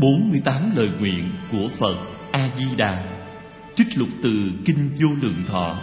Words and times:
48 0.00 0.72
lời 0.76 0.88
nguyện 1.00 1.30
của 1.52 1.68
Phật 1.78 1.96
A-di-đà 2.32 3.04
Trích 3.74 3.98
lục 3.98 4.08
từ 4.22 4.30
Kinh 4.64 4.90
Vô 5.00 5.08
Lượng 5.22 5.42
Thọ. 5.48 5.76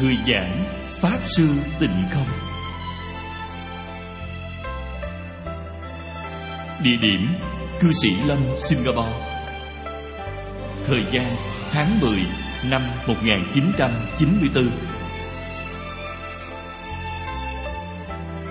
Người 0.00 0.16
giảng 0.26 0.64
Pháp 0.90 1.18
Sư 1.36 1.48
Tịnh 1.80 2.04
Không. 2.10 2.26
Địa 6.82 6.96
điểm 7.02 7.26
Cư 7.80 7.92
sĩ 7.92 8.10
Lâm, 8.26 8.38
Singapore. 8.58 9.31
Thời 10.92 11.06
gian, 11.12 11.36
tháng 11.70 12.00
10 12.00 12.26
năm 12.70 12.82
1994 13.06 14.70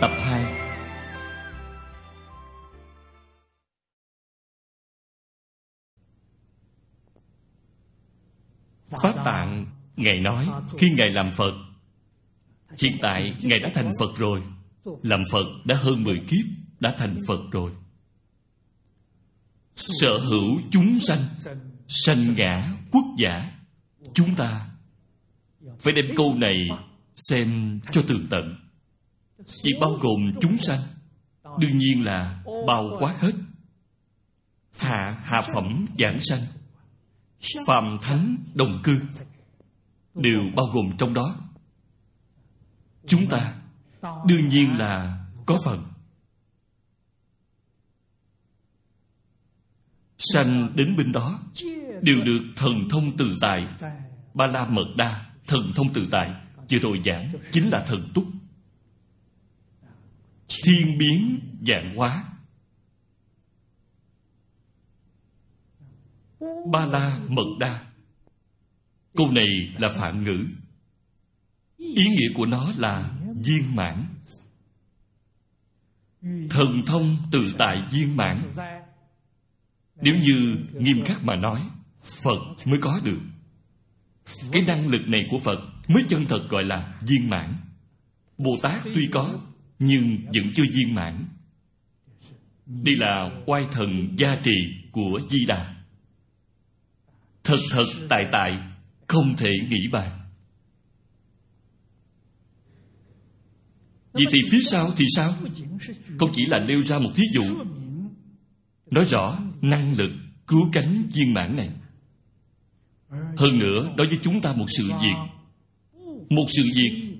Tập 0.01 0.11
2 0.19 0.53
Pháp 9.03 9.25
Tạng 9.25 9.65
Ngài 9.95 10.19
nói 10.19 10.49
khi 10.77 10.87
Ngài 10.97 11.09
làm 11.09 11.31
Phật, 11.37 11.53
Hiện 12.77 12.97
tại 13.01 13.35
Ngài 13.41 13.59
đã 13.59 13.69
thành 13.73 13.91
Phật 13.99 14.17
rồi. 14.17 14.41
Làm 15.03 15.23
Phật 15.31 15.45
đã 15.65 15.75
hơn 15.75 16.03
10 16.03 16.19
kiếp, 16.19 16.45
Đã 16.79 16.93
thành 16.97 17.19
Phật 17.27 17.41
rồi. 17.51 17.71
Sở 19.75 20.17
hữu 20.17 20.59
chúng 20.71 20.99
sanh 20.99 21.19
Sanh 21.93 22.35
ngã 22.35 22.73
quốc 22.91 23.05
giả. 23.17 23.51
Chúng 24.13 24.35
ta 24.35 24.69
Phải 25.79 25.93
đem 25.93 26.05
câu 26.15 26.35
này 26.35 26.55
Xem 27.15 27.79
cho 27.91 28.01
tường 28.07 28.27
tận. 28.29 28.55
Chỉ 29.45 29.69
bao 29.81 29.91
gồm 29.91 30.31
chúng 30.41 30.57
sanh, 30.57 30.79
Đương 31.59 31.77
nhiên 31.77 32.05
là 32.05 32.43
bao 32.67 32.89
quát 32.99 33.19
hết. 33.19 33.31
Hạ 34.77 35.21
hạ 35.23 35.41
phẩm 35.53 35.85
giảng 35.99 36.19
sanh, 36.19 36.41
Phàm 37.67 37.97
thánh 38.01 38.37
đồng 38.53 38.81
cư, 38.83 39.01
Đều 40.13 40.41
bao 40.55 40.65
gồm 40.65 40.97
trong 40.97 41.13
đó. 41.13 41.35
Chúng 43.07 43.27
ta 43.27 43.53
Đương 44.01 44.49
nhiên 44.49 44.77
là 44.77 45.25
có 45.45 45.59
phần. 45.65 45.83
Sanh 50.17 50.69
đến 50.75 50.95
bên 50.97 51.11
đó 51.11 51.39
Đều 52.01 52.23
được 52.23 52.41
thần 52.55 52.89
thông 52.89 53.17
tự 53.17 53.35
tại. 53.41 53.67
Ba 54.33 54.47
la 54.47 54.65
mật 54.65 54.87
đa 54.97 55.25
Thần 55.47 55.71
thông 55.75 55.93
tự 55.93 56.07
tại 56.11 56.33
Vừa 56.71 56.79
rồi 56.79 57.01
giảng 57.05 57.31
chính 57.51 57.69
là 57.69 57.85
thần 57.87 58.11
túc. 58.13 58.25
Thiên 60.63 60.97
biến 60.97 61.39
dạng 61.67 61.95
hóa. 61.95 62.23
Ba 66.71 66.85
la 66.85 67.19
mật 67.29 67.47
đa 67.59 67.85
Câu 69.15 69.31
này 69.31 69.47
là 69.77 69.89
phạm 69.99 70.23
ngữ. 70.23 70.45
Ý 71.77 72.05
nghĩa 72.05 72.33
của 72.35 72.45
nó 72.45 72.71
là 72.77 73.11
viên 73.43 73.75
mãn. 73.75 74.05
Thần 76.49 76.81
thông 76.85 77.17
tự 77.31 77.55
tại 77.57 77.83
viên 77.91 78.17
mãn. 78.17 78.41
Nếu 79.95 80.15
như 80.15 80.57
nghiêm 80.73 81.03
khắc 81.05 81.23
mà 81.23 81.35
nói 81.35 81.61
Phật 82.23 82.39
mới 82.65 82.79
có 82.81 82.99
được. 83.03 83.19
Cái 84.51 84.61
năng 84.61 84.87
lực 84.87 85.01
này 85.07 85.21
của 85.29 85.39
Phật 85.39 85.59
Mới 85.87 86.03
chân 86.09 86.25
thật 86.25 86.47
gọi 86.49 86.63
là 86.63 86.99
viên 87.07 87.29
mãn. 87.29 87.55
Bồ 88.37 88.51
Tát 88.61 88.81
tuy 88.83 89.07
có, 89.11 89.39
Nhưng 89.79 90.17
vẫn 90.25 90.51
chưa 90.53 90.63
viên 90.73 90.95
mãn. 90.95 91.27
Đây 92.65 92.95
là 92.95 93.31
oai 93.45 93.65
thần 93.71 94.15
gia 94.17 94.35
trì 94.35 94.51
của 94.91 95.19
Di 95.29 95.45
Đà 95.45 95.75
Thật 97.43 97.57
thật 97.71 97.85
tại 98.09 98.25
tại, 98.31 98.59
Không 99.07 99.35
thể 99.37 99.51
nghĩ 99.69 99.87
bàn. 99.91 100.19
Vậy 104.13 104.25
thì 104.31 104.39
phía 104.51 104.61
sau 104.63 104.91
thì 104.97 105.05
sao? 105.15 105.33
Không 106.19 106.31
chỉ 106.33 106.45
là 106.45 106.59
nêu 106.59 106.83
ra 106.83 106.99
một 106.99 107.09
thí 107.15 107.23
dụ. 107.33 107.43
Nói 108.91 109.05
rõ 109.05 109.39
năng 109.61 109.97
lực 109.97 110.11
cứu 110.47 110.69
cánh 110.73 111.09
viên 111.13 111.33
mãn 111.33 111.55
này 111.57 111.69
hơn 113.11 113.59
nữa, 113.59 113.93
đối 113.97 114.07
với 114.07 114.19
chúng 114.23 114.41
ta 114.41 114.53
một 114.53 114.65
sự 114.67 114.91
việc. 115.01 115.15
Một 116.29 116.45
sự 116.47 116.63
việc 116.75 117.17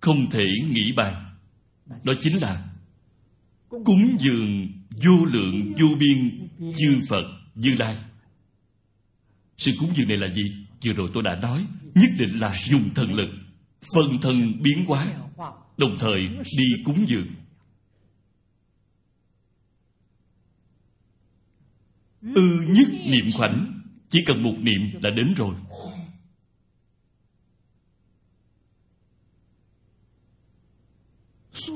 không 0.00 0.30
thể 0.30 0.46
nghĩ 0.70 0.92
bàn. 0.92 1.36
Đó 2.02 2.12
chính 2.20 2.42
là 2.42 2.70
cúng 3.68 4.16
dường 4.18 4.68
vô 5.04 5.24
lượng 5.24 5.74
vô 5.74 5.86
biên 5.98 6.48
chư 6.72 7.00
phật 7.08 7.24
như 7.54 7.74
lai. 7.74 7.96
Sự 9.56 9.72
cúng 9.78 9.90
dường 9.96 10.08
này 10.08 10.16
là 10.16 10.28
gì? 10.34 10.42
Vừa 10.84 10.92
rồi 10.92 11.10
tôi 11.14 11.22
đã 11.22 11.36
nói, 11.36 11.66
nhất 11.94 12.10
định 12.18 12.40
là 12.40 12.54
dùng 12.68 12.94
thần 12.94 13.14
lực, 13.14 13.28
phân 13.94 14.18
thân 14.22 14.62
biến 14.62 14.84
hóa, 14.86 15.06
đồng 15.78 15.96
thời 15.98 16.28
đi 16.58 16.82
cúng 16.84 17.04
dường. 17.08 17.26
Ư 22.34 22.66
nhất 22.68 22.88
niệm 23.06 23.26
khoảnh 23.36 23.79
chỉ 24.10 24.18
cần 24.26 24.42
một 24.42 24.54
niệm 24.58 25.00
là 25.02 25.10
đến 25.10 25.34
rồi. 25.36 25.54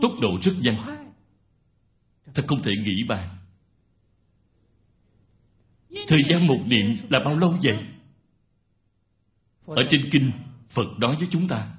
Tốc 0.03 0.13
độ 0.23 0.39
rất 0.43 0.53
nhanh. 0.61 1.07
Thật 2.35 2.45
không 2.49 2.63
thể 2.63 2.73
nghĩ 2.85 3.03
bàn. 3.09 3.29
Thời 6.09 6.23
gian 6.29 6.47
một 6.47 6.61
niệm 6.67 6.97
là 7.11 7.21
bao 7.25 7.37
lâu 7.37 7.59
vậy? 7.63 7.87
Ở 9.67 9.83
trên 9.91 10.09
kinh, 10.13 10.33
phật 10.69 10.99
nói 10.99 11.17
với 11.17 11.29
chúng 11.31 11.49
ta, 11.49 11.77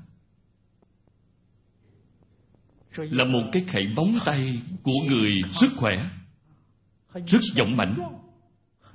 là 2.98 3.26
một 3.26 3.50
cái 3.52 3.66
khẩy 3.68 3.88
bóng 3.96 4.18
tay 4.26 4.62
của 4.84 5.00
người 5.08 5.42
rất 5.52 5.68
khỏe, 5.78 6.10
rất 7.14 7.42
giọng 7.56 7.78
mạnh 7.78 8.25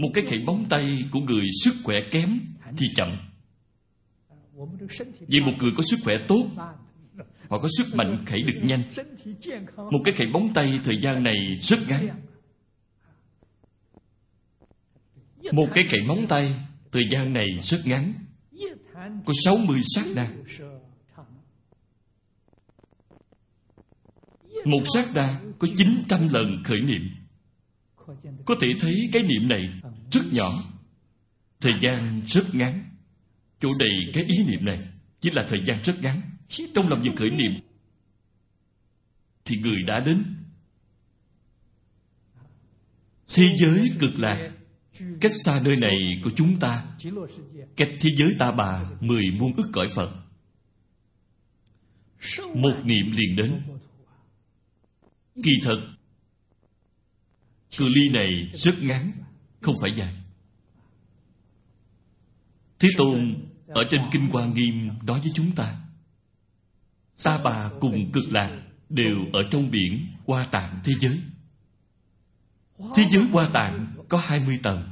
một 0.00 0.10
cái 0.14 0.24
khẩy 0.24 0.38
bóng 0.38 0.66
tay 0.68 0.98
của 1.10 1.20
người 1.20 1.46
sức 1.64 1.74
khỏe 1.84 2.00
kém 2.10 2.40
thì 2.76 2.86
chậm. 2.96 3.16
Vì 5.28 5.40
một 5.40 5.52
người 5.58 5.72
có 5.76 5.82
sức 5.82 5.96
khỏe 6.04 6.14
tốt, 6.28 6.50
họ 7.48 7.58
có 7.58 7.68
sức 7.78 7.94
mạnh 7.94 8.24
khẩy 8.26 8.42
được 8.42 8.60
nhanh. 8.62 8.82
Một 9.76 10.00
cái 10.04 10.14
khẩy 10.14 10.26
bóng 10.26 10.54
tay 10.54 10.80
thời 10.84 11.00
gian 11.00 11.22
này 11.22 11.36
rất 11.60 11.78
ngắn. 11.88 12.08
Một 15.52 15.68
cái 15.74 15.84
khẩy 15.90 16.00
móng 16.06 16.26
tay 16.28 16.54
thời 16.92 17.02
gian 17.10 17.32
này 17.32 17.46
rất 17.62 17.80
ngắn. 17.84 18.14
Có 19.26 19.32
60 19.44 19.80
sát 19.84 20.04
na. 20.14 20.30
Một 24.64 24.82
sát 24.94 25.04
na 25.14 25.40
có 25.58 25.68
900 25.76 26.28
lần 26.28 26.62
khởi 26.64 26.80
niệm. 26.80 27.02
Có 28.44 28.54
thể 28.60 28.68
thấy 28.80 29.08
cái 29.12 29.22
niệm 29.22 29.48
này 29.48 29.79
rất 30.12 30.32
nhỏ. 30.32 30.50
Thời 31.60 31.74
gian 31.80 32.22
rất 32.26 32.54
ngắn. 32.54 32.84
Chỗ 33.58 33.68
đầy 33.78 33.90
cái 34.14 34.24
ý 34.24 34.44
niệm 34.46 34.64
này 34.64 34.78
chỉ 35.20 35.30
là 35.30 35.46
thời 35.48 35.64
gian 35.66 35.78
rất 35.84 36.02
ngắn. 36.02 36.20
Trong 36.74 36.88
lòng 36.88 37.02
vừa 37.04 37.16
khởi 37.16 37.30
niệm, 37.30 37.52
thì 39.44 39.56
người 39.56 39.82
đã 39.82 40.00
đến. 40.00 40.36
Thế 43.28 43.56
giới 43.58 43.90
cực 43.98 44.18
lạc, 44.18 44.50
cách 45.20 45.32
xa 45.44 45.60
nơi 45.64 45.76
này 45.76 46.20
của 46.24 46.30
chúng 46.36 46.60
ta, 46.60 46.86
cách 47.76 47.90
thế 48.00 48.10
giới 48.16 48.34
ta 48.38 48.50
bà 48.50 48.90
mười 49.00 49.24
muôn 49.38 49.56
ức 49.56 49.70
cõi 49.72 49.88
phật. 49.94 50.10
Một 52.54 52.74
niệm 52.84 53.12
liền 53.12 53.36
đến. 53.36 53.62
Kỳ 55.34 55.52
thật, 55.62 55.80
cự 57.76 57.88
ly 57.94 58.08
này 58.08 58.50
rất 58.54 58.82
ngắn 58.82 59.12
không 59.60 59.74
phải 59.82 59.92
dài. 59.92 60.16
Thế 62.78 62.88
tôn 62.96 63.44
ở 63.66 63.84
trên 63.90 64.00
kinh 64.12 64.28
hoa 64.30 64.46
nghiêm 64.46 64.90
nói 65.02 65.20
với 65.20 65.32
chúng 65.34 65.54
ta 65.54 65.80
ta 67.22 67.38
bà 67.38 67.70
cùng 67.80 68.12
cực 68.12 68.32
lạc 68.32 68.62
đều 68.88 69.16
ở 69.32 69.42
trong 69.50 69.70
biển 69.70 70.06
hoa 70.26 70.46
tạng 70.46 70.80
thế 70.84 70.92
giới. 71.00 71.20
Thế 72.94 73.04
giới 73.10 73.24
hoa 73.32 73.48
tạng 73.52 73.86
có 74.08 74.18
20 74.18 74.60
tầng, 74.62 74.90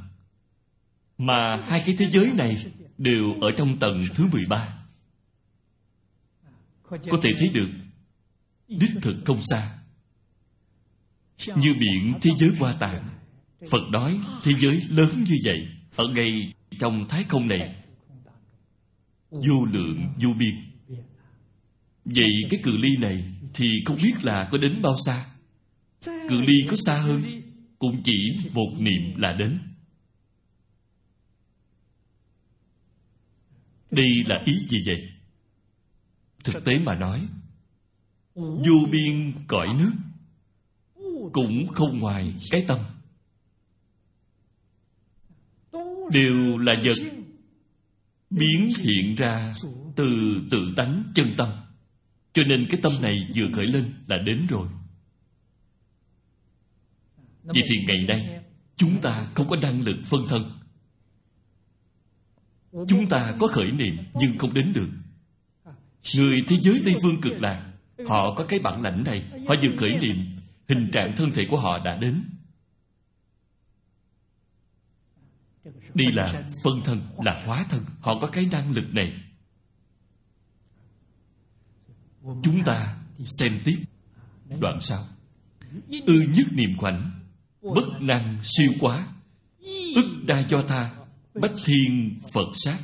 mà 1.17 1.55
hai 1.55 1.83
cái 1.85 1.95
thế 1.97 2.09
giới 2.11 2.31
này 2.37 2.65
đều 2.97 3.41
ở 3.41 3.51
trong 3.51 3.79
tầng 3.79 4.03
thứ 4.15 4.27
13 4.31 4.77
có 6.89 7.19
thể 7.21 7.33
thấy 7.37 7.49
được, 7.49 7.69
đích 8.67 8.91
thực 9.01 9.15
không 9.25 9.39
xa. 9.41 9.77
Như 11.47 11.73
biển 11.79 12.13
thế 12.21 12.31
giới 12.37 12.49
hoa 12.59 12.73
tạng 12.79 13.18
phật 13.71 13.89
nói, 13.91 14.19
thế 14.43 14.51
giới 14.59 14.81
lớn 14.89 15.23
như 15.27 15.35
vậy, 15.45 15.67
ở 15.95 16.07
ngay 16.07 16.53
trong 16.79 17.07
thái 17.07 17.23
không 17.23 17.47
này, 17.47 17.75
vô 19.31 19.65
lượng, 19.71 20.13
vô 20.21 20.29
biên. 20.39 20.55
Vậy 22.05 22.31
cái 22.49 22.59
cự 22.63 22.77
ly 22.77 22.97
này 22.97 23.23
thì 23.53 23.65
không 23.85 23.97
biết 24.03 24.13
là 24.23 24.47
có 24.51 24.57
đến 24.57 24.81
bao 24.81 24.95
xa. 25.05 25.25
Cự 26.05 26.41
ly 26.41 26.53
có 26.69 26.75
xa 26.85 26.97
hơn, 26.97 27.21
cũng 27.79 28.01
chỉ 28.03 28.37
một 28.53 28.73
niệm 28.77 29.15
là 29.15 29.33
đến. 29.33 29.59
Đây 33.91 34.07
là 34.25 34.43
ý 34.45 34.53
gì 34.67 34.77
vậy? 34.85 35.09
Thực 36.43 36.65
tế 36.65 36.79
mà 36.79 36.95
nói, 36.95 37.27
vô 38.35 38.87
biên 38.91 39.33
cõi 39.47 39.67
nước 39.79 39.91
cũng 41.33 41.67
không 41.67 41.99
ngoài 41.99 42.33
cái 42.51 42.65
tâm. 42.67 42.79
Đều 46.11 46.57
là 46.57 46.75
vật. 46.83 46.95
Biến 48.29 48.71
hiện 48.77 49.15
ra 49.15 49.53
từ 49.95 50.05
tự 50.51 50.73
tánh 50.75 51.03
chân 51.15 51.27
tâm. 51.37 51.49
Cho 52.33 52.43
nên 52.43 52.67
cái 52.69 52.79
tâm 52.83 52.93
này 53.01 53.19
vừa 53.35 53.47
khởi 53.53 53.67
lên 53.67 53.93
là 54.07 54.17
đến 54.17 54.47
rồi. 54.49 54.67
Vậy 57.43 57.63
thì 57.69 57.75
ngày 57.87 58.05
nay, 58.07 58.39
chúng 58.75 59.01
ta 59.01 59.25
không 59.33 59.47
có 59.47 59.55
năng 59.55 59.81
lực 59.81 59.97
phân 60.05 60.21
thân. 60.27 60.43
Chúng 62.87 63.09
ta 63.09 63.35
có 63.39 63.47
khởi 63.47 63.71
niệm 63.71 63.97
nhưng 64.13 64.37
không 64.37 64.53
đến 64.53 64.73
được. 64.73 64.89
Người 66.15 66.37
thế 66.47 66.57
giới 66.57 66.81
tây 66.85 66.95
phương 67.01 67.21
cực 67.21 67.41
lạc, 67.41 67.71
họ 68.07 68.35
có 68.35 68.45
cái 68.45 68.59
bản 68.59 68.81
lãnh 68.81 69.03
này, 69.03 69.23
họ 69.47 69.55
vừa 69.61 69.77
khởi 69.77 69.91
niệm, 70.01 70.37
hình 70.67 70.89
trạng 70.91 71.15
thân 71.15 71.31
thể 71.31 71.45
của 71.45 71.59
họ 71.59 71.79
đã 71.85 71.97
đến. 71.97 72.23
Đây 75.93 76.11
là 76.11 76.43
phân 76.63 76.81
thân 76.83 77.01
là 77.17 77.43
hóa 77.45 77.65
thân. 77.69 77.85
Họ 78.01 78.19
có 78.19 78.27
cái 78.27 78.45
năng 78.51 78.71
lực 78.71 78.93
này. 78.93 79.13
Chúng 82.43 82.63
ta 82.65 82.95
xem 83.25 83.59
tiếp 83.63 83.77
đoạn 84.59 84.77
sau. 84.81 85.07
Ư 86.05 86.25
nhất 86.35 86.47
niệm 86.51 86.77
khoảnh 86.77 87.11
bất 87.61 88.01
năng 88.01 88.37
siêu 88.41 88.71
quá. 88.79 89.07
Ức 89.95 90.23
đa 90.27 90.39
do 90.39 90.63
tha 90.67 90.91
bách 91.33 91.53
thiên 91.65 92.19
phật 92.33 92.47
sát. 92.53 92.77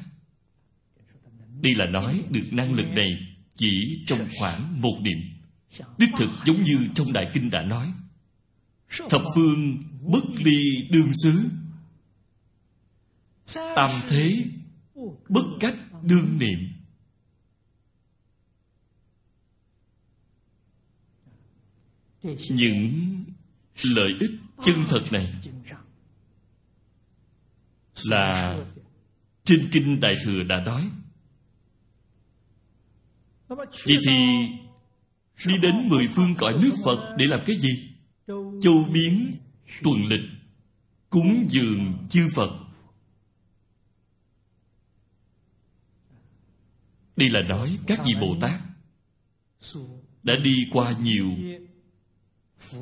Đây 1.62 1.76
là 1.76 1.86
nói 1.86 2.24
được 2.30 2.44
năng 2.52 2.74
lực 2.74 2.88
này 2.88 3.18
chỉ 3.56 4.04
trong 4.08 4.28
khoảng 4.40 4.82
một 4.82 4.98
niệm. 5.02 5.18
Đích 5.98 6.10
thực 6.18 6.30
giống 6.46 6.64
như 6.64 6.88
trong 6.96 7.14
đại 7.14 7.26
kinh 7.34 7.50
đã 7.50 7.62
nói. 7.62 7.94
Thập 9.10 9.22
phương 9.36 9.84
bất 10.02 10.24
ly 10.36 10.88
đương 10.90 11.12
xứ 11.24 11.50
tam 13.54 13.90
thế 14.10 14.46
bất 15.30 15.46
cách 15.60 15.76
đương 16.04 16.40
niệm. 16.40 16.60
Những 22.50 23.16
lợi 23.84 24.12
ích 24.20 24.32
chân 24.64 24.86
thật 24.90 25.02
này 25.12 25.34
là 28.06 28.56
trên 29.44 29.70
kinh 29.72 30.00
đại 30.00 30.14
thừa 30.24 30.44
đã 30.44 30.64
nói. 30.66 30.90
Vậy 33.48 33.98
thì 34.08 34.18
đi 35.46 35.54
đến 35.62 35.90
mười 35.90 36.08
phương 36.12 36.36
cõi 36.38 36.54
nước 36.62 36.72
phật 36.86 37.16
để 37.18 37.26
làm 37.26 37.40
cái 37.46 37.56
gì? 37.56 37.90
Châu 38.62 38.90
biến, 38.94 39.36
tuần 39.84 40.06
lịch, 40.08 40.30
cúng 41.10 41.46
dường 41.50 42.08
chư 42.10 42.28
phật. 42.36 42.65
Đây 47.16 47.30
là 47.30 47.42
nói 47.50 47.78
các 47.88 48.02
vị 48.06 48.14
bồ 48.22 48.38
tát. 48.42 48.62
Đã 50.24 50.36
đi 50.44 50.68
qua 50.72 50.94
nhiều 51.04 51.32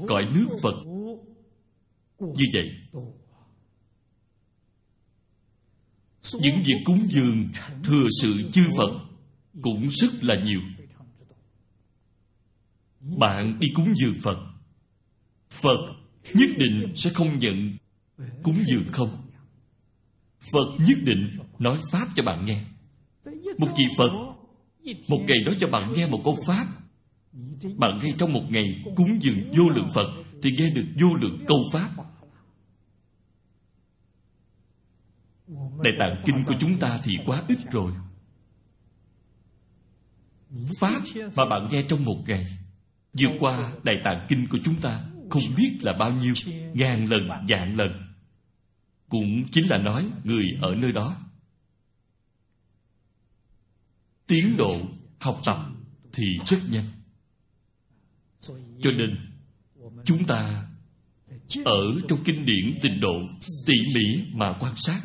cõi 0.07 0.25
nước 0.35 0.47
phật. 0.63 0.75
Như 2.19 2.45
vậy, 2.53 2.71
những 6.33 6.61
việc 6.65 6.81
cúng 6.85 7.07
dường 7.09 7.49
thừa 7.83 8.05
sự 8.21 8.49
chư 8.51 8.63
phật 8.77 8.99
cũng 9.61 9.89
rất 9.89 10.23
là 10.23 10.35
nhiều. 10.43 10.61
Bạn 12.99 13.59
đi 13.59 13.67
cúng 13.75 13.93
dường 13.95 14.15
phật 14.23 14.53
phật 15.49 15.77
nhất 16.33 16.49
định 16.57 16.91
sẽ 16.95 17.09
không 17.09 17.37
nhận 17.37 17.77
cúng 18.43 18.63
dường 18.65 18.85
không. 18.91 19.27
Phật 20.51 20.67
nhất 20.79 20.97
định 21.03 21.39
nói 21.59 21.79
pháp 21.91 22.07
cho 22.15 22.23
bạn 22.23 22.45
nghe. 22.45 22.63
Một 23.57 23.67
vị 23.77 23.85
phật 23.97 24.11
một 25.07 25.19
ngày 25.27 25.37
nói 25.45 25.55
cho 25.59 25.67
bạn 25.67 25.93
nghe 25.93 26.07
một 26.07 26.21
câu 26.23 26.37
pháp. 26.47 26.65
Bạn 27.77 27.99
nghe 28.03 28.13
trong 28.17 28.33
một 28.33 28.43
ngày 28.49 28.83
cúng 28.95 29.17
dường 29.21 29.51
vô 29.51 29.69
lượng 29.69 29.87
phật 29.95 30.23
thì 30.43 30.51
nghe 30.51 30.69
được 30.69 30.85
vô 31.01 31.07
lượng 31.21 31.43
câu 31.47 31.57
pháp. 31.73 31.89
Đại 35.83 35.93
tạng 35.99 36.23
kinh 36.25 36.43
của 36.47 36.55
chúng 36.59 36.79
ta 36.79 36.99
thì 37.03 37.17
quá 37.25 37.43
ít 37.47 37.57
rồi. 37.71 37.91
Pháp 40.79 41.01
mà 41.35 41.45
bạn 41.45 41.67
nghe 41.71 41.83
trong 41.89 42.05
một 42.05 42.23
ngày, 42.27 42.45
vượt 43.13 43.31
qua 43.39 43.71
đại 43.83 44.01
tạng 44.03 44.25
kinh 44.29 44.47
của 44.47 44.57
chúng 44.63 44.75
ta 44.75 45.05
không 45.29 45.43
biết 45.57 45.77
là 45.81 45.93
bao 45.93 46.11
nhiêu, 46.11 46.33
ngàn 46.73 47.05
lần, 47.05 47.29
vạn 47.47 47.75
lần. 47.75 48.13
Cũng 49.09 49.43
chính 49.51 49.69
là 49.69 49.77
nói 49.77 50.09
người 50.23 50.45
ở 50.61 50.75
nơi 50.75 50.91
đó 50.91 51.17
tiến 54.27 54.57
độ 54.57 54.81
học 55.19 55.41
tập 55.45 55.57
thì 56.13 56.23
rất 56.45 56.57
nhanh. 56.69 56.85
Cho 58.81 58.91
nên, 58.91 59.17
chúng 60.05 60.25
ta 60.25 60.65
ở 61.65 61.81
trong 62.07 62.19
kinh 62.25 62.45
điển 62.45 62.79
tịnh 62.81 62.99
độ 62.99 63.19
tỉ 63.65 63.73
mỉ 63.95 64.23
mà 64.33 64.57
quan 64.59 64.73
sát 64.75 65.01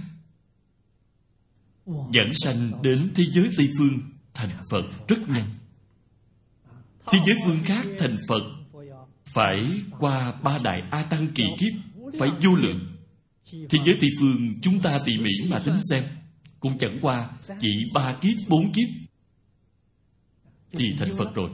giảng 2.15 2.33
sanh 2.35 2.83
đến 2.83 3.11
thế 3.15 3.25
giới 3.25 3.51
tây 3.57 3.69
phương 3.79 4.01
thành 4.35 4.49
phật 4.71 4.85
rất 5.09 5.29
nhanh. 5.29 5.51
Thế 7.11 7.19
giới 7.27 7.37
phương 7.45 7.59
khác 7.65 7.87
thành 7.99 8.17
phật 8.29 8.43
phải 9.35 9.81
qua 9.99 10.33
ba 10.43 10.59
đại 10.59 10.83
a 10.91 11.03
tăng 11.03 11.29
kỳ 11.35 11.45
kiếp, 11.59 11.73
phải 12.19 12.31
vô 12.43 12.55
lượng. 12.55 12.97
Thế 13.53 13.79
giới 13.85 13.97
tây 14.01 14.11
phương 14.21 14.61
chúng 14.63 14.81
ta 14.81 15.01
tỉ 15.05 15.19
mỉ 15.19 15.31
mà 15.49 15.59
tính 15.59 15.79
xem, 15.91 16.05
cũng 16.61 16.79
chẳng 16.79 16.99
qua 17.01 17.31
chỉ 17.61 17.71
ba 17.95 18.15
kiếp, 18.21 18.37
bốn 18.49 18.73
kiếp 18.73 19.08
thì 20.73 20.95
thành 20.99 21.11
phật 21.19 21.35
rồi. 21.35 21.51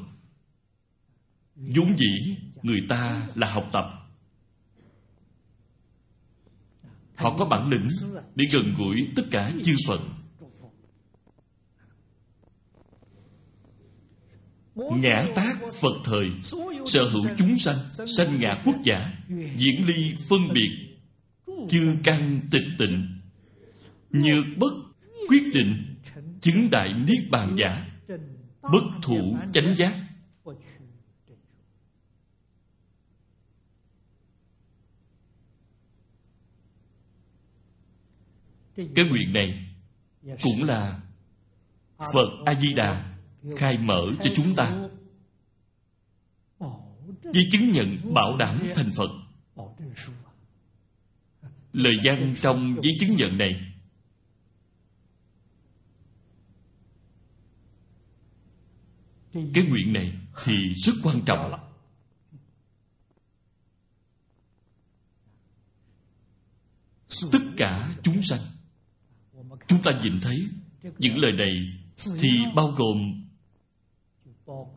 Vốn 1.57 1.97
dĩ, 1.99 2.37
người 2.63 2.81
ta 2.89 3.27
là 3.35 3.53
học 3.53 3.69
tập. 3.73 3.91
Họ 7.15 7.37
có 7.39 7.45
bản 7.45 7.71
lĩnh 7.71 7.87
để 8.35 8.45
gần 8.53 8.75
gũi 8.79 9.09
tất 9.17 9.23
cả 9.31 9.53
chư 9.63 9.77
phật. 9.89 10.01
Ngã 14.75 15.27
tác 15.35 15.57
phật 15.81 15.95
thời, 16.05 16.31
sở 16.87 17.09
hữu 17.09 17.27
chúng 17.39 17.59
sanh 17.59 17.77
sanh 18.17 18.41
ngã 18.41 18.63
quốc 18.65 18.77
giả, 18.85 19.13
diễn 19.57 19.85
ly 19.87 20.15
phân 20.29 20.41
biệt, 20.55 20.71
chư 21.69 21.97
căn 22.05 22.41
tịch 22.51 22.67
tịnh. 22.79 23.21
Nhược 24.11 24.45
bất 24.59 24.73
quyết 25.29 25.43
định, 25.55 25.97
chứng 26.41 26.71
đại 26.71 26.93
niết 26.93 27.31
bàn 27.31 27.57
giả 27.59 27.94
bất 28.73 28.83
thủ 29.03 29.37
chánh 29.53 29.75
giác. 29.77 29.95
Cái 38.77 39.05
nguyện 39.11 39.33
này 39.33 39.75
cũng 40.23 40.65
là 40.65 41.01
phật 41.99 42.29
a 42.47 42.55
di 42.55 42.73
đà 42.73 43.17
khai 43.57 43.79
mở 43.79 44.03
cho 44.23 44.31
chúng 44.35 44.55
ta. 44.55 44.77
Với 47.23 47.49
chứng 47.51 47.71
nhận 47.71 48.15
bảo 48.15 48.37
đảm 48.37 48.59
thành 48.75 48.91
phật. 48.97 49.11
Lời 51.73 51.95
văn 52.05 52.35
trong 52.41 52.75
giấy 52.83 52.93
chứng 53.01 53.17
nhận 53.17 53.39
này 53.39 53.74
cái 59.35 59.65
nguyện 59.69 59.93
này 59.93 60.13
thì 60.45 60.75
rất 60.75 60.93
quan 61.03 61.21
trọng 61.27 61.51
lắm. 61.51 61.61
Tất 67.33 67.39
cả 67.57 67.95
chúng 68.03 68.23
sanh, 68.23 68.41
chúng 69.67 69.83
ta 69.83 70.01
nhìn 70.03 70.21
thấy 70.23 70.49
những 70.99 71.17
lời 71.17 71.33
này 71.33 71.61
thì 72.19 72.29
bao 72.57 72.67
gồm 72.67 73.25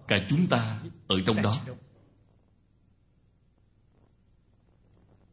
cả 0.08 0.16
chúng 0.30 0.48
ta 0.48 0.82
ở 1.08 1.16
trong 1.26 1.42
đó. 1.42 1.66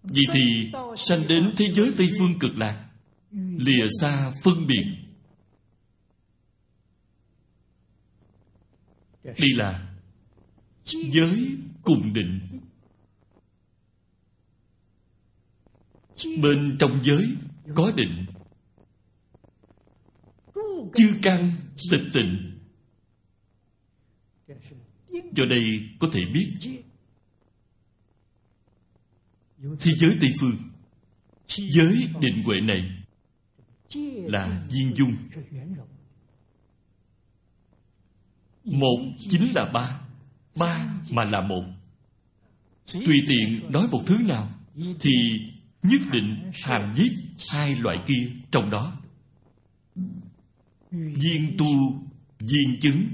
Vì 0.02 0.22
thì 0.32 0.72
sanh 0.96 1.28
đến 1.28 1.54
thế 1.56 1.72
giới 1.72 1.92
tây 1.98 2.10
phương 2.18 2.38
cực 2.38 2.56
lạc, 2.56 2.88
lìa 3.56 3.86
xa 4.00 4.32
phân 4.44 4.66
biệt 4.66 5.03
đây 9.24 9.48
là 9.56 9.94
giới 10.86 11.56
cùng 11.82 12.12
định. 12.12 12.40
Bên 16.42 16.76
trong 16.78 17.04
giới 17.04 17.36
có 17.74 17.92
định. 17.96 18.26
Chư 20.94 21.18
căn 21.22 21.50
tịch 21.90 22.00
tịnh. 22.12 22.50
Do 25.32 25.44
đây 25.50 25.62
có 25.98 26.08
thể 26.12 26.20
biết, 26.34 26.52
thế 29.58 29.92
giới 29.96 30.16
tây 30.20 30.32
phương, 30.40 30.56
giới 31.48 32.08
định 32.20 32.42
huệ 32.44 32.60
này 32.60 33.04
là 34.26 34.66
viên 34.70 34.94
dung 34.94 35.16
một 38.64 38.98
chính 39.18 39.54
là 39.54 39.70
ba. 39.74 40.00
Ba 40.58 40.94
mà 41.10 41.24
là 41.24 41.40
một. 41.40 41.64
Tùy 42.92 43.22
tiện 43.28 43.72
nói 43.72 43.88
một 43.90 44.02
thứ 44.06 44.18
nào, 44.28 44.48
thì 45.00 45.10
nhất 45.82 46.00
định 46.12 46.50
hàm 46.62 46.94
giết 46.94 47.12
hai 47.50 47.74
loại 47.74 47.98
kia 48.06 48.30
trong 48.50 48.70
đó. 48.70 48.96
Viên 50.90 51.56
tu, 51.58 51.66
viên 52.38 52.80
chứng. 52.80 53.04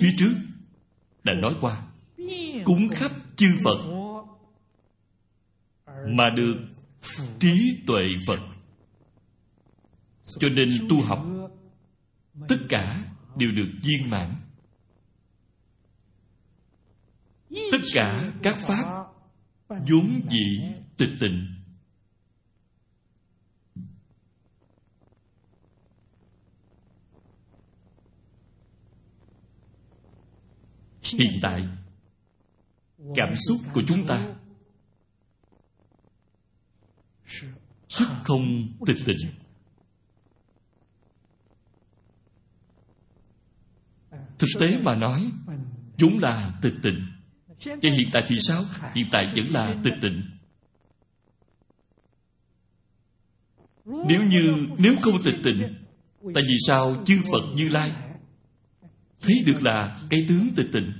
Phía 0.00 0.14
trước 0.18 0.34
đã 1.24 1.32
nói 1.34 1.54
qua, 1.60 1.86
cúng 2.64 2.88
khắp 2.88 3.10
chư 3.36 3.46
phật, 3.64 3.78
mà 6.08 6.30
được 6.30 6.66
trí 7.40 7.78
tuệ 7.86 8.02
phật 8.26 8.40
cho 10.38 10.48
nên 10.48 10.68
tu 10.88 11.02
học, 11.02 11.26
tất 12.48 12.56
cả 12.68 13.04
đều 13.36 13.50
được 13.50 13.68
viên 13.82 14.10
mãn. 14.10 14.34
Tất 17.50 17.78
cả 17.94 18.32
các 18.42 18.56
pháp 18.58 19.06
vốn 19.68 20.20
dĩ 20.30 20.62
tịch 20.96 21.10
tịnh. 21.20 21.46
Hiện 31.02 31.38
tại, 31.42 31.68
cảm 33.14 33.34
xúc 33.48 33.56
của 33.74 33.82
chúng 33.88 34.06
ta 34.06 34.34
sức 37.88 38.08
không 38.24 38.68
tịch 38.86 38.96
tịnh. 39.06 39.43
Thực 44.38 44.48
tế 44.60 44.78
mà 44.78 44.94
nói 44.94 45.30
Vốn 45.98 46.18
là 46.18 46.52
tịch 46.62 46.74
tịnh 46.82 47.06
Vậy 47.64 47.90
hiện 47.90 48.08
tại 48.12 48.24
thì 48.28 48.36
sao? 48.40 48.62
Hiện 48.94 49.06
tại 49.12 49.26
vẫn 49.36 49.46
là 49.50 49.74
tịch 49.84 49.94
tịnh. 50.02 50.22
Nếu 53.84 54.22
như 54.22 54.66
nếu 54.78 54.96
không 55.00 55.22
tịch 55.24 55.34
tịnh, 55.44 55.74
tại 56.34 56.42
vì 56.48 56.56
sao 56.66 57.02
chư 57.06 57.20
Phật 57.32 57.42
Như 57.54 57.68
Lai 57.68 57.92
thấy 59.20 59.42
được 59.46 59.62
là 59.62 59.98
cái 60.10 60.24
tướng 60.28 60.48
tịch 60.56 60.68
tịnh? 60.72 60.92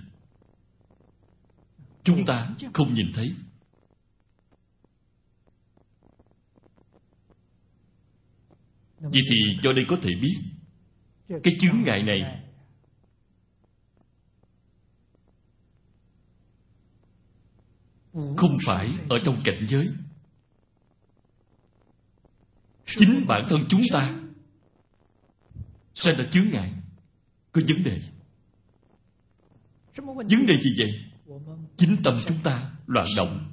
Chúng 2.02 2.24
ta 2.26 2.48
không 2.72 2.94
nhìn 2.94 3.12
thấy. 3.14 3.34
Vậy 8.98 9.22
thì 9.30 9.58
do 9.62 9.72
đây 9.72 9.84
có 9.88 9.96
thể 10.02 10.10
biết 10.22 10.36
Cái 11.42 11.56
chướng 11.58 11.82
ngại 11.84 12.02
này 12.02 12.43
không 18.14 18.56
phải 18.66 18.92
ở 19.08 19.18
trong 19.18 19.36
cảnh 19.44 19.66
giới. 19.68 19.88
Chính 22.86 23.24
bản 23.28 23.46
thân 23.48 23.60
chúng 23.68 23.82
ta 23.92 24.20
sẽ 25.94 26.14
là 26.16 26.24
chướng 26.30 26.50
ngại, 26.50 26.72
có 27.52 27.62
vấn 27.68 27.84
đề. 27.84 28.00
Vấn 29.96 30.46
đề 30.46 30.60
gì 30.60 30.70
vậy? 30.78 31.04
Chính 31.76 31.96
tâm 32.04 32.18
chúng 32.26 32.38
ta 32.44 32.72
loạn 32.86 33.06
động. 33.16 33.50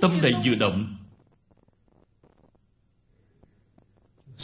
Tâm 0.00 0.22
này 0.22 0.32
vừa 0.44 0.54
động, 0.54 0.96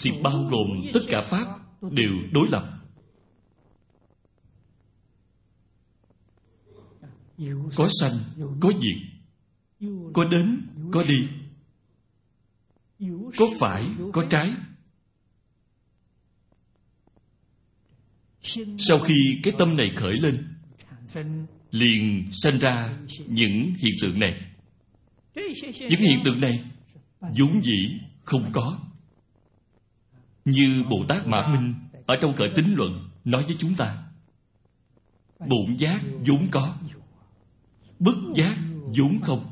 thì 0.02 0.10
bao 0.22 0.42
gồm 0.50 0.82
tất 0.94 1.00
cả 1.08 1.22
pháp 1.22 1.67
đều 1.82 2.12
đối 2.32 2.48
lập. 2.48 2.74
Có 7.76 7.88
sanh, 8.00 8.12
có 8.60 8.72
diệt. 8.72 8.96
Có 10.12 10.24
đến, 10.24 10.66
có 10.92 11.04
đi. 11.08 11.28
Có 13.36 13.46
phải, 13.58 13.86
có 14.12 14.26
trái. 14.30 14.54
Sau 18.78 18.98
khi 18.98 19.40
cái 19.42 19.54
tâm 19.58 19.76
này 19.76 19.90
khởi 19.96 20.14
lên, 20.18 20.48
liền 21.70 22.26
sanh 22.32 22.58
ra 22.58 22.98
những 23.26 23.74
hiện 23.78 23.94
tượng 24.02 24.20
này. 24.20 24.52
Những 25.90 26.00
hiện 26.00 26.18
tượng 26.24 26.40
này 26.40 26.64
vốn 27.20 27.62
dĩ 27.62 28.00
không 28.24 28.50
có 28.52 28.78
như 30.48 30.84
Bồ 30.90 31.04
Tát 31.08 31.26
Mã 31.26 31.46
Minh 31.46 31.74
Ở 32.06 32.16
trong 32.16 32.34
cởi 32.36 32.50
tính 32.54 32.74
luận 32.74 33.10
Nói 33.24 33.42
với 33.42 33.56
chúng 33.58 33.74
ta. 33.74 34.02
Bụng 35.38 35.78
giác 35.78 36.00
vốn 36.26 36.48
có 36.50 36.76
Bất 37.98 38.16
giác 38.34 38.56
vốn 38.98 39.20
không 39.22 39.44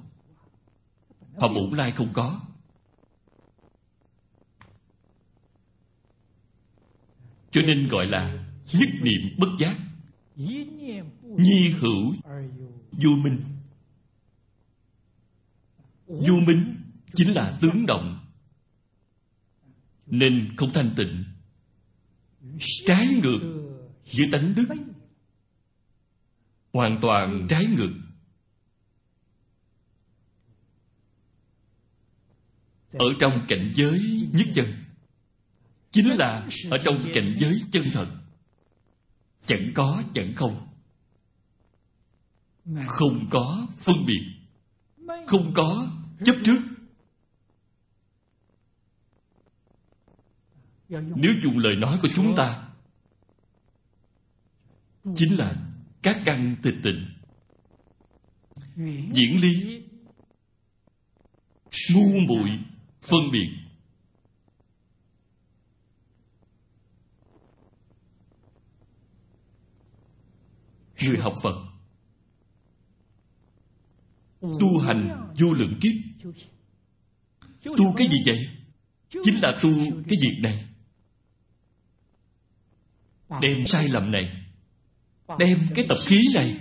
Họ 1.41 1.49
bổn 1.49 1.71
lai 1.71 1.91
không 1.91 2.09
có. 2.13 2.41
Cho 7.51 7.61
nên 7.63 7.89
gọi 7.89 8.07
là 8.07 8.47
Nhất 8.73 8.89
niệm 9.03 9.21
bất 9.39 9.49
giác, 9.59 9.77
Nhi 11.23 11.71
hữu 11.81 12.15
Vô 12.93 13.11
minh. 13.11 13.43
Vô 16.07 16.35
minh 16.47 16.77
Chính 17.15 17.35
là 17.35 17.59
tướng 17.61 17.87
động 17.87 18.26
nên 20.07 20.57
không 20.57 20.73
thanh 20.73 20.91
tịnh. 20.97 21.25
Trái 22.87 23.07
ngược 23.23 23.71
với 24.17 24.27
tánh 24.33 24.55
đức. 24.55 24.75
Hoàn 26.73 26.99
toàn 27.03 27.47
trái 27.49 27.67
ngược. 27.77 27.93
Ở 32.93 33.07
trong 33.21 33.45
cảnh 33.49 33.73
giới 33.75 34.29
nhất 34.33 34.47
chân. 34.55 34.67
Chính 35.91 36.09
là 36.17 36.49
ở 36.71 36.79
trong 36.85 36.99
cảnh 37.15 37.37
giới 37.39 37.61
chân 37.71 37.85
thật. 37.93 38.07
Chẳng 39.47 39.71
có, 39.75 40.03
chẳng 40.15 40.35
không. 40.37 40.69
Không 42.87 43.27
có 43.31 43.67
phân 43.79 43.97
biệt. 44.07 44.23
Không 45.27 45.53
có 45.55 45.89
chấp 46.25 46.37
trước. 46.45 46.76
Nếu 50.89 51.33
dùng 51.43 51.59
lời 51.59 51.77
nói 51.77 51.99
của 52.03 52.09
chúng 52.15 52.35
ta, 52.37 52.69
chính 55.15 55.37
là 55.37 55.57
các 56.03 56.23
căn 56.25 56.57
tịch 56.63 56.75
tịnh. 56.83 57.07
Diễn 59.13 59.41
lý, 59.41 59.83
ngu 61.95 62.21
muội 62.21 62.51
phân 63.03 63.21
biệt. 63.33 63.49
Người 71.03 71.19
học 71.19 71.35
phật, 71.43 71.57
tu 74.41 74.79
hành 74.87 75.33
vô 75.39 75.53
lượng 75.53 75.79
kiếp. 75.81 75.93
Tu 77.65 77.95
cái 77.97 78.09
gì 78.09 78.19
vậy? 78.27 78.49
Chính 79.09 79.41
là 79.43 79.59
tu 79.63 79.71
cái 80.09 80.19
việc 80.23 80.39
này. 80.43 80.66
Đem 83.41 83.67
sai 83.67 83.89
lầm 83.89 84.11
này, 84.11 84.47
Đem 85.39 85.59
cái 85.75 85.87
tập 85.89 85.99
khí 86.07 86.21
này. 86.35 86.61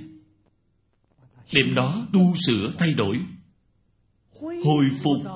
Đem 1.53 1.75
nó 1.75 2.07
tu 2.13 2.35
sửa 2.35 2.73
thay 2.77 2.93
đổi, 2.93 3.19
Hồi 4.39 4.85
phục. 5.03 5.31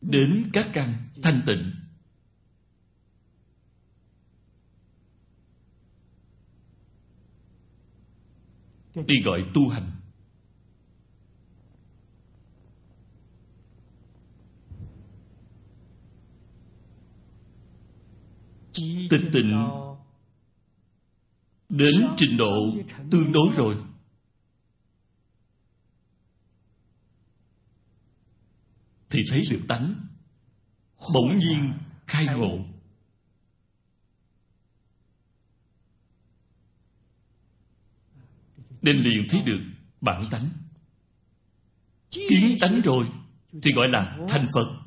Đến 0.00 0.50
các 0.52 0.68
căn 0.72 1.08
thanh 1.22 1.40
tịnh. 1.46 1.72
Đi 8.94 9.14
gọi 9.24 9.44
tu 9.54 9.68
hành. 9.68 9.99
Tịch 18.74 19.30
tịnh 19.32 19.68
đến 21.68 21.94
trình 22.16 22.36
độ 22.36 22.52
tương 23.10 23.32
đối 23.32 23.48
rồi. 23.56 23.76
Thì 29.10 29.22
thấy 29.30 29.42
được 29.50 29.60
tánh 29.68 29.94
bỗng 31.14 31.38
nhiên 31.38 31.72
khai 32.06 32.26
ngộ. 32.36 32.58
Nên 38.82 38.96
liền 38.96 39.26
thấy 39.28 39.42
được 39.46 39.60
bản 40.00 40.24
tánh. 40.30 40.48
Kiến 42.10 42.56
tánh 42.60 42.80
rồi 42.84 43.06
thì 43.62 43.72
gọi 43.72 43.88
là 43.88 44.18
thành 44.28 44.46
phật. 44.54 44.80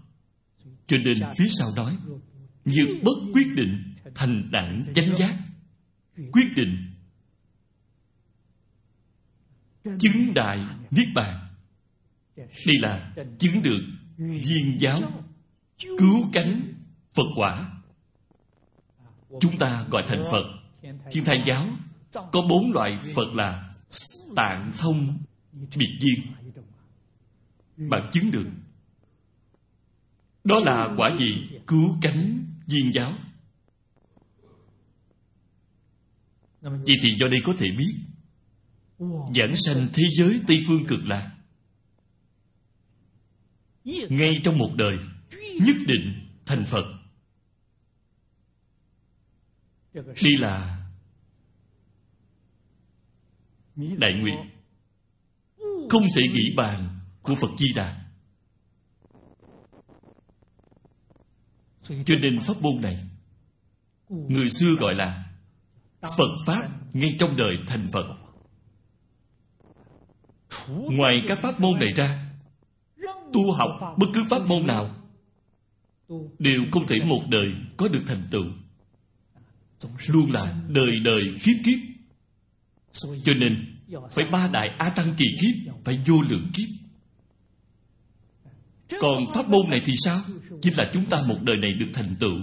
Cho 0.87 0.97
nên 0.97 1.13
phía 1.37 1.47
sau 1.49 1.67
nói 1.75 1.97
như 2.65 2.99
bất 3.03 3.31
quyết 3.33 3.47
định 3.55 3.95
thành 4.15 4.49
đẳng 4.51 4.85
chánh 4.93 5.17
giác. 5.17 5.35
Quyết 6.31 6.47
định 6.55 6.93
chứng 9.83 10.33
đại 10.35 10.65
niết 10.91 11.07
bàn. 11.15 11.39
Đây 12.37 12.75
là 12.79 13.13
chứng 13.39 13.61
được 13.63 13.81
viên 14.17 14.77
giáo 14.79 14.97
cứu 15.79 16.29
cánh 16.33 16.73
phật 17.13 17.27
quả. 17.35 17.71
Chúng 19.39 19.57
ta 19.57 19.85
gọi 19.89 20.03
thành 20.07 20.23
phật. 20.31 20.43
Thiên 21.11 21.25
thai 21.25 21.43
giáo 21.45 21.67
có 22.13 22.41
bốn 22.49 22.71
loại 22.73 22.99
phật 23.15 23.33
là 23.33 23.69
tạng 24.35 24.71
thông, 24.79 25.17
biệt 25.77 25.97
duyên 25.99 26.19
bạn 27.89 28.09
chứng 28.11 28.31
được. 28.31 28.47
Đó 30.43 30.59
là 30.65 30.93
quả 30.97 31.15
gì 31.19 31.49
cứu 31.67 31.97
cánh 32.01 32.52
viên 32.67 32.93
giáo. 32.93 33.13
Vậy 36.61 36.95
thì 37.01 37.15
do 37.19 37.27
đây 37.27 37.41
có 37.43 37.53
thể 37.57 37.67
biết, 37.77 37.95
giảng 39.35 39.55
sanh 39.55 39.87
thế 39.93 40.03
giới 40.17 40.41
tây 40.47 40.63
phương 40.67 40.85
cực 40.87 41.05
lạc. 41.05 41.31
Ngay 44.09 44.41
trong 44.43 44.57
một 44.57 44.71
đời, 44.77 44.97
nhất 45.61 45.75
định 45.87 46.29
thành 46.45 46.65
phật. 46.65 46.85
Đây 49.93 50.37
là 50.39 50.79
đại 53.75 54.13
nguyện. 54.21 54.49
Không 55.89 56.03
thể 56.15 56.21
nghĩ 56.21 56.53
bàn 56.55 56.99
của 57.21 57.35
phật 57.35 57.51
di 57.57 57.73
đà. 57.75 58.02
Cho 61.83 62.15
nên 62.21 62.39
pháp 62.39 62.61
môn 62.61 62.81
này, 62.81 62.97
người 64.09 64.49
xưa 64.49 64.75
gọi 64.79 64.95
là 64.95 65.25
phật 66.01 66.35
pháp 66.45 66.69
ngay 66.93 67.15
trong 67.19 67.35
đời 67.37 67.57
thành 67.67 67.87
phật. 67.93 68.05
Ngoài 70.67 71.23
các 71.27 71.39
pháp 71.39 71.59
môn 71.59 71.79
này 71.79 71.93
ra, 71.95 72.29
tu 73.33 73.51
học 73.51 73.95
bất 73.97 74.07
cứ 74.13 74.23
pháp 74.29 74.47
môn 74.47 74.67
nào 74.67 74.95
đều 76.39 76.61
không 76.71 76.87
thể 76.87 76.99
một 77.05 77.21
đời 77.29 77.53
có 77.77 77.87
được 77.87 78.03
thành 78.07 78.27
tựu. 78.31 78.45
Luôn 80.07 80.31
là 80.31 80.55
đời 80.67 80.99
đời 80.99 81.37
kiếp 81.43 81.55
kiếp. 81.65 81.79
Cho 83.23 83.33
nên 83.33 83.79
phải 84.11 84.25
ba 84.25 84.47
đại 84.47 84.67
a 84.77 84.89
tăng 84.89 85.13
kỳ 85.17 85.25
kiếp, 85.41 85.73
phải 85.83 85.99
vô 86.07 86.21
lượng 86.21 86.51
kiếp 86.53 86.67
còn 88.99 89.23
pháp 89.33 89.49
môn 89.49 89.69
này 89.69 89.81
thì 89.85 89.93
sao? 89.97 90.19
Chính 90.61 90.77
là 90.77 90.89
chúng 90.93 91.05
ta 91.05 91.21
một 91.27 91.37
đời 91.41 91.57
này 91.57 91.73
được 91.73 91.89
thành 91.93 92.15
tựu. 92.19 92.37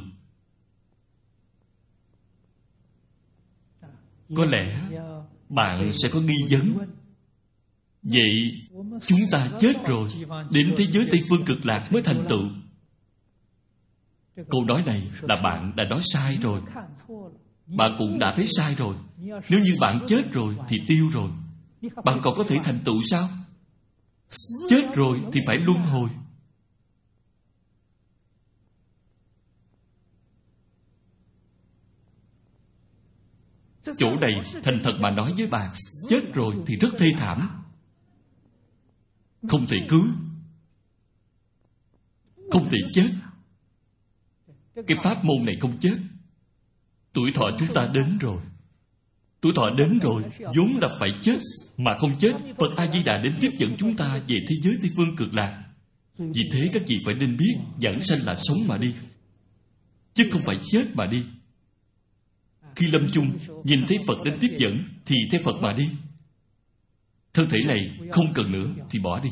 Có 4.37 4.45
lẽ 4.45 4.81
bạn 5.49 5.93
sẽ 5.93 6.09
có 6.13 6.21
nghi 6.21 6.37
vấn. 6.51 6.79
Vậy 8.03 8.51
chúng 9.07 9.21
ta 9.33 9.51
chết 9.59 9.87
rồi, 9.87 10.09
đến 10.51 10.75
thế 10.77 10.85
giới 10.85 11.09
tây 11.11 11.21
phương 11.29 11.45
cực 11.45 11.67
lạc 11.67 11.93
mới 11.93 12.03
thành 12.03 12.25
tựu. 12.29 12.49
Câu 14.51 14.65
nói 14.65 14.83
này 14.87 15.11
là 15.21 15.37
bạn 15.37 15.73
đã 15.77 15.85
nói 15.85 16.01
sai 16.13 16.39
rồi. 16.43 16.61
Bạn 17.67 17.95
cũng 17.99 18.19
đã 18.19 18.35
thấy 18.37 18.47
sai 18.49 18.75
rồi. 18.75 18.97
Nếu 19.19 19.61
như 19.61 19.77
bạn 19.81 19.99
chết 20.07 20.33
rồi 20.33 20.57
thì 20.69 20.81
tiêu 20.89 21.09
rồi. 21.13 21.31
Bạn 22.05 22.21
còn 22.23 22.35
có 22.37 22.45
thể 22.49 22.59
thành 22.65 22.79
tựu 22.85 23.03
sao? 23.11 23.29
Chết 24.69 24.95
rồi 24.95 25.21
thì 25.33 25.41
phải 25.47 25.57
luân 25.57 25.79
hồi. 25.79 26.11
Chỗ 33.99 34.17
này 34.21 34.33
thành 34.63 34.81
thật 34.85 34.97
mà 35.01 35.11
nói 35.11 35.35
với 35.37 35.47
bạn 35.47 35.71
chết 36.09 36.35
rồi 36.35 36.55
thì 36.67 36.77
rất 36.77 36.89
thê 36.99 37.13
thảm. 37.19 37.63
Không 39.49 39.67
thể 39.67 39.79
cứu. 39.89 40.05
Không 42.51 42.69
thể 42.71 42.79
chết. 42.93 43.11
Cái 44.87 44.99
pháp 45.03 45.25
môn 45.25 45.37
này 45.47 45.57
không 45.61 45.79
chết. 45.79 45.97
Tuổi 47.13 47.33
thọ 47.35 47.51
chúng 47.59 47.75
ta 47.75 47.91
đến 47.95 48.19
rồi. 48.21 48.43
Tuổi 49.41 49.53
thọ 49.57 49.71
đến 49.71 49.99
rồi 49.99 50.23
vốn 50.39 50.79
là 50.81 50.89
phải 51.01 51.11
chết 51.21 51.39
mà 51.77 51.97
không 51.99 52.19
chết. 52.19 52.33
Phật 52.57 52.77
a 52.77 52.93
di 52.93 53.03
đà 53.03 53.19
đến 53.19 53.35
tiếp 53.41 53.51
dẫn 53.59 53.77
chúng 53.79 53.97
ta 53.97 54.21
về 54.29 54.37
thế 54.49 54.55
giới 54.63 54.79
tây 54.83 54.91
phương 54.97 55.17
cực 55.17 55.35
lạc. 55.35 55.65
Vì 56.19 56.49
thế 56.53 56.71
các 56.73 56.83
chị 56.87 56.99
phải 57.05 57.15
nên 57.15 57.37
biết 57.37 57.55
giảng 57.83 58.03
sanh 58.03 58.23
là 58.25 58.35
sống 58.35 58.59
mà 58.67 58.77
đi 58.79 58.95
chứ 60.15 60.29
không 60.33 60.43
phải 60.43 60.59
chết 60.69 60.85
mà 60.95 61.07
đi 61.07 61.25
khi 62.81 62.87
lâm 62.87 63.11
chung, 63.13 63.39
nhìn 63.65 63.85
thấy 63.89 63.99
phật 64.07 64.23
đến 64.25 64.37
tiếp 64.41 64.57
dẫn, 64.59 64.85
thì 65.07 65.17
theo 65.31 65.41
phật 65.45 65.57
mà 65.61 65.73
đi. 65.73 65.89
Thân 67.35 67.49
thể 67.49 67.61
này 67.67 67.99
không 68.13 68.33
cần 68.35 68.53
nữa 68.53 68.71
thì 68.91 68.99
bỏ 68.99 69.21
đi. 69.21 69.31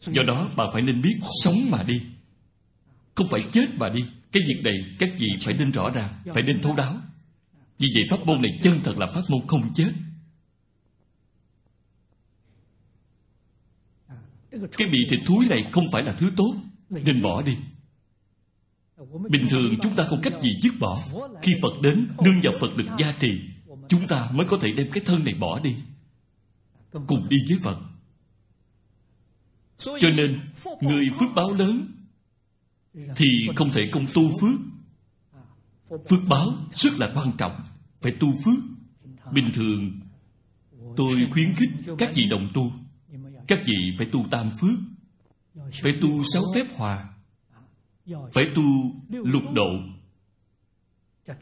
Do 0.00 0.22
đó 0.26 0.48
bạn 0.56 0.68
phải 0.72 0.82
nên 0.82 1.02
biết 1.02 1.18
sống 1.42 1.70
mà 1.70 1.82
đi, 1.82 2.02
không 3.14 3.28
phải 3.28 3.40
chết 3.52 3.66
mà 3.78 3.88
đi. 3.88 4.04
Cái 4.32 4.42
việc 4.46 4.60
này 4.64 4.74
các 4.98 5.10
vị 5.18 5.28
phải 5.40 5.54
nên 5.54 5.70
rõ 5.70 5.90
ràng, 5.90 6.08
phải 6.34 6.42
nên 6.42 6.60
thấu 6.62 6.76
đáo. 6.76 6.96
Vì 7.78 7.88
vậy 7.94 8.02
pháp 8.10 8.26
môn 8.26 8.42
này 8.42 8.58
chân 8.62 8.80
thật 8.84 8.98
là 8.98 9.06
pháp 9.06 9.22
môn 9.30 9.46
không 9.46 9.72
chết. 9.74 9.92
Cái 14.50 14.88
bị 14.88 14.98
thịt 15.10 15.20
thúi 15.26 15.46
này 15.48 15.66
không 15.72 15.84
phải 15.92 16.02
là 16.02 16.12
thứ 16.12 16.32
tốt, 16.36 16.54
nên 16.90 17.22
bỏ 17.22 17.42
đi 17.42 17.56
bình 19.30 19.46
thường 19.50 19.74
chúng 19.82 19.94
ta 19.96 20.04
không 20.04 20.20
cách 20.22 20.40
gì 20.40 20.58
dứt 20.62 20.72
bỏ. 20.80 21.02
Khi 21.42 21.52
phật 21.62 21.80
đến, 21.82 22.08
nương 22.24 22.40
vào 22.42 22.52
phật 22.60 22.76
được 22.76 22.86
gia 22.98 23.12
trì, 23.12 23.40
chúng 23.88 24.06
ta 24.06 24.30
mới 24.32 24.46
có 24.46 24.58
thể 24.60 24.72
đem 24.72 24.90
cái 24.90 25.04
thân 25.06 25.24
này 25.24 25.34
bỏ 25.34 25.60
đi, 25.60 25.76
cùng 26.92 27.28
đi 27.28 27.36
với 27.48 27.58
phật. 27.62 27.78
Cho 29.78 30.10
nên, 30.16 30.40
người 30.80 31.08
phước 31.18 31.28
báo 31.34 31.52
lớn 31.52 31.86
thì 32.94 33.26
không 33.56 33.70
thể 33.72 33.88
không 33.92 34.06
tu 34.14 34.22
phước. 34.40 34.60
Phước 36.08 36.20
báo 36.28 36.52
rất 36.74 36.90
là 36.98 37.12
quan 37.14 37.32
trọng, 37.38 37.60
phải 38.00 38.12
tu 38.12 38.28
phước. 38.44 38.58
Bình 39.32 39.50
thường, 39.54 40.00
tôi 40.96 41.16
khuyến 41.32 41.54
khích 41.56 41.70
các 41.98 42.10
vị 42.14 42.26
đồng 42.26 42.50
tu, 42.54 42.72
các 43.48 43.60
vị 43.64 43.90
phải 43.98 44.06
tu 44.12 44.26
tam 44.30 44.50
phước, 44.60 44.78
phải 45.82 45.92
tu 46.00 46.22
sáu 46.32 46.42
phép 46.54 46.66
hòa 46.76 47.08
phải 48.32 48.50
tu 48.54 48.62
lục 49.08 49.42
độ 49.54 49.70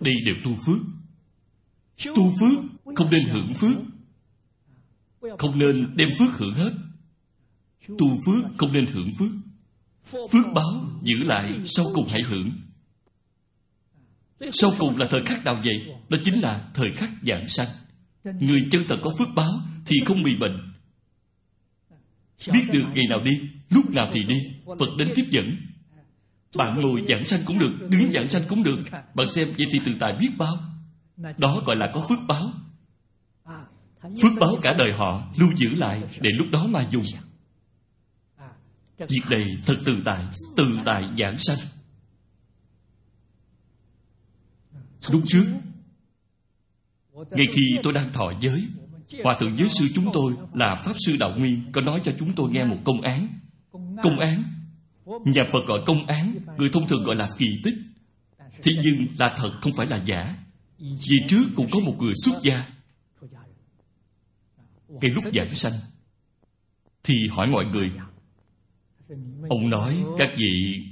đây 0.00 0.14
đều 0.26 0.34
tu 0.44 0.56
phước. 0.66 0.78
Tu 2.16 2.32
phước 2.40 2.64
không 2.96 3.10
nên 3.10 3.28
hưởng 3.28 3.54
phước, 3.54 3.76
không 5.38 5.58
nên 5.58 5.96
đem 5.96 6.08
phước 6.18 6.34
hưởng 6.38 6.54
hết. 6.54 6.72
Tu 7.88 8.18
phước 8.26 8.44
không 8.58 8.72
nên 8.72 8.86
hưởng 8.86 9.10
phước. 9.18 9.30
Phước 10.32 10.46
báo 10.54 10.90
giữ 11.02 11.16
lại, 11.16 11.60
sau 11.64 11.86
cùng 11.94 12.08
hãy 12.08 12.20
hưởng. 12.22 12.50
Sau 14.52 14.70
cùng 14.78 14.96
là 14.96 15.06
thời 15.10 15.22
khắc 15.22 15.44
nào 15.44 15.62
vậy? 15.64 15.94
Đó 16.08 16.18
chính 16.24 16.40
là 16.40 16.70
thời 16.74 16.90
khắc 16.92 17.10
giảng 17.26 17.48
sanh. 17.48 17.68
Người 18.24 18.66
chân 18.70 18.82
thật 18.88 18.98
có 19.02 19.10
phước 19.18 19.28
báo 19.34 19.52
thì 19.86 19.96
không 20.06 20.22
bị 20.22 20.36
bệnh. 20.40 20.74
Biết 22.52 22.64
được 22.72 22.84
ngày 22.94 23.04
nào 23.08 23.20
đi, 23.20 23.40
lúc 23.70 23.90
nào 23.90 24.10
thì 24.12 24.22
đi. 24.22 24.36
Phật 24.78 24.88
đến 24.98 25.08
tiếp 25.14 25.24
dẫn 25.30 25.56
bạn 26.56 26.80
ngồi 26.80 27.04
giảng 27.08 27.24
sanh 27.24 27.40
cũng 27.46 27.58
được, 27.58 27.72
đứng 27.88 28.12
giảng 28.12 28.28
sanh 28.28 28.42
cũng 28.48 28.62
được. 28.62 28.78
Bạn 29.14 29.28
xem 29.28 29.48
vậy 29.58 29.66
thì 29.72 29.80
tự 29.86 29.92
tại 30.00 30.16
biết 30.20 30.30
bao. 30.38 30.54
Đó 31.38 31.62
gọi 31.66 31.76
là 31.76 31.90
có 31.94 32.06
phước 32.08 32.18
báo. 32.28 32.52
Phước 34.22 34.32
báo 34.40 34.56
cả 34.62 34.74
đời 34.78 34.92
họ 34.92 35.28
lưu 35.36 35.50
giữ 35.56 35.68
lại 35.68 36.02
để 36.20 36.30
lúc 36.30 36.46
đó 36.52 36.66
mà 36.66 36.86
dùng. 36.90 37.04
Việc 38.98 39.22
này 39.30 39.44
thật 39.66 39.76
tự 39.84 40.02
tại 40.04 40.24
tự 40.56 40.78
tại 40.84 41.04
giảng 41.18 41.38
sanh. 41.38 41.58
Lúc 45.10 45.22
trước, 45.26 45.46
ngay 47.30 47.46
khi 47.52 47.62
tôi 47.82 47.92
đang 47.92 48.12
thọ 48.12 48.32
giới, 48.40 48.68
hòa 49.24 49.36
thượng 49.40 49.56
giới 49.56 49.68
sư 49.68 49.88
chúng 49.94 50.10
tôi 50.12 50.34
là 50.54 50.74
pháp 50.74 50.92
sư 51.06 51.16
đạo 51.20 51.34
nguyên 51.36 51.72
có 51.72 51.80
nói 51.80 52.00
cho 52.04 52.12
chúng 52.18 52.32
tôi 52.34 52.50
nghe 52.50 52.64
một 52.64 52.78
công 52.84 53.00
án. 53.00 53.28
Công 54.02 54.18
án 54.18 54.42
nhà 55.24 55.44
phật 55.52 55.66
gọi 55.66 55.80
công 55.86 56.06
án, 56.06 56.34
người 56.56 56.70
thông 56.72 56.88
thường 56.88 57.04
gọi 57.04 57.16
là 57.16 57.28
kỳ 57.38 57.46
tích. 57.64 57.74
Thế 58.62 58.72
nhưng 58.82 59.06
là 59.18 59.34
thật 59.36 59.52
không 59.62 59.72
phải 59.76 59.86
là 59.86 60.02
giả. 60.04 60.34
Vì 60.78 61.16
trước 61.28 61.44
cũng 61.56 61.68
có 61.72 61.80
một 61.80 61.94
người 61.98 62.14
xuất 62.24 62.42
gia. 62.42 62.66
Cái 65.00 65.10
lúc 65.10 65.24
giảng 65.34 65.54
sanh, 65.54 65.72
thì 67.04 67.14
hỏi 67.30 67.46
mọi 67.46 67.64
người, 67.64 67.92
ông 69.48 69.70
nói 69.70 70.04
các 70.18 70.30
vị 70.36 70.82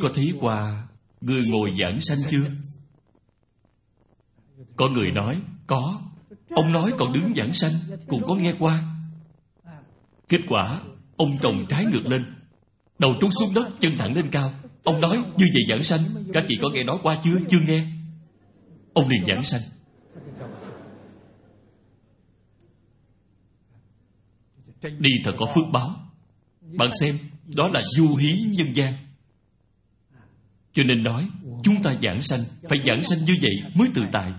có 0.00 0.10
thấy 0.14 0.32
qua 0.40 0.88
người 1.20 1.46
ngồi 1.48 1.74
giảng 1.78 2.00
sanh 2.00 2.18
chưa? 2.30 2.50
Có 4.76 4.88
người 4.88 5.10
nói, 5.10 5.40
có. 5.66 6.02
Ông 6.50 6.72
nói 6.72 6.92
còn 6.98 7.12
đứng 7.12 7.32
giảng 7.36 7.52
sanh, 7.52 7.72
cũng 8.08 8.22
có 8.26 8.34
nghe 8.34 8.54
qua. 8.58 8.82
Kết 10.28 10.40
quả, 10.48 10.80
ông 11.16 11.38
trồng 11.42 11.66
trái 11.68 11.84
ngược 11.84 12.06
lên 12.06 12.41
đầu 13.02 13.14
trút 13.20 13.30
xuống 13.40 13.54
đất, 13.54 13.68
chân 13.80 13.92
thẳng 13.98 14.14
lên 14.14 14.30
cao. 14.30 14.52
Ông 14.84 15.00
nói, 15.00 15.16
như 15.36 15.46
vậy 15.54 15.62
giảng 15.68 15.82
sanh. 15.82 16.00
Các 16.32 16.44
chị 16.48 16.58
có 16.62 16.68
nghe 16.70 16.84
nói 16.84 16.98
qua 17.02 17.18
chưa? 17.24 17.38
Chưa 17.48 17.60
nghe. 17.66 17.84
Ông 18.94 19.08
liền 19.08 19.26
giảng 19.26 19.42
sanh. 19.42 19.60
Đi 24.98 25.10
thật 25.24 25.34
có 25.38 25.46
phước 25.46 25.64
báo. 25.72 25.90
Bạn 26.60 26.90
xem, 27.00 27.18
đó 27.56 27.68
là 27.68 27.82
du 27.82 28.16
hí 28.16 28.32
nhân 28.56 28.76
gian. 28.76 28.92
Cho 30.72 30.82
nên 30.82 31.02
nói, 31.02 31.28
chúng 31.62 31.82
ta 31.82 31.94
giảng 32.02 32.22
sanh, 32.22 32.40
phải 32.68 32.78
giảng 32.86 33.02
sanh 33.02 33.24
như 33.24 33.36
vậy 33.42 33.72
mới 33.74 33.88
tự 33.94 34.02
tại 34.12 34.32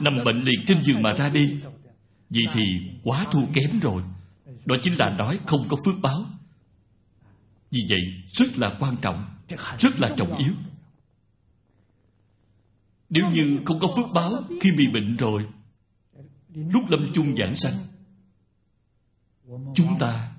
nằm 0.00 0.24
bệnh 0.24 0.42
liệt 0.42 0.58
trên 0.66 0.84
giường 0.84 1.02
mà 1.02 1.12
ra 1.12 1.28
đi. 1.28 1.56
Vậy 2.30 2.44
thì 2.52 2.62
quá 3.02 3.26
thua 3.32 3.46
kém 3.52 3.80
rồi. 3.80 4.02
Đó 4.64 4.76
chính 4.82 4.94
là 4.94 5.10
nói 5.10 5.38
không 5.46 5.68
có 5.68 5.76
phước 5.84 5.94
báo 6.02 6.24
vì 7.70 7.86
vậy 7.88 8.00
rất 8.26 8.58
là 8.58 8.76
quan 8.80 8.96
trọng 9.02 9.36
rất 9.78 10.00
là 10.00 10.14
trọng 10.16 10.38
yếu. 10.38 10.54
Nếu 13.08 13.24
như 13.30 13.60
không 13.64 13.80
có 13.80 13.88
phước 13.96 14.06
báo 14.14 14.30
khi 14.60 14.70
bị 14.76 14.86
bệnh 14.86 15.16
rồi 15.16 15.46
lúc 16.54 16.82
lâm 16.88 17.10
chung 17.12 17.36
giảng 17.36 17.56
sanh 17.56 17.74
chúng 19.74 19.98
ta 20.00 20.32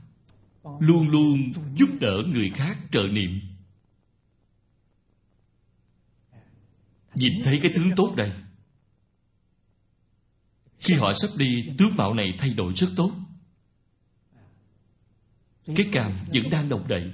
luôn 0.80 1.10
luôn 1.10 1.54
giúp 1.76 1.90
đỡ 2.00 2.24
người 2.28 2.52
khác 2.56 2.78
trợ 2.92 3.04
niệm. 3.08 3.42
Nhìn 7.16 7.34
thấy 7.44 7.60
cái 7.64 7.72
tướng 7.76 7.96
tốt 7.96 8.14
đây. 8.18 8.32
Khi 10.80 10.94
họ 10.94 11.14
sắp 11.14 11.30
đi 11.38 11.70
tướng 11.78 11.96
mạo 11.98 12.14
này 12.14 12.34
thay 12.38 12.54
đổi 12.54 12.74
rất 12.74 12.88
tốt 12.96 13.12
cái 15.76 15.90
cảm 15.92 16.12
vẫn 16.34 16.50
đang 16.52 16.70
động 16.70 16.88
đậy. 16.88 17.12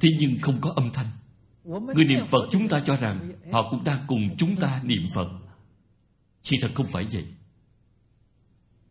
Thế 0.00 0.08
nhưng 0.20 0.36
không 0.42 0.58
có 0.60 0.72
âm 0.76 0.90
thanh. 0.92 1.06
Người 1.64 2.04
niệm 2.04 2.26
phật 2.26 2.48
chúng 2.50 2.68
ta 2.68 2.80
cho 2.86 2.96
rằng 2.96 3.32
họ 3.52 3.70
cũng 3.70 3.84
đang 3.84 4.04
cùng 4.06 4.36
chúng 4.38 4.56
ta 4.56 4.80
niệm 4.82 5.02
phật. 5.14 5.28
Thì 6.44 6.56
thật 6.62 6.70
không 6.74 6.86
phải 6.86 7.06
vậy. 7.12 7.24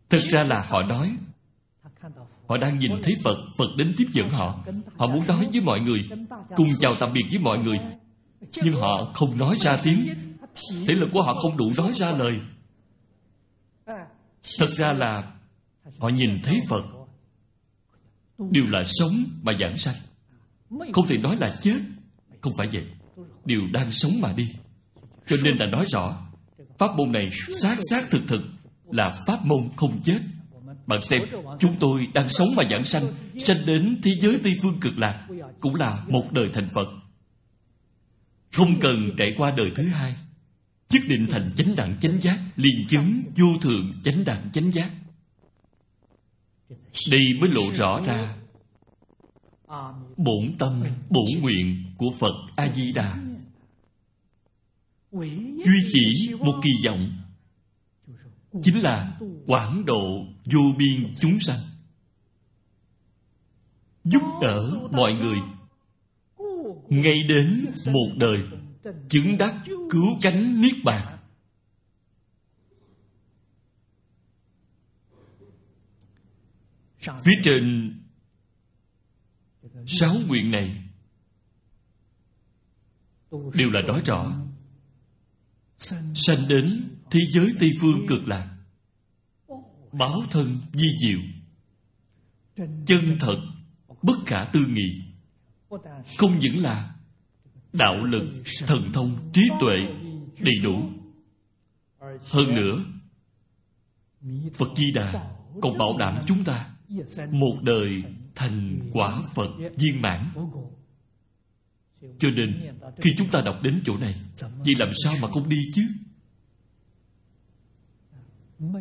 Thật 0.09 0.19
ra 0.29 0.43
là 0.43 0.65
họ 0.69 0.83
nói, 0.83 1.15
họ 2.47 2.57
đang 2.57 2.79
nhìn 2.79 2.91
thấy 3.03 3.15
phật 3.23 3.37
phật 3.57 3.67
đến 3.77 3.93
tiếp 3.97 4.07
dẫn 4.13 4.29
họ. 4.29 4.59
Họ 4.97 5.07
muốn 5.07 5.27
nói 5.27 5.47
với 5.51 5.61
mọi 5.61 5.79
người, 5.79 6.09
cùng 6.55 6.67
chào 6.79 6.95
tạm 6.99 7.13
biệt 7.13 7.23
với 7.29 7.39
mọi 7.39 7.57
người. 7.57 7.79
Nhưng 8.63 8.73
họ 8.73 9.11
không 9.13 9.37
nói 9.37 9.55
ra 9.59 9.77
tiếng. 9.83 10.07
Thể 10.87 10.93
lực 10.93 11.09
của 11.13 11.21
họ 11.21 11.33
không 11.33 11.57
đủ 11.57 11.71
nói 11.77 11.91
ra 11.93 12.11
lời. 12.11 12.39
Thật 14.57 14.69
ra 14.69 14.93
là 14.93 15.33
họ 15.99 16.09
nhìn 16.09 16.41
thấy 16.43 16.61
phật 16.69 16.83
đều 18.51 18.65
là 18.65 18.83
sống 18.85 19.23
mà 19.41 19.53
giảng 19.59 19.77
sanh. 19.77 19.95
Không 20.93 21.07
thể 21.07 21.17
nói 21.17 21.37
là 21.37 21.55
chết, 21.61 21.79
không 22.41 22.53
phải 22.57 22.67
vậy. 22.67 22.83
Đều 23.45 23.61
đang 23.73 23.91
sống 23.91 24.21
mà 24.21 24.33
đi. 24.33 24.49
Cho 25.27 25.35
nên 25.43 25.57
là 25.57 25.65
nói 25.65 25.85
rõ, 25.89 26.17
pháp 26.77 26.95
môn 26.97 27.11
này 27.11 27.31
xác 27.61 27.75
xác 27.89 28.09
thực 28.09 28.21
thực 28.27 28.43
là 28.85 29.23
pháp 29.27 29.45
môn 29.45 29.69
không 29.75 30.01
chết. 30.03 30.19
Bạn 30.87 31.01
xem, 31.01 31.21
chúng 31.59 31.75
tôi 31.79 32.07
đang 32.13 32.29
sống 32.29 32.47
mà 32.55 32.63
giảng 32.69 32.85
sanh 32.85 33.03
sanh 33.37 33.65
đến 33.65 33.99
thế 34.03 34.11
giới 34.19 34.39
tây 34.43 34.53
phương 34.61 34.79
cực 34.81 34.97
lạc 34.97 35.27
cũng 35.59 35.75
là 35.75 36.03
một 36.07 36.31
đời 36.31 36.49
thành 36.53 36.69
phật. 36.69 36.87
Không 38.51 38.79
cần 38.79 39.11
trải 39.17 39.33
qua 39.37 39.53
đời 39.57 39.71
thứ 39.75 39.87
hai, 39.87 40.15
nhất 40.89 41.03
định 41.07 41.27
thành 41.31 41.51
chánh 41.55 41.75
đẳng 41.75 41.97
chánh 41.99 42.21
giác, 42.21 42.39
liền 42.55 42.87
chứng 42.89 43.23
vô 43.35 43.47
thượng 43.61 43.93
chánh 44.03 44.25
đẳng 44.25 44.51
chánh 44.53 44.71
giác 44.71 44.89
đây 47.11 47.21
mới 47.39 47.49
lộ 47.49 47.73
rõ 47.73 48.01
ra. 48.05 48.35
Bổn 50.17 50.55
tâm, 50.59 50.83
bổn 51.09 51.41
nguyện 51.41 51.83
của 51.97 52.13
phật 52.19 52.35
a 52.55 52.69
di 52.69 52.91
đà 52.91 53.17
duy 55.65 55.87
chỉ 55.89 56.33
một 56.39 56.59
kỳ 56.63 56.69
vọng, 56.85 57.13
chính 58.61 58.79
là 58.79 59.19
quảng 59.47 59.85
độ 59.85 60.25
vô 60.45 60.61
biên 60.77 61.13
chúng 61.21 61.39
sanh. 61.39 61.59
Giúp 64.03 64.21
đỡ 64.41 64.87
mọi 64.91 65.13
người. 65.13 65.37
Ngay 66.89 67.23
đến 67.29 67.65
một 67.91 68.09
đời, 68.15 68.39
chứng 69.09 69.37
đắc 69.37 69.55
cứu 69.65 70.05
cánh 70.21 70.61
niết 70.61 70.75
bàn. 70.83 71.12
Phía 77.25 77.41
trên 77.43 77.93
sáu 79.87 80.15
nguyện 80.27 80.51
này 80.51 80.83
đều 83.53 83.69
là 83.69 83.81
nói 83.81 84.01
rõ. 84.05 84.31
Sanh 86.13 86.47
đến 86.49 86.89
thế 87.11 87.19
giới 87.31 87.53
tây 87.59 87.69
phương 87.81 88.07
cực 88.07 88.27
lạc, 88.27 88.57
báo 89.91 90.21
thân 90.31 90.61
di 90.73 90.87
diệu, 91.01 91.19
chân 92.85 93.17
thật, 93.19 93.37
bất 94.01 94.17
khả 94.25 94.43
tư 94.43 94.65
nghị, 94.69 95.01
không 96.17 96.39
những 96.39 96.59
là 96.59 96.95
đạo 97.73 98.03
lực, 98.03 98.31
thần 98.67 98.91
thông, 98.93 99.31
trí 99.33 99.41
tuệ 99.59 99.75
đầy 100.39 100.55
đủ. 100.63 100.89
Hơn 102.31 102.55
nữa, 102.55 102.79
phật 104.53 104.67
di 104.77 104.91
đà 104.91 105.35
còn 105.61 105.77
bảo 105.77 105.97
đảm 105.97 106.17
chúng 106.27 106.43
ta 106.43 106.72
một 107.31 107.57
đời 107.61 108.03
thành 108.35 108.89
quả 108.93 109.21
phật 109.35 109.49
viên 109.77 110.01
mãn. 110.01 110.31
Cho 112.19 112.29
nên, 112.29 112.79
khi 113.01 113.15
chúng 113.17 113.27
ta 113.31 113.41
đọc 113.41 113.59
đến 113.63 113.81
chỗ 113.85 113.97
này 113.97 114.15
vậy 114.41 114.73
làm 114.79 114.89
sao 115.03 115.13
mà 115.21 115.27
không 115.27 115.49
đi 115.49 115.61
chứ? 115.73 115.81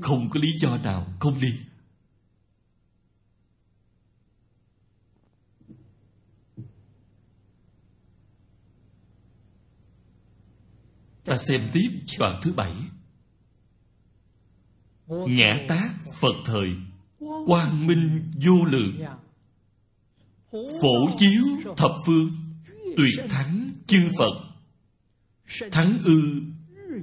Không 0.02 0.30
có 0.30 0.40
lý 0.40 0.48
do 0.60 0.76
nào 0.76 1.14
không 1.20 1.40
đi. 1.40 1.60
Ta 11.24 11.38
xem 11.38 11.60
tiếp 11.72 11.88
đoạn 12.18 12.40
thứ 12.42 12.52
bảy. 12.52 12.74
Ngã 15.06 15.64
tác 15.68 15.90
phật 16.20 16.34
thời 16.44 16.68
quang 17.46 17.86
minh 17.86 18.30
vô 18.44 18.64
lượng 18.64 18.96
phổ 20.52 21.16
chiếu 21.16 21.44
thập 21.76 21.90
phương, 22.06 22.30
tuyệt 22.96 23.26
thắng 23.28 23.70
chư 23.86 23.98
phật. 24.18 24.52
Thắng 25.70 25.98
ư, 26.04 26.42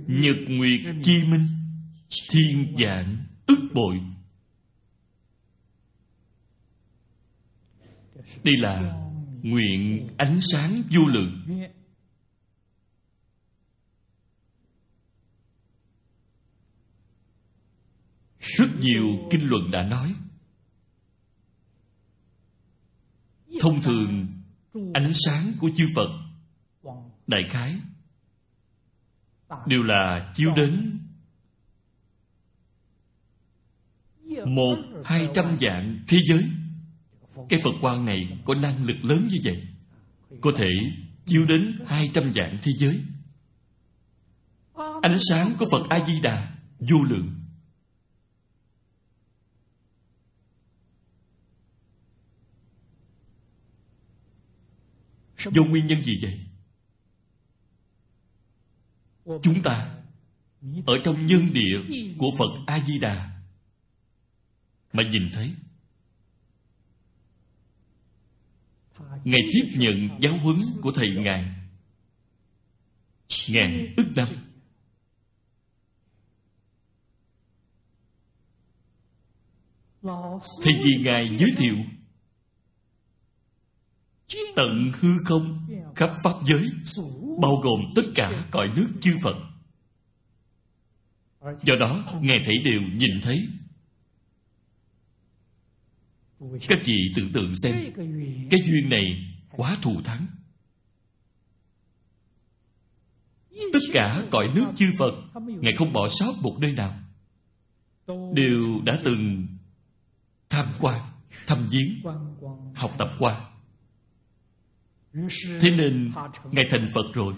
nhật 0.08 0.38
nguyệt 0.48 0.82
chi 1.04 1.24
minh, 1.24 1.48
thiên 2.32 2.76
dạng 2.78 3.26
ức 3.46 3.60
bội. 3.74 4.00
Đây 8.44 8.58
là 8.58 9.06
nguyện 9.42 10.08
ánh 10.18 10.40
sáng 10.42 10.82
vô 10.92 11.02
lượng. 11.08 11.62
Rất 18.40 18.68
nhiều 18.80 19.28
kinh 19.32 19.50
luận 19.50 19.72
đã 19.72 19.84
nói. 19.84 20.16
Thông 23.62 23.82
thường, 23.82 24.28
ánh 24.94 25.12
sáng 25.14 25.54
của 25.60 25.70
chư 25.76 25.88
phật, 25.96 26.10
đại 27.28 27.42
khái, 27.50 27.76
đều 29.68 29.84
là 29.84 30.32
chiếu 30.36 30.50
đến 30.56 31.00
một 34.46 34.76
hai 35.06 35.30
trăm 35.36 35.58
dạng 35.60 36.00
thế 36.08 36.18
giới. 36.30 36.44
Cái 37.50 37.60
phật 37.64 37.74
quan 37.82 38.06
này 38.06 38.38
có 38.46 38.56
năng 38.56 38.86
lực 38.86 38.98
lớn 39.04 39.28
như 39.32 39.38
vậy, 39.44 39.68
có 40.42 40.52
thể 40.56 40.70
chiếu 41.26 41.46
đến 41.46 41.80
hai 41.86 42.12
trăm 42.14 42.34
dạng 42.34 42.58
thế 42.62 42.72
giới. 42.78 43.02
Ánh 45.02 45.18
sáng 45.30 45.52
của 45.60 45.66
phật 45.72 45.90
a 45.90 46.06
di 46.06 46.22
đà 46.22 46.56
vô 46.80 47.04
lượng. 47.10 47.39
Do 55.40 55.64
nguyên 55.64 55.88
nhân 55.88 56.04
gì 56.04 56.20
vậy? 56.22 56.40
Chúng 59.42 59.62
ta 59.64 59.96
ở 60.86 60.94
trong 61.04 61.26
nhân 61.26 61.54
địa 61.54 61.98
của 62.18 62.32
phật 62.38 62.64
a 62.68 62.80
di 62.80 63.00
đà 63.00 63.42
mà 64.94 65.04
nhìn 65.04 65.30
thấy. 65.34 65.54
Ngài 69.24 69.42
tiếp 69.54 69.72
nhận 69.76 70.10
giáo 70.22 70.38
huấn 70.38 70.58
của 70.82 70.92
thầy 70.92 71.10
ngài. 71.10 71.56
Ngàn 73.48 73.94
ức 73.98 74.06
năm 74.16 74.28
thầy 80.62 80.74
vì 80.84 81.04
ngài 81.04 81.38
giới 81.38 81.54
thiệu 81.58 81.76
tận 84.56 84.92
hư 85.00 85.10
không, 85.26 85.68
khắp 85.96 86.10
pháp 86.24 86.34
giới, 86.46 86.70
bao 87.42 87.56
gồm 87.64 87.80
tất 87.96 88.02
cả 88.16 88.48
cõi 88.52 88.68
nước 88.76 88.90
chư 89.02 89.16
phật. 89.24 89.36
Do 91.64 91.76
đó, 91.80 92.04
ngài 92.22 92.42
thấy 92.46 92.58
đều 92.66 92.82
nhìn 92.82 93.22
thấy. 93.22 93.48
Các 96.68 96.80
chị 96.84 96.94
tưởng 97.16 97.32
tượng 97.32 97.52
xem, 97.56 97.94
cái 98.50 98.60
duyên 98.66 98.90
này 98.90 99.34
quá 99.52 99.78
thù 99.82 100.02
thắng. 100.02 100.26
Tất 103.74 103.80
cả 103.94 104.24
cõi 104.32 104.48
nước 104.56 104.66
chư 104.76 104.86
phật, 105.00 105.14
ngài 105.42 105.74
không 105.74 105.94
bỏ 105.94 106.10
sót 106.10 106.34
một 106.42 106.58
nơi 106.60 106.72
nào. 106.72 106.94
Đều 108.34 108.82
đã 108.86 109.00
từng 109.04 109.48
tham 110.50 110.68
quan, 110.80 111.02
thăm 111.48 111.68
viếng, 111.72 112.02
học 112.76 112.96
tập 112.98 113.10
qua 113.20 113.49
thế 115.62 115.72
nên 115.72 116.12
ngài 116.52 116.66
thành 116.70 116.90
phật 116.94 117.14
rồi. 117.14 117.34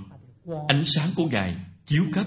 Ánh 0.68 0.84
sáng 0.86 1.10
của 1.16 1.26
ngài 1.26 1.66
chiếu 1.86 2.04
khắp. 2.14 2.26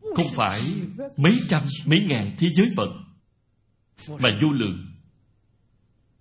Không 0.00 0.26
phải 0.34 0.60
mấy 1.16 1.32
trăm 1.48 1.62
mấy 1.86 2.00
ngàn 2.08 2.36
thế 2.38 2.48
giới 2.54 2.68
phật 2.76 2.90
mà 4.08 4.38
vô 4.42 4.52
lượng. 4.52 4.86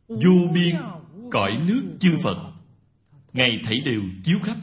Vô 0.08 0.52
biên 0.54 0.76
cõi 1.32 1.62
nước 1.68 1.98
chư 2.00 2.18
phật 2.24 2.38
ngài 3.34 3.60
thấy 3.64 3.82
đều 3.82 4.02
chiếu 4.24 4.40
khắp. 4.44 4.58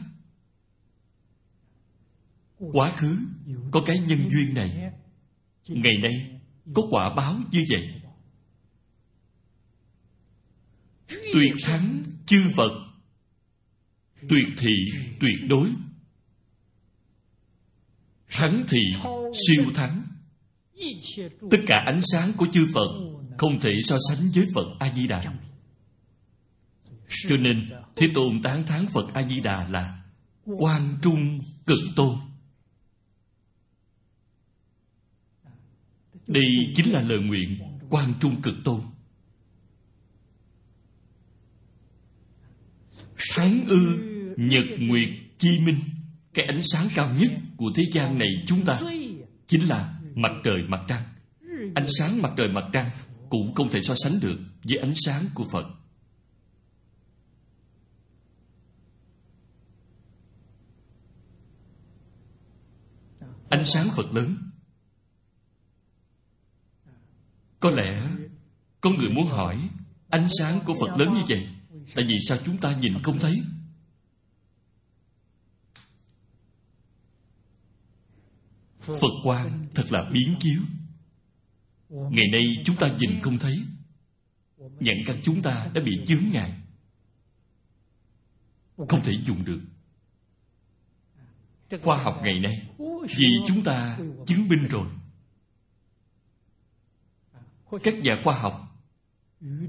Quá 2.57 2.91
khứ 2.97 3.17
có 3.71 3.81
cái 3.85 3.99
nhân 3.99 4.29
duyên 4.29 4.53
này. 4.53 4.91
Ngày 5.67 5.97
nay 5.97 6.41
có 6.73 6.81
quả 6.89 7.13
báo 7.15 7.35
như 7.51 7.65
vậy 7.69 7.98
tuyệt 11.09 11.53
thắng 11.63 12.03
chư 12.25 12.43
phật. 12.55 12.71
Tuyệt 14.29 14.47
thị, 14.57 14.75
tuyệt 15.19 15.39
đối. 15.47 15.69
Thắng 18.29 18.63
thị 18.67 18.81
siêu 19.47 19.65
thắng. 19.75 20.03
Tất 21.51 21.57
cả 21.67 21.83
ánh 21.85 21.99
sáng 22.11 22.33
của 22.37 22.47
chư 22.51 22.67
phật 22.73 23.19
không 23.37 23.59
thể 23.59 23.71
so 23.83 23.97
sánh 24.09 24.31
với 24.31 24.45
phật 24.55 24.67
a 24.79 24.93
di 24.93 25.07
đà 25.07 25.23
cho 27.27 27.37
nên, 27.37 27.67
thế 27.95 28.07
tôn 28.13 28.41
tán 28.41 28.65
thán 28.67 28.87
phật 28.87 29.13
a 29.13 29.21
di 29.21 29.39
đà 29.39 29.67
là 29.67 30.01
quan 30.45 30.99
trung 31.01 31.39
cực 31.65 31.79
tôn. 31.95 32.17
Đây 36.27 36.43
chính 36.75 36.91
là 36.91 37.01
lời 37.01 37.19
nguyện 37.19 37.59
quan 37.89 38.13
trung 38.21 38.41
cực 38.41 38.55
tôn. 38.63 38.81
Sáng 43.19 43.65
ư, 43.67 43.77
Nhật 44.37 44.65
Nguyệt 44.79 45.09
Chi 45.37 45.49
Minh. 45.65 45.79
Cái 46.33 46.45
ánh 46.45 46.61
sáng 46.63 46.87
cao 46.95 47.13
nhất 47.19 47.31
của 47.57 47.71
thế 47.75 47.83
gian 47.93 48.17
này 48.19 48.43
chúng 48.47 48.65
ta 48.65 48.81
Chính 49.47 49.67
là 49.67 49.99
mặt 50.15 50.31
trời 50.43 50.63
mặt 50.63 50.81
trăng. 50.87 51.03
Ánh 51.75 51.85
sáng 51.99 52.21
mặt 52.21 52.31
trời 52.37 52.47
mặt 52.47 52.65
trăng 52.73 52.89
Cũng 53.29 53.55
không 53.55 53.69
thể 53.69 53.81
so 53.83 53.95
sánh 54.03 54.19
được 54.21 54.39
Với 54.63 54.77
ánh 54.77 54.93
sáng 54.95 55.25
của 55.33 55.45
Phật. 55.51 55.67
Ánh 63.49 63.65
sáng 63.65 63.87
Phật 63.95 64.13
lớn. 64.13 64.35
Có 67.59 67.69
lẽ 67.69 68.01
Có 68.81 68.89
người 68.89 69.09
muốn 69.09 69.27
hỏi, 69.27 69.69
Ánh 70.09 70.27
sáng 70.39 70.59
của 70.65 70.75
Phật 70.81 70.97
lớn 70.97 71.13
như 71.13 71.23
vậy 71.27 71.47
Tại 71.95 72.05
vì 72.05 72.19
sao 72.19 72.37
chúng 72.45 72.57
ta 72.57 72.75
nhìn 72.75 73.03
không 73.03 73.19
thấy? 73.19 73.41
Phật 78.79 79.13
quang 79.23 79.65
thật 79.75 79.85
là 79.89 80.09
biến 80.13 80.35
chiếu. 80.39 80.61
Ngày 81.89 82.27
nay 82.31 82.43
chúng 82.65 82.75
ta 82.75 82.95
nhìn 82.99 83.21
không 83.21 83.37
thấy. 83.37 83.59
Nhận 84.57 84.97
căn 85.05 85.17
chúng 85.23 85.41
ta 85.41 85.71
đã 85.73 85.81
bị 85.81 85.91
chướng 86.05 86.23
ngại. 86.31 86.61
Không 88.77 89.03
thể 89.03 89.13
dùng 89.25 89.45
được. 89.45 89.61
Khoa 91.81 92.03
học 92.03 92.19
ngày 92.23 92.39
nay, 92.39 92.69
Vì 93.17 93.27
chúng 93.47 93.63
ta 93.63 93.99
chứng 94.25 94.47
minh 94.47 94.67
rồi. 94.67 94.87
Các 97.83 97.93
nhà 98.03 98.21
khoa 98.23 98.39
học 98.39 98.69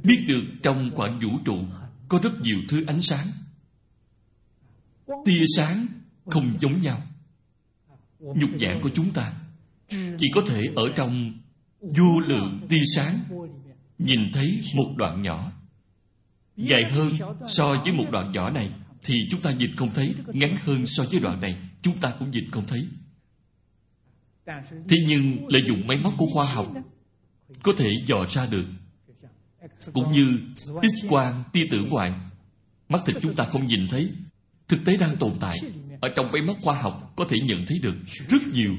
Biết 0.03 0.25
được 0.29 0.43
trong 0.63 0.91
khoảng 0.95 1.19
vũ 1.19 1.39
trụ 1.45 1.59
có 2.11 2.19
rất 2.23 2.41
nhiều 2.41 2.59
thứ 2.69 2.85
ánh 2.87 3.03
sáng. 3.03 3.27
Tia 5.25 5.45
sáng 5.57 5.87
không 6.27 6.59
giống 6.61 6.81
nhau. 6.81 7.03
Nhục 8.19 8.51
nhãn 8.51 8.81
của 8.83 8.91
chúng 8.95 9.13
ta 9.13 9.33
chỉ 10.19 10.31
có 10.35 10.43
thể 10.47 10.63
ở 10.77 10.83
trong 10.97 11.33
vô 11.81 12.21
lượng 12.27 12.61
tia 12.69 12.83
sáng, 12.97 13.19
nhìn 13.99 14.21
thấy 14.33 14.61
một 14.75 14.95
đoạn 14.97 15.23
nhỏ. 15.23 15.53
Dài 16.57 16.91
hơn 16.91 17.13
so 17.49 17.75
với 17.85 17.93
một 17.93 18.07
đoạn 18.11 18.33
nhỏ 18.33 18.51
này 18.51 18.71
thì 19.05 19.15
chúng 19.31 19.41
ta 19.41 19.53
nhìn 19.53 19.77
không 19.77 19.95
thấy, 19.95 20.15
ngắn 20.27 20.57
hơn 20.65 20.87
so 20.87 21.05
với 21.05 21.21
đoạn 21.21 21.41
này 21.41 21.57
chúng 21.83 21.97
ta 21.99 22.15
cũng 22.19 22.31
nhìn 22.31 22.51
không 22.51 22.67
thấy. 22.67 22.87
Thế 24.89 24.97
nhưng 25.09 25.47
lợi 25.49 25.63
dụng 25.69 25.87
máy 25.87 25.97
móc 25.97 26.15
của 26.19 26.27
khoa 26.33 26.45
học 26.45 26.73
có 27.63 27.73
thể 27.77 27.89
dò 28.07 28.27
ra 28.29 28.47
được 28.47 28.65
cũng 29.93 30.13
như 30.13 30.41
x-quang 30.65 31.43
tia 31.53 31.67
tử 31.71 31.85
ngoại 31.85 32.13
mắt 32.89 33.01
thịt 33.07 33.17
chúng 33.23 33.35
ta 33.35 33.45
không 33.45 33.67
nhìn 33.67 33.87
thấy. 33.91 34.13
Thực 34.69 34.81
tế 34.85 34.97
đang 34.97 35.17
tồn 35.17 35.37
tại. 35.41 35.57
Ở 36.01 36.09
trong 36.17 36.33
máy 36.33 36.43
móc 36.43 36.57
khoa 36.63 36.75
học 36.75 37.13
có 37.17 37.25
thể 37.29 37.39
nhận 37.41 37.67
thấy 37.67 37.79
được 37.79 37.95
rất 38.29 38.43
nhiều 38.53 38.75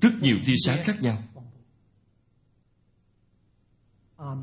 rất 0.00 0.10
nhiều 0.22 0.38
tia 0.46 0.54
sáng 0.66 0.78
khác 0.84 1.02
nhau. 1.02 1.22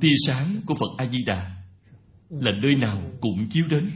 Tia 0.01 0.13
sáng 0.27 0.61
của 0.65 0.75
phật 0.75 0.97
a 0.97 1.05
di 1.05 1.23
đà 1.25 1.63
là 2.29 2.51
nơi 2.51 2.75
nào 2.75 3.01
cũng 3.21 3.49
chiếu 3.49 3.65
đến. 3.69 3.89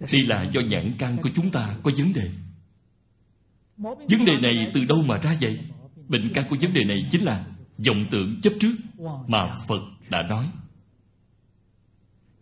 Đây 0.00 0.22
là 0.26 0.42
do 0.42 0.60
nhãn 0.60 0.96
căn 0.98 1.16
của 1.22 1.30
chúng 1.34 1.50
ta 1.50 1.76
có 1.82 1.90
vấn 1.98 2.12
đề. 2.12 2.30
Vấn 4.08 4.24
đề 4.26 4.40
này 4.42 4.54
từ 4.74 4.84
đâu 4.84 5.02
mà 5.02 5.18
ra 5.18 5.36
vậy? 5.40 5.58
Bệnh 6.08 6.32
căn 6.34 6.48
của 6.48 6.56
vấn 6.60 6.72
đề 6.72 6.84
này 6.84 7.06
chính 7.10 7.24
là 7.24 7.46
vọng 7.86 8.04
tưởng 8.10 8.40
chấp 8.40 8.52
trước 8.60 8.72
mà 9.26 9.54
Phật 9.68 9.80
đã 10.10 10.22
nói. 10.22 10.50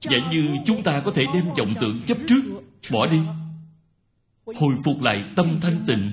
Giả 0.00 0.18
như 0.30 0.48
chúng 0.64 0.82
ta 0.82 1.00
có 1.00 1.12
thể 1.14 1.26
đem 1.34 1.44
vọng 1.44 1.74
tưởng 1.80 2.00
chấp 2.06 2.18
trước 2.28 2.42
bỏ 2.92 3.06
đi, 3.06 3.20
hồi 4.44 4.74
phục 4.84 5.02
lại 5.02 5.24
tâm 5.36 5.58
thanh 5.60 5.84
tịnh, 5.86 6.12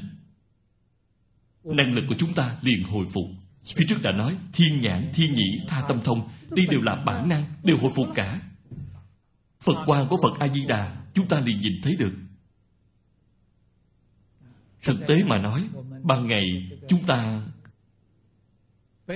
năng 1.63 1.93
lực 1.93 2.05
của 2.09 2.15
chúng 2.17 2.33
ta 2.33 2.57
liền 2.61 2.83
hồi 2.83 3.05
phục. 3.13 3.25
Phía 3.63 3.85
trước 3.89 4.01
đã 4.03 4.11
nói 4.11 4.37
thiên 4.53 4.81
nhãn, 4.81 5.11
thiên 5.13 5.33
nhĩ, 5.33 5.59
tha 5.67 5.83
tâm 5.87 6.01
thông, 6.03 6.29
đây 6.49 6.65
đều 6.69 6.81
là 6.81 6.95
bản 6.95 7.29
năng, 7.29 7.43
đều 7.63 7.77
hồi 7.77 7.91
phục 7.95 8.07
cả. 8.15 8.41
Phật 9.63 9.83
quan 9.85 10.07
của 10.07 10.17
Phật 10.23 10.39
A-di-đà 10.39 11.03
chúng 11.13 11.27
ta 11.27 11.39
liền 11.39 11.59
nhìn 11.59 11.73
thấy 11.83 11.95
được. 11.95 12.13
Thực 14.83 15.07
tế 15.07 15.23
mà 15.23 15.37
nói, 15.37 15.67
ban 16.03 16.27
ngày, 16.27 16.43
chúng 16.87 17.03
ta 17.07 17.41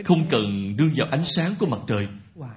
không 0.05 0.27
cần 0.29 0.75
đương 0.77 0.91
vào 0.95 1.07
ánh 1.11 1.25
sáng 1.25 1.53
của 1.59 1.65
mặt 1.65 1.79
trời. 1.87 2.07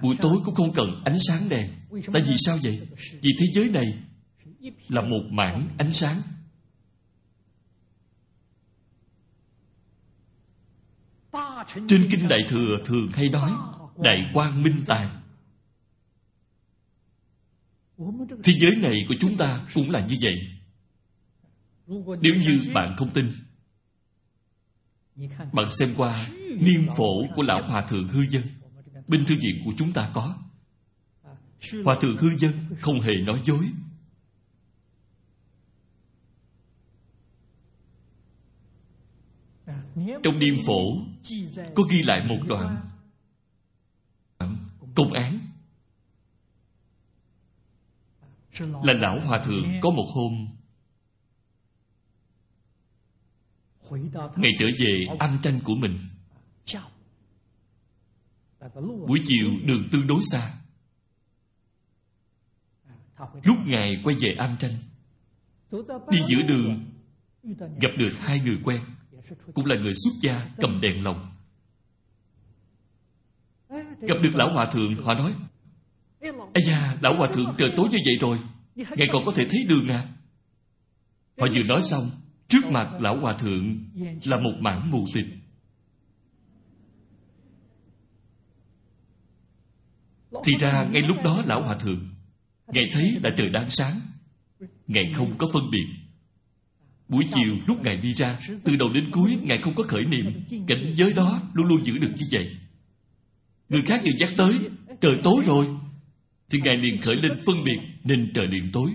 Buổi 0.01 0.15
tối 0.21 0.37
cũng 0.45 0.55
không 0.55 0.73
cần 0.73 1.01
ánh 1.05 1.17
sáng 1.27 1.49
đèn. 1.49 1.69
Tại 2.13 2.21
vì 2.21 2.35
sao 2.37 2.57
vậy? 2.63 2.87
Vì 3.21 3.29
thế 3.39 3.45
giới 3.53 3.69
này 3.69 3.85
là 4.89 5.01
một 5.01 5.23
mảng 5.29 5.69
ánh 5.77 5.93
sáng. 5.93 6.21
Trên 11.67 12.07
kinh 12.11 12.27
đại 12.27 12.39
thừa 12.47 12.77
thường 12.85 13.07
hay 13.13 13.29
nói, 13.29 13.51
đại 14.03 14.17
quang 14.33 14.63
minh 14.63 14.83
tàng 14.87 15.21
thế 18.43 18.53
giới 18.59 18.75
này 18.75 19.05
của 19.09 19.15
chúng 19.19 19.37
ta 19.37 19.65
cũng 19.73 19.89
là 19.89 20.05
như 20.07 20.17
vậy. 20.21 20.33
Nếu 22.21 22.35
như 22.35 22.71
bạn 22.73 22.95
không 22.97 23.09
tin 23.09 23.25
bạn 25.53 25.69
xem 25.69 25.93
qua 25.97 26.27
niêm 26.59 26.87
phổ 26.97 27.27
của 27.35 27.43
lão 27.43 27.61
hòa 27.63 27.81
thượng 27.81 28.07
hư 28.07 28.21
dân. 28.29 28.43
Bên 29.07 29.25
thư 29.25 29.35
viện 29.35 29.61
của 29.65 29.71
chúng 29.77 29.93
ta 29.93 30.11
có. 30.13 30.37
Hòa 31.85 31.95
thượng 32.01 32.17
hư 32.17 32.29
dân 32.29 32.51
không 32.81 32.99
hề 32.99 33.13
nói 33.25 33.41
dối. 33.45 33.65
Trong 40.23 40.39
niêm 40.39 40.55
phổ, 40.65 40.81
có 41.75 41.83
ghi 41.83 42.03
lại 42.03 42.27
một 42.27 42.39
đoạn 42.47 42.87
công 44.95 45.13
án. 45.13 45.39
Là 48.59 48.93
lão 48.93 49.19
hòa 49.19 49.43
thượng 49.43 49.65
có 49.81 49.89
một 49.89 50.05
hôm 50.13 50.47
ngày 54.35 54.51
trở 54.59 54.67
về 54.79 55.05
âm 55.19 55.37
tranh 55.43 55.59
của 55.63 55.75
mình. 55.75 55.99
Buổi 59.07 59.21
chiều 59.25 59.51
đường 59.65 59.89
tương 59.91 60.07
đối 60.07 60.19
xa. 60.31 60.53
Lúc 63.43 63.57
ngài 63.65 64.01
quay 64.03 64.15
về 64.19 64.35
am 64.37 64.55
tranh 64.59 64.73
đi 66.09 66.19
giữa 66.27 66.41
đường 66.47 66.85
gặp 67.81 67.89
được 67.97 68.11
hai 68.19 68.39
người 68.39 68.57
quen 68.63 68.81
cũng 69.53 69.65
là 69.65 69.75
người 69.75 69.93
xuất 69.93 70.11
gia 70.21 70.47
cầm 70.57 70.81
đèn 70.81 71.03
lồng. 71.03 71.31
Gặp 74.01 74.17
được 74.23 74.31
lão 74.33 74.53
hòa 74.53 74.65
thượng 74.65 74.95
họ 74.95 75.13
nói 75.13 75.35
ây 76.53 76.63
da 76.67 76.97
lão 77.01 77.17
hòa 77.17 77.29
thượng 77.33 77.55
trời 77.57 77.73
tối 77.77 77.89
như 77.91 77.97
vậy 78.05 78.17
rồi 78.21 78.39
ngài 78.75 79.07
còn 79.11 79.25
có 79.25 79.31
thể 79.35 79.47
thấy 79.49 79.65
đường 79.69 79.87
à? 79.87 80.07
Họ 81.37 81.47
vừa 81.55 81.63
nói 81.63 81.81
xong 81.81 82.11
trước 82.51 82.65
mặt 82.71 82.91
lão 82.99 83.19
hòa 83.19 83.33
thượng 83.33 83.77
là 84.25 84.39
một 84.39 84.53
mảng 84.59 84.91
mù 84.91 85.05
tịch 85.13 85.27
thì 90.43 90.53
ra 90.59 90.87
ngay 90.91 91.01
lúc 91.01 91.17
đó 91.23 91.43
lão 91.45 91.63
hòa 91.63 91.75
thượng, 91.75 92.09
ngài 92.67 92.89
thấy 92.91 93.17
là 93.23 93.29
trời 93.37 93.49
đang 93.49 93.69
sáng. 93.69 93.99
Ngài 94.87 95.13
không 95.13 95.37
có 95.37 95.47
phân 95.53 95.71
biệt. 95.71 95.85
Buổi 97.07 97.23
chiều 97.31 97.55
lúc 97.67 97.83
ngài 97.83 97.97
đi 97.97 98.13
ra, 98.13 98.39
từ 98.63 98.75
đầu 98.75 98.89
đến 98.93 99.11
cuối 99.11 99.37
ngài 99.41 99.57
không 99.57 99.75
có 99.75 99.83
khởi 99.83 100.05
niệm. 100.05 100.43
Cảnh 100.67 100.93
giới 100.97 101.13
đó 101.13 101.41
luôn 101.53 101.67
luôn 101.67 101.85
giữ 101.85 101.97
được 101.97 102.11
như 102.17 102.25
vậy. 102.31 102.57
Người 103.69 103.81
khác 103.81 104.01
vừa 104.05 104.11
dắt 104.17 104.29
tới, 104.37 104.53
trời 105.01 105.19
tối 105.23 105.43
rồi, 105.45 105.65
thì 106.49 106.59
ngài 106.63 106.77
liền 106.77 106.97
khởi 106.97 107.15
lên 107.15 107.31
phân 107.45 107.63
biệt 107.63 107.79
nên 108.03 108.31
trời 108.35 108.47
liền 108.47 108.71
tối. 108.73 108.91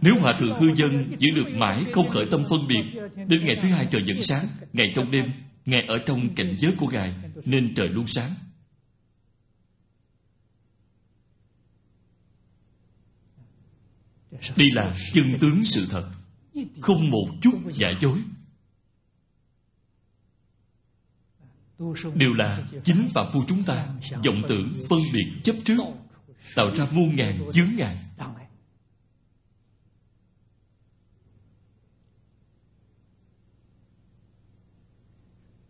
Nếu 0.00 0.14
Hòa 0.20 0.32
Thượng 0.32 0.60
Hư 0.60 0.74
Dân 0.74 1.16
giữ 1.18 1.28
được 1.34 1.46
mãi 1.54 1.84
không 1.92 2.08
khởi 2.08 2.26
tâm 2.30 2.44
phân 2.50 2.68
biệt, 2.68 2.84
Đến 3.26 3.44
ngày 3.44 3.56
thứ 3.60 3.68
hai 3.68 3.88
trời 3.90 4.02
vẫn 4.06 4.22
sáng, 4.22 4.46
Ngày 4.72 4.92
trong 4.96 5.10
đêm, 5.10 5.24
Ngày 5.66 5.84
ở 5.88 5.98
trong 6.06 6.34
cảnh 6.34 6.56
giới 6.58 6.72
của 6.78 6.86
Ngài, 6.86 7.14
Nên 7.44 7.74
trời 7.74 7.88
luôn 7.88 8.06
sáng. 8.06 8.30
Đây 14.56 14.68
là 14.74 14.96
chân 15.12 15.38
tướng 15.40 15.64
sự 15.64 15.86
thật, 15.90 16.10
Không 16.80 17.10
một 17.10 17.28
chút 17.40 17.58
giả 17.72 17.88
dối. 18.00 18.18
Đều 22.14 22.32
là 22.32 22.62
chính 22.84 23.08
phạm 23.14 23.26
phu 23.32 23.40
chúng 23.48 23.62
ta, 23.62 23.86
vọng 24.24 24.42
tưởng 24.48 24.76
phân 24.88 24.98
biệt 25.12 25.26
chấp 25.42 25.56
trước, 25.64 25.78
Tạo 26.54 26.74
ra 26.74 26.86
muôn 26.90 27.16
ngàn 27.16 27.50
chướng 27.52 27.68
ngại. 27.76 27.96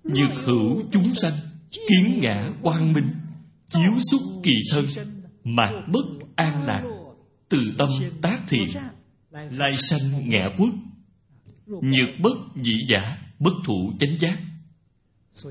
Nhược 0.08 0.44
hữu 0.44 0.82
chúng 0.90 1.14
sanh, 1.14 1.32
Kiến 1.70 2.18
ngã 2.20 2.50
quang 2.62 2.92
minh, 2.92 3.08
Chiếu 3.66 3.92
xúc 4.10 4.20
kỳ 4.42 4.54
thân, 4.72 4.86
Mạc 5.44 5.72
bất 5.92 6.06
an 6.36 6.62
lạc, 6.62 6.84
Từ 7.48 7.74
tâm 7.78 7.88
tác 8.22 8.38
thiện, 8.48 8.68
Lai 9.30 9.76
sanh 9.76 10.28
ngã 10.28 10.50
quốc 10.58 10.74
Nhược 11.66 12.08
bất 12.22 12.38
dĩ 12.56 12.74
giả, 12.88 13.18
Bất 13.38 13.52
thủ 13.64 13.92
chánh 13.98 14.18
giác. 14.20 14.38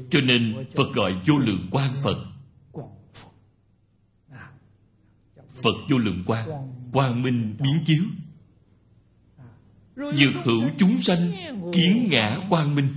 Cho 0.10 0.22
nên 0.22 0.68
Phật 0.76 0.94
gọi 0.94 1.14
vô 1.28 1.38
lượng 1.38 1.68
quan 1.72 1.94
Phật. 2.04 2.18
Phật 5.64 5.76
vô 5.90 5.98
lượng 5.98 6.24
quan 6.26 6.50
Quang 6.94 7.22
minh 7.22 7.58
biến 7.60 7.84
chiếu. 7.86 8.04
Nhược 9.96 10.34
hữu 10.44 10.70
chúng 10.78 11.02
sanh, 11.02 11.32
Kiến 11.74 12.08
ngã 12.12 12.38
quang 12.50 12.76
minh. 12.76 12.88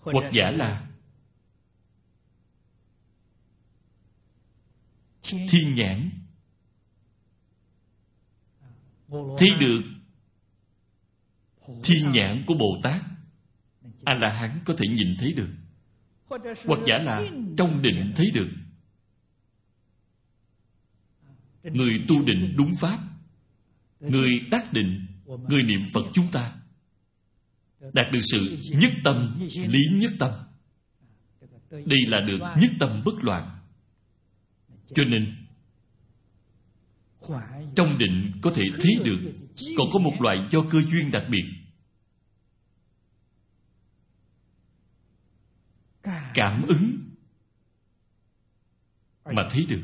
Hoặc 0.00 0.32
giả 0.32 0.50
là 0.50 0.86
thiên 5.48 5.74
nhãn. 5.74 6.10
Thấy 9.38 9.48
được 9.60 9.82
thiên 11.82 12.12
nhãn 12.12 12.44
của 12.46 12.54
bồ 12.54 12.80
tát 12.82 13.02
a 14.04 14.14
la 14.14 14.32
hán 14.32 14.60
có 14.64 14.74
thể 14.78 14.88
nhìn 14.88 15.16
thấy 15.18 15.32
được. 15.32 15.50
Hoặc 16.66 16.80
giả 16.86 16.98
là 16.98 17.22
trong 17.56 17.82
định 17.82 18.12
thấy 18.16 18.30
được. 18.34 18.50
Người 21.62 22.04
tu 22.08 22.22
định 22.24 22.54
đúng 22.56 22.70
pháp 22.80 22.98
người 24.00 24.30
tác 24.50 24.72
định 24.72 25.06
người 25.48 25.62
niệm 25.62 25.80
phật 25.92 26.04
chúng 26.12 26.26
ta 26.32 26.59
đạt 27.80 28.12
được 28.12 28.20
sự 28.22 28.58
nhất 28.70 28.92
tâm, 29.04 29.40
lý 29.54 29.80
nhất 29.92 30.12
tâm. 30.18 30.30
Đây 31.70 31.98
là 32.06 32.20
được 32.20 32.38
nhất 32.38 32.70
tâm 32.80 33.02
bất 33.04 33.24
loạn. 33.24 33.58
Cho 34.94 35.04
nên, 35.04 35.46
trong 37.76 37.98
định 37.98 38.32
có 38.42 38.52
thể 38.54 38.64
thấy 38.80 38.92
được, 39.04 39.32
còn 39.78 39.88
có 39.92 39.98
một 39.98 40.16
loại 40.20 40.48
do 40.50 40.60
cơ 40.70 40.82
duyên 40.82 41.10
đặc 41.10 41.26
biệt. 41.30 41.44
Cảm 46.34 46.66
ứng 46.66 46.98
mà 49.24 49.48
thấy 49.50 49.66
được. 49.66 49.82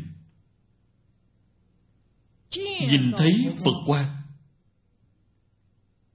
Nhìn 2.90 3.12
thấy 3.16 3.56
phật 3.64 3.76
quan 3.87 4.16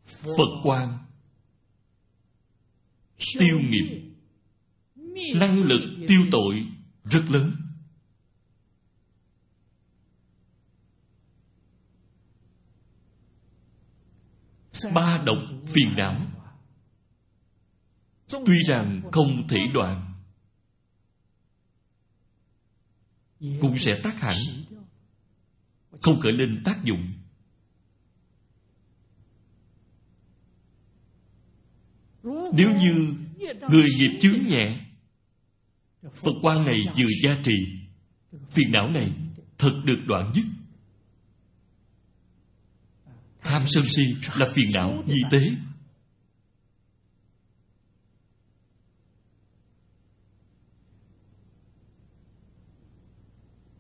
phật 0.10 0.62
quan 0.64 1.01
tiêu 3.40 3.60
nghiệp. 3.60 4.14
Năng 5.36 5.64
lực 5.64 5.82
tiêu 6.08 6.22
tội 6.32 6.66
rất 7.04 7.24
lớn. 7.30 7.56
Ba 14.94 15.24
độc 15.26 15.38
phiền 15.68 15.96
não. 15.98 16.22
Tuy 18.46 18.64
rằng 18.68 19.02
không 19.12 19.48
thể 19.48 19.60
đoạn, 19.74 20.14
cũng 23.40 23.78
sẽ 23.78 24.02
tác 24.04 24.16
hẳn 24.20 24.36
không 26.02 26.20
khởi 26.20 26.32
lên 26.32 26.62
tác 26.66 26.84
dụng. 26.84 27.14
Nếu 32.52 32.70
như 32.80 33.16
người 33.70 33.86
nghiệp 33.98 34.18
chướng 34.20 34.46
nhẹ, 34.46 34.80
Phật 36.02 36.34
quan 36.42 36.66
này 36.66 36.82
vừa 36.98 37.08
gia 37.24 37.38
trì, 37.44 37.54
Phiền 38.52 38.72
não 38.72 38.90
này 38.90 39.12
thật 39.58 39.82
được 39.86 40.00
đoạn 40.08 40.32
dứt. 40.36 40.46
Tham 43.44 43.62
sân 43.66 43.84
si 43.88 44.04
là 44.40 44.48
phiền 44.56 44.68
não 44.74 45.04
di 45.08 45.22
tế. 45.32 45.40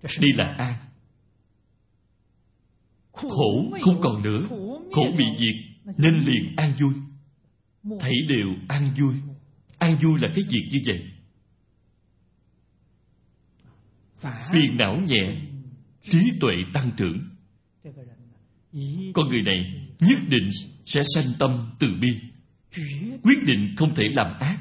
Đây 0.01 0.33
là 0.35 0.45
an. 0.45 0.73
Khổ 3.11 3.71
không 3.81 4.01
còn 4.01 4.21
nữa, 4.21 4.47
Khổ 4.91 5.03
bị 5.17 5.25
diệt, 5.37 5.55
Nên 5.97 6.19
liền 6.19 6.55
an 6.57 6.73
vui 6.81 6.93
thấy 7.83 8.15
đều 8.27 8.47
an 8.67 8.87
vui. 8.97 9.15
An 9.77 9.97
vui 9.97 10.19
là 10.19 10.27
cái 10.35 10.43
việc 10.49 10.69
như 10.71 10.79
vậy? 10.85 11.11
Phiền 14.51 14.77
não 14.77 14.97
nhẹ, 14.97 15.35
trí 16.03 16.31
tuệ 16.39 16.55
tăng 16.73 16.91
trưởng. 16.97 17.29
Con 19.13 19.27
người 19.29 19.41
này 19.41 19.87
nhất 19.99 20.19
định 20.27 20.49
sẽ 20.85 21.03
sanh 21.15 21.33
tâm 21.39 21.71
từ 21.79 21.93
bi. 22.01 22.09
Quyết 23.23 23.43
định 23.45 23.75
không 23.77 23.95
thể 23.95 24.09
làm 24.09 24.39
ác. 24.39 24.59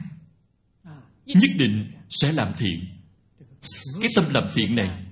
Nhất 1.27 1.51
định 1.57 1.93
sẽ 2.11 2.33
làm 2.33 2.53
thiện. 2.59 2.81
Cái 4.01 4.11
tâm 4.16 4.25
làm 4.35 4.45
thiện 4.55 4.77
này 4.77 5.05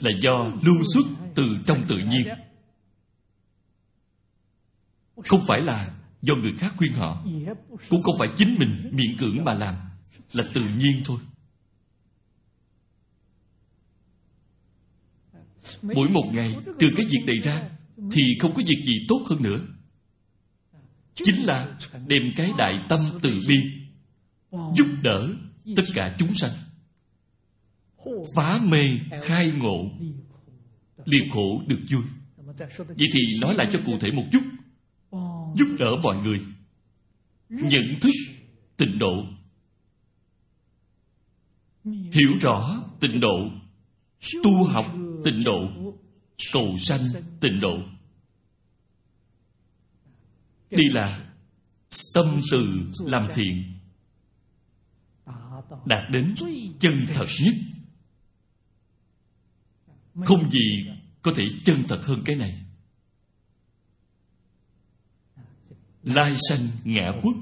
là 0.00 0.10
do 0.20 0.52
lưu 0.62 0.76
xuất 0.94 1.06
từ 1.34 1.58
trong 1.66 1.84
tự 1.88 1.98
nhiên. 1.98 2.28
Không 5.16 5.40
phải 5.46 5.60
là 5.60 5.94
do 6.22 6.34
người 6.34 6.52
khác 6.58 6.74
khuyên 6.76 6.92
họ, 6.92 7.24
cũng 7.88 8.02
không 8.02 8.14
phải 8.18 8.28
chính 8.36 8.56
mình 8.58 8.90
miễn 8.92 9.16
cưỡng 9.18 9.44
mà 9.44 9.54
làm, 9.54 9.74
là 10.32 10.44
tự 10.54 10.60
nhiên 10.76 11.02
thôi. 11.04 11.18
Mỗi 15.82 16.08
một 16.08 16.30
ngày 16.32 16.56
trừ 16.78 16.88
cái 16.96 17.06
việc 17.06 17.22
này 17.26 17.40
ra, 17.40 17.70
thì 18.12 18.22
không 18.40 18.54
có 18.54 18.62
việc 18.66 18.82
gì 18.84 19.06
tốt 19.08 19.26
hơn 19.30 19.42
nữa. 19.42 19.60
Chính 21.14 21.44
là 21.44 21.78
đem 22.06 22.22
cái 22.36 22.50
đại 22.58 22.84
tâm 22.88 23.00
từ 23.22 23.40
bi, 23.48 23.56
giúp 24.50 24.86
đỡ 25.02 25.34
tất 25.76 25.82
cả 25.94 26.16
chúng 26.18 26.34
sanh. 26.34 26.52
Phá 28.36 28.60
mê, 28.64 28.98
khai 29.22 29.52
ngộ, 29.56 29.90
liền 31.04 31.30
khổ 31.30 31.62
được 31.66 31.80
vui. 31.90 32.02
Vậy 32.76 33.08
thì 33.12 33.20
nói 33.40 33.54
lại 33.54 33.68
cho 33.72 33.80
cụ 33.86 33.98
thể 34.00 34.10
một 34.10 34.24
chút 34.32 34.42
giúp 35.56 35.76
đỡ 35.78 35.90
mọi 36.02 36.16
người. 36.16 36.40
Nhận 37.48 37.84
thức 38.00 38.14
tịnh 38.76 38.98
độ. 38.98 39.24
Hiểu 42.12 42.30
rõ 42.40 42.84
tịnh 43.00 43.20
độ. 43.20 43.50
Tu 44.42 44.64
học 44.64 44.86
tịnh 45.24 45.44
độ. 45.44 45.68
Cầu 46.52 46.78
sanh 46.78 47.00
tịnh 47.40 47.60
độ. 47.60 47.78
Đây 50.70 50.88
là 50.90 51.32
tâm 52.14 52.40
từ 52.50 52.64
làm 52.98 53.26
thiện. 53.34 53.72
Đạt 55.86 56.10
đến 56.10 56.34
chân 56.80 57.06
thật 57.14 57.26
nhất. 57.44 57.54
Không 60.26 60.50
gì 60.50 60.86
có 61.22 61.32
thể 61.36 61.44
chân 61.64 61.82
thật 61.88 62.00
hơn 62.04 62.22
cái 62.24 62.36
này. 62.36 62.64
Lai 66.02 66.34
sanh 66.48 66.68
ngã 66.84 67.12
quốc. 67.22 67.36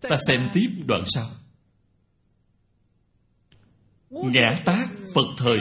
Ta 0.00 0.16
xem 0.26 0.48
tiếp 0.52 0.68
đoạn 0.86 1.02
sau. 1.06 1.28
Ngã 4.10 4.62
tác 4.64 4.88
phật 5.14 5.26
thời 5.38 5.58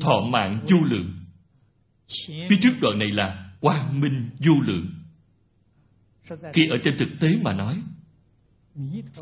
thọ 0.00 0.20
mạng 0.20 0.64
vô 0.70 0.78
lượng. 0.84 1.24
Phía 2.28 2.58
trước 2.62 2.72
đoạn 2.80 2.98
này 2.98 3.10
là 3.10 3.54
quang 3.60 4.00
minh 4.00 4.30
vô 4.38 4.52
lượng. 4.66 4.86
Khi 6.52 6.68
ở 6.70 6.78
trên 6.84 6.98
thực 6.98 7.08
tế 7.20 7.36
mà 7.42 7.52
nói 7.52 7.82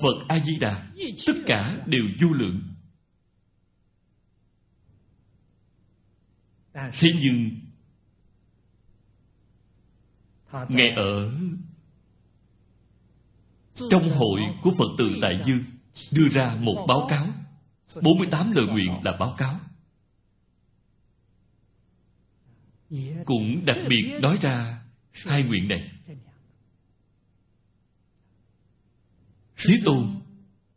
phật 0.03 0.28
a 0.28 0.38
di 0.38 0.59
đà 0.59 0.91
tất 1.26 1.32
cả 1.47 1.78
đều 1.86 2.05
vô 2.20 2.28
lượng. 2.28 2.62
Thế 6.74 7.09
nhưng 7.22 7.61
ngài 10.53 10.90
ở 10.96 11.30
trong 13.90 14.11
hội 14.11 14.40
của 14.62 14.70
phật 14.78 14.88
tử 14.98 15.16
đại 15.22 15.42
dương 15.46 15.64
đưa 16.11 16.28
ra 16.28 16.57
một 16.61 16.84
báo 16.88 17.07
cáo. 17.11 17.26
48 18.03 18.53
lời 18.53 18.66
nguyện 18.66 19.01
là 19.05 19.16
báo 19.20 19.34
cáo. 19.38 19.61
Cũng 23.24 23.64
đặc 23.66 23.78
biệt 23.88 24.05
nói 24.22 24.38
ra 24.40 24.82
hai 25.12 25.42
nguyện 25.42 25.68
này. 25.68 25.90
thế 29.66 29.80
tôn 29.84 30.20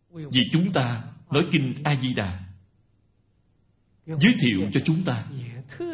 vì 0.10 0.42
chúng 0.52 0.72
ta 0.74 1.04
nói 1.32 1.44
kinh 1.52 1.74
a 1.84 1.96
di 2.02 2.14
đà 2.14 2.44
giới 4.06 4.36
thiệu 4.42 4.70
cho 4.74 4.80
chúng 4.86 5.04
ta 5.04 5.26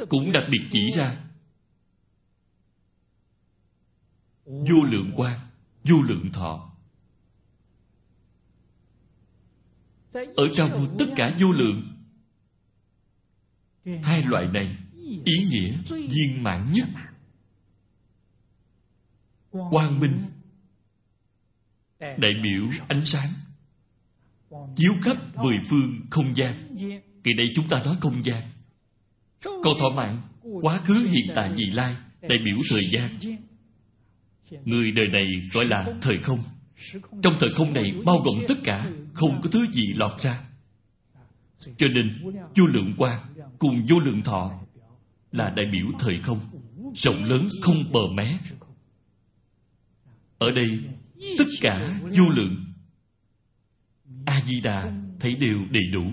cũng 0.09 0.31
đặc 0.31 0.43
biệt 0.51 0.61
chỉ 0.71 0.91
ra 0.91 1.15
vô 4.49 4.83
lượng 4.83 5.11
quan, 5.15 5.39
vô 5.83 6.01
lượng 6.01 6.31
thọ. 6.33 6.71
Ở 10.13 10.49
trong 10.53 10.95
tất 10.99 11.05
cả 11.15 11.37
vô 11.39 11.51
lượng, 11.51 11.93
hai 14.03 14.23
loại 14.23 14.47
này 14.47 14.77
ý 15.25 15.45
nghĩa 15.49 15.77
viên 15.87 16.43
mãn 16.43 16.71
nhất. 16.73 16.87
Quang 19.51 19.99
minh, 19.99 20.25
đại 21.99 22.33
biểu 22.43 22.69
ánh 22.87 23.05
sáng, 23.05 23.29
chiếu 24.75 24.93
khắp 25.01 25.17
mười 25.35 25.57
phương 25.69 25.99
không 26.09 26.35
gian. 26.35 26.77
Kỳ 27.23 27.33
đây 27.33 27.47
chúng 27.55 27.67
ta 27.69 27.81
nói 27.85 27.97
không 28.01 28.23
gian. 28.23 28.43
Câu 29.41 29.75
thọ 29.79 29.89
mạng 29.95 30.21
quá 30.61 30.77
khứ, 30.77 30.93
hiện 30.93 31.31
tại, 31.35 31.53
vị 31.53 31.65
lai, 31.65 31.95
đại 32.21 32.39
biểu 32.45 32.57
thời 32.69 32.83
gian 32.83 33.09
người 34.65 34.91
đời 34.91 35.07
này 35.07 35.25
gọi 35.53 35.65
là 35.65 35.93
thời 36.01 36.17
không. 36.17 36.39
Trong 37.23 37.35
thời 37.39 37.49
không 37.49 37.73
này 37.73 37.93
bao 38.05 38.17
gồm 38.25 38.35
tất 38.47 38.57
cả, 38.63 38.89
không 39.13 39.41
có 39.43 39.49
thứ 39.51 39.67
gì 39.73 39.93
lọt 39.93 40.21
ra. 40.21 40.41
Cho 41.77 41.87
nên, 41.87 42.09
vô 42.55 42.65
lượng 42.65 42.93
quan 42.97 43.19
cùng 43.59 43.85
vô 43.89 43.99
lượng 43.99 44.21
thọ 44.21 44.59
là 45.31 45.49
đại 45.49 45.65
biểu 45.65 45.85
thời 45.99 46.21
không, 46.21 46.39
rộng 46.95 47.23
lớn 47.23 47.47
không 47.61 47.91
bờ 47.91 48.01
mé. 48.13 48.37
Ở 50.37 50.51
đây, 50.51 50.79
tất 51.37 51.45
cả 51.61 51.99
vô 52.01 52.29
lượng 52.29 52.65
a 54.25 54.41
di 54.47 54.61
đà 54.61 54.91
thấy 55.19 55.35
đều 55.35 55.65
đầy 55.71 55.83
đủ. 55.93 56.11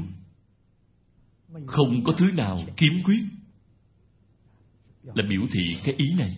Không 1.66 2.04
có 2.04 2.12
thứ 2.12 2.32
nào 2.32 2.62
kiếm 2.76 2.92
quyết. 3.04 3.20
Là 5.02 5.24
biểu 5.28 5.42
thị 5.52 5.76
cái 5.84 5.94
ý 5.98 6.06
này 6.18 6.36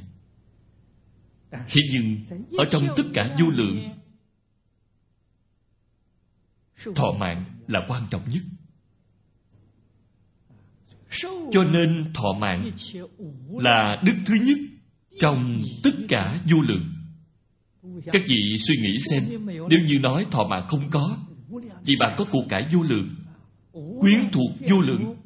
thế 1.50 1.80
nhưng, 1.92 2.24
ở 2.58 2.64
trong 2.70 2.82
tất 2.96 3.02
cả 3.14 3.36
vô 3.40 3.46
lượng, 3.48 3.78
thọ 6.94 7.12
mạng 7.12 7.44
là 7.68 7.84
quan 7.88 8.02
trọng 8.10 8.22
nhất. 8.30 8.42
Cho 11.50 11.64
nên 11.64 12.04
thọ 12.14 12.32
mạng 12.32 12.70
là 13.50 14.02
đức 14.04 14.14
thứ 14.26 14.34
nhất 14.34 14.58
trong 15.20 15.62
tất 15.82 15.90
cả 16.08 16.40
vô 16.50 16.56
lượng. 16.68 16.92
Các 18.12 18.22
vị 18.26 18.56
suy 18.58 18.74
nghĩ 18.82 18.98
xem, 19.10 19.46
nếu 19.46 19.80
như 19.86 19.98
nói 20.02 20.26
thọ 20.30 20.44
mạng 20.44 20.66
không 20.68 20.90
có 20.90 21.18
vì 21.84 21.96
bạn 22.00 22.14
có 22.18 22.24
cuộc 22.32 22.44
cải 22.48 22.68
vô 22.72 22.82
lượng, 22.82 23.16
quyến 23.72 24.30
thuộc 24.32 24.50
vô 24.70 24.80
lượng, 24.80 25.16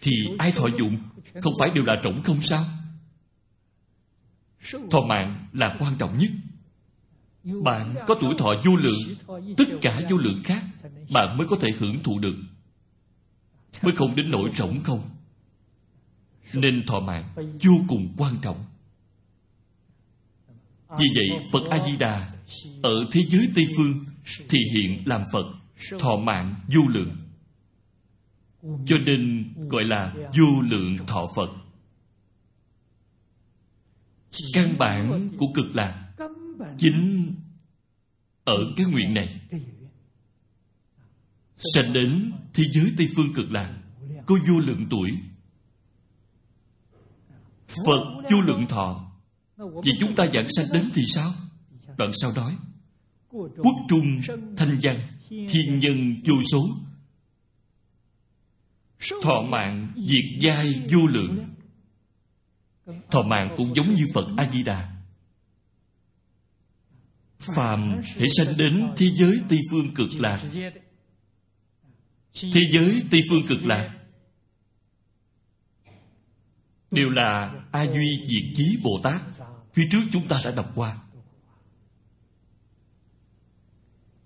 thì 0.00 0.12
ai 0.38 0.52
thọ 0.52 0.66
dụng? 0.78 0.98
Không 1.40 1.52
phải 1.60 1.70
đều 1.74 1.84
là 1.84 1.94
trống 2.02 2.22
không 2.24 2.42
sao? 2.42 2.64
Thọ 4.90 5.00
mạng 5.00 5.46
là 5.52 5.76
quan 5.78 5.96
trọng 5.98 6.18
nhất. 6.18 6.30
Bạn 7.62 7.94
có 8.06 8.14
tuổi 8.20 8.34
thọ 8.38 8.54
vô 8.64 8.76
lượng, 8.76 9.16
tất 9.56 9.64
cả 9.82 10.00
vô 10.10 10.16
lượng 10.16 10.42
khác, 10.44 10.64
bạn 11.12 11.36
mới 11.36 11.46
có 11.46 11.56
thể 11.60 11.68
hưởng 11.78 12.02
thụ 12.02 12.18
được. 12.18 12.36
Mới 13.82 13.94
không 13.94 14.16
đến 14.16 14.30
nỗi 14.30 14.50
rỗng 14.54 14.82
không. 14.82 15.10
Nên 16.52 16.86
thọ 16.86 17.00
mạng 17.00 17.32
vô 17.36 17.72
cùng 17.88 18.14
quan 18.16 18.36
trọng. 18.42 18.64
Vì 20.98 21.06
vậy, 21.14 21.44
phật 21.52 21.70
a 21.70 21.86
di 21.86 21.96
đà 21.96 22.32
ở 22.82 23.06
thế 23.12 23.20
giới 23.28 23.48
tây 23.54 23.66
phương 23.76 24.04
thì 24.48 24.58
hiện 24.74 25.02
làm 25.06 25.22
phật 25.32 25.46
thọ 25.98 26.16
mạng 26.16 26.54
vô 26.74 26.82
lượng. 26.88 27.16
Cho 28.86 28.98
nên 28.98 29.52
gọi 29.68 29.84
là 29.84 30.14
vô 30.14 30.60
lượng 30.70 30.96
thọ 31.06 31.26
phật 31.36 31.50
căn 34.52 34.78
bản 34.78 35.30
của 35.38 35.46
cực 35.54 35.66
lạc 35.74 36.02
chính 36.78 37.34
ở 38.44 38.72
cái 38.76 38.86
nguyện 38.86 39.14
này. 39.14 39.40
Sanh 41.56 41.92
đến 41.92 42.32
thế 42.54 42.64
giới 42.72 42.92
tây 42.96 43.08
phương 43.16 43.32
cực 43.34 43.50
lạc, 43.52 43.78
có 44.26 44.34
vô 44.48 44.58
lượng 44.58 44.86
tuổi. 44.90 45.10
Phật 47.86 48.04
vô 48.30 48.40
lượng 48.40 48.66
thọ. 48.68 49.12
Vì 49.56 49.92
chúng 50.00 50.14
ta 50.14 50.26
giảng 50.26 50.46
sanh 50.48 50.66
đến 50.72 50.90
thì 50.94 51.02
sao? 51.06 51.32
Đoạn 51.96 52.10
sau 52.14 52.32
nói, 52.32 52.56
quốc 53.30 53.74
trung 53.88 54.20
thanh 54.56 54.78
văn, 54.82 55.00
thiên 55.28 55.78
nhân 55.78 56.14
vô 56.24 56.34
số. 56.52 56.68
Thọ 59.22 59.42
mạng 59.42 59.92
diệt 60.08 60.24
giai 60.40 60.82
vô 60.92 61.06
lượng 61.06 61.55
thọ 63.10 63.22
mạng 63.22 63.54
cũng 63.56 63.74
giống 63.74 63.94
như 63.94 64.06
phật 64.14 64.26
a 64.36 64.50
di 64.52 64.62
đà 64.62 64.96
phàm 67.38 68.02
hãy 68.04 68.28
sanh 68.36 68.56
đến 68.58 68.86
thế 68.96 69.06
giới 69.06 69.40
tây 69.48 69.60
phương 69.70 69.94
cực 69.94 70.10
lạc. 70.18 70.40
Thế 72.34 72.60
giới 72.72 73.02
tây 73.10 73.22
phương 73.30 73.46
cực 73.48 73.64
lạc 73.64 73.98
đều 76.90 77.10
là 77.10 77.62
a 77.72 77.86
duy 77.86 78.26
diệt 78.26 78.52
chí 78.54 78.78
bồ 78.82 79.00
tát 79.02 79.22
phía 79.72 79.88
trước 79.90 80.02
chúng 80.12 80.28
ta 80.28 80.40
đã 80.44 80.50
đọc 80.50 80.72
qua. 80.74 80.96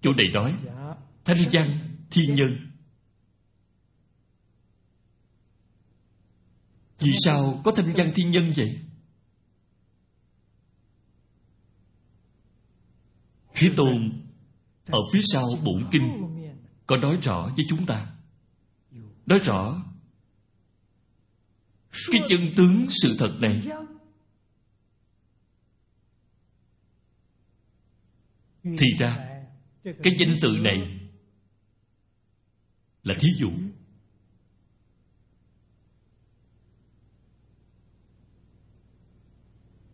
Chỗ 0.00 0.12
này 0.12 0.28
nói 0.28 0.54
thanh 1.24 1.38
văn 1.52 1.78
thiên 2.10 2.34
nhân 2.34 2.69
vì 7.00 7.12
sao 7.24 7.60
có 7.64 7.72
thanh 7.72 7.92
văn 7.96 8.12
thiên 8.14 8.30
nhân 8.30 8.52
vậy? 8.56 8.80
Thế 13.54 13.70
tôn, 13.76 14.22
ở 14.86 14.98
phía 15.12 15.20
sau 15.32 15.48
bổn 15.64 15.88
kinh, 15.90 16.36
có 16.86 16.96
nói 16.96 17.18
rõ 17.22 17.52
với 17.56 17.66
chúng 17.68 17.86
ta. 17.86 18.06
Nói 19.26 19.38
rõ, 19.38 19.82
cái 22.12 22.20
chân 22.28 22.40
tướng 22.56 22.86
sự 22.88 23.16
thật 23.18 23.36
này, 23.40 23.62
thì 28.64 28.86
ra, 28.98 29.40
cái 29.84 30.16
danh 30.18 30.36
từ 30.42 30.58
này 30.58 31.00
là 33.02 33.14
thí 33.20 33.28
dụ. 33.38 33.50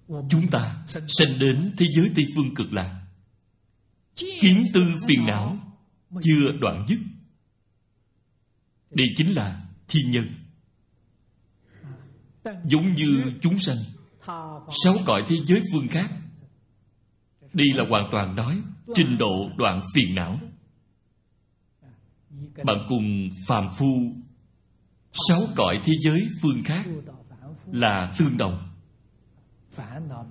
Chúng 0.09 0.51
ta 0.51 0.85
sinh 1.09 1.39
đến 1.39 1.75
thế 1.79 1.87
giới 1.97 2.11
tây 2.15 2.25
phương 2.35 2.55
cực 2.55 2.73
lạc. 2.73 3.03
Kiến 4.17 4.65
tư 4.75 4.83
phiền 5.09 5.27
não 5.27 5.59
chưa 6.23 6.53
đoạn 6.61 6.85
dứt. 6.89 6.99
Đây 8.91 9.07
chính 9.17 9.37
là 9.37 9.63
thiên 9.89 10.11
nhân. 10.11 10.29
Giống 12.65 12.95
như 12.95 13.33
chúng 13.43 13.59
sanh, 13.59 13.77
sáu 14.85 14.95
cõi 15.07 15.25
thế 15.29 15.37
giới 15.45 15.61
phương 15.73 15.89
khác. 15.89 16.11
Đây 17.53 17.67
là 17.75 17.85
hoàn 17.89 18.09
toàn 18.13 18.37
nói 18.37 18.63
trình 18.95 19.19
độ 19.19 19.51
đoạn 19.59 19.81
phiền 19.95 20.15
não. 20.15 20.41
Bạn 22.65 22.79
cùng 22.89 23.29
phàm 23.47 23.69
phu, 23.79 24.17
sáu 25.13 25.41
cõi 25.57 25.81
thế 25.85 25.93
giới 26.01 26.29
phương 26.43 26.65
khác 26.65 26.87
là 27.73 28.15
tương 28.19 28.37
đồng 28.37 28.76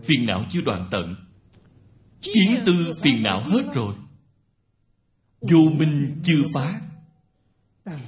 phiền 0.03 0.25
não 0.25 0.45
chưa 0.49 0.61
đoạn 0.61 0.87
tận. 0.91 1.15
Kiến 2.21 2.63
tư 2.65 2.73
phiền 3.01 3.23
não 3.23 3.43
hết 3.43 3.63
rồi. 3.73 3.95
Vô 5.41 5.71
minh 5.75 6.19
chưa 6.23 6.41
phá. 6.53 6.81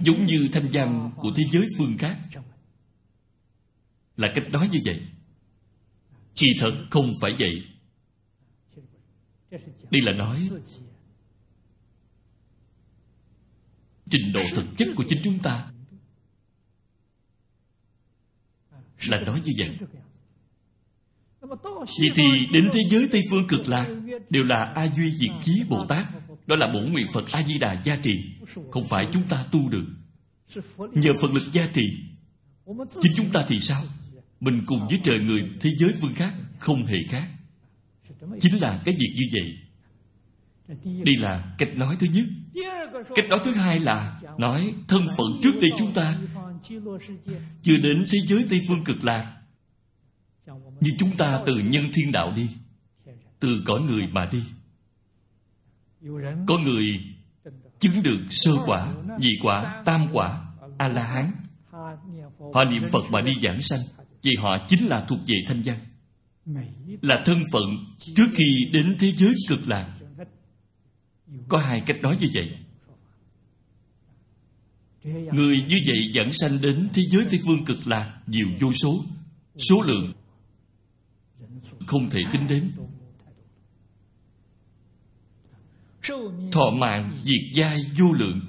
Giống 0.02 0.26
như 0.26 0.50
thanh 0.52 0.68
văn 0.74 1.12
của 1.16 1.32
thế 1.36 1.44
giới 1.52 1.68
phương 1.78 1.98
khác. 1.98 2.20
Là 4.18 4.32
cách 4.36 4.50
nói 4.52 4.70
như 4.72 4.80
vậy. 4.86 5.08
Kỳ 6.36 6.48
thật 6.60 6.86
không 6.92 7.14
phải 7.22 7.36
vậy. 7.40 7.64
Đây 9.92 10.02
là 10.02 10.12
nói 10.12 10.50
trình 14.10 14.34
độ 14.34 14.42
thực 14.56 14.66
chất 14.78 14.88
của 14.96 15.04
chính 15.10 15.22
chúng 15.24 15.40
ta. 15.40 15.72
Là 19.08 19.20
nói 19.20 19.42
như 19.46 19.52
vậy 19.58 19.78
vậy 22.00 22.10
thì 22.16 22.24
đến 22.54 22.70
thế 22.74 22.80
giới 22.90 23.08
tây 23.12 23.22
phương 23.30 23.48
cực 23.48 23.68
lạc 23.68 23.88
đều 24.30 24.44
là 24.44 24.72
a 24.76 24.88
duy 24.98 25.12
diệt 25.12 25.32
chí 25.44 25.64
bồ 25.70 25.86
tát. 25.86 26.06
Đó 26.48 26.56
là 26.56 26.68
bổn 26.68 26.92
nguyện 26.92 27.08
phật 27.14 27.32
a 27.32 27.44
di 27.44 27.58
đà 27.60 27.82
gia 27.84 27.96
trì. 27.96 28.24
Không 28.72 28.84
phải 28.90 29.08
chúng 29.14 29.24
ta 29.30 29.46
tu 29.52 29.70
được. 29.70 29.86
Nhờ 30.78 31.14
phật 31.22 31.32
lực 31.34 31.44
gia 31.52 31.68
trì 31.68 31.84
chính 33.02 33.14
chúng 33.16 33.30
ta 33.30 33.46
thì 33.48 33.60
sao? 33.60 33.82
Mình 34.40 34.64
cùng 34.66 34.88
với 34.88 35.00
trời 35.04 35.20
người 35.20 35.50
thế 35.60 35.70
giới 35.78 35.90
phương 36.02 36.14
khác 36.14 36.34
không 36.60 36.86
hề 36.86 36.98
khác. 37.10 37.28
Chính 38.40 38.62
là 38.62 38.82
cái 38.86 38.96
việc 39.00 39.14
như 39.16 39.26
vậy. 39.34 39.58
Đây 40.84 41.16
là 41.16 41.56
cách 41.58 41.70
nói 41.76 41.96
thứ 42.00 42.08
nhất. 42.14 42.26
Cách 43.16 43.26
nói 43.30 43.40
thứ 43.44 43.52
hai 43.52 43.80
là 43.80 44.20
nói 44.38 44.74
thân 44.88 45.08
phận 45.18 45.28
trước 45.44 45.52
đây 45.62 45.70
chúng 45.78 45.94
ta. 45.94 46.18
Chưa 47.62 47.78
đến 47.78 48.06
thế 48.12 48.20
giới 48.26 48.46
tây 48.50 48.60
phương 48.68 48.84
cực 48.84 49.04
lạc 49.04 49.37
như 50.82 50.92
chúng 51.00 51.18
ta 51.18 51.42
từ 51.46 51.54
nhân 51.60 51.84
thiên 51.94 52.12
đạo 52.12 52.34
đi, 52.36 52.50
từ 53.40 53.62
cõi 53.66 53.82
người 53.82 54.08
mà 54.08 54.30
đi. 54.32 54.44
Có 56.48 56.58
người 56.58 57.00
chứng 57.80 58.04
được 58.04 58.20
sơ 58.30 58.52
quả, 58.66 58.94
nhị 59.20 59.34
quả, 59.44 59.84
tam 59.86 60.08
quả 60.12 60.44
a 60.78 60.88
la 60.88 61.04
hán 61.04 61.32
họ 62.54 62.64
niệm 62.64 62.82
phật 62.92 63.12
mà 63.12 63.22
đi 63.22 63.32
giảng 63.44 63.62
sanh, 63.62 63.80
vì 64.22 64.36
họ 64.36 64.58
chính 64.68 64.88
là 64.88 65.06
thuộc 65.08 65.20
về 65.28 65.36
thanh 65.48 65.62
văn. 65.66 65.78
Là 67.02 67.24
thân 67.26 67.44
phận 67.52 67.64
trước 68.16 68.28
khi 68.34 68.70
đến 68.74 68.96
thế 69.00 69.12
giới 69.12 69.34
cực 69.48 69.68
lạc. 69.68 69.98
Có 71.48 71.58
hai 71.58 71.82
cách 71.82 72.02
nói 72.02 72.18
như 72.20 72.28
vậy. 72.34 72.58
Người 75.34 75.66
như 75.70 75.76
vậy 75.88 76.12
dẫn 76.14 76.34
sanh 76.34 76.62
đến 76.62 76.90
thế 76.94 77.02
giới 77.10 77.26
tây 77.30 77.40
phương 77.46 77.66
cực 77.66 77.88
lạc 77.88 78.20
nhiều 78.28 78.48
vô 78.60 78.74
số. 78.74 79.06
Số 79.70 79.82
lượng 79.82 80.14
không 81.88 82.10
thể 82.10 82.20
tính 82.32 82.48
đến. 82.48 82.72
Thọ 86.52 86.70
mạng 86.80 87.18
diệt 87.24 87.42
giai 87.54 87.78
vô 88.00 88.14
lượng. 88.14 88.42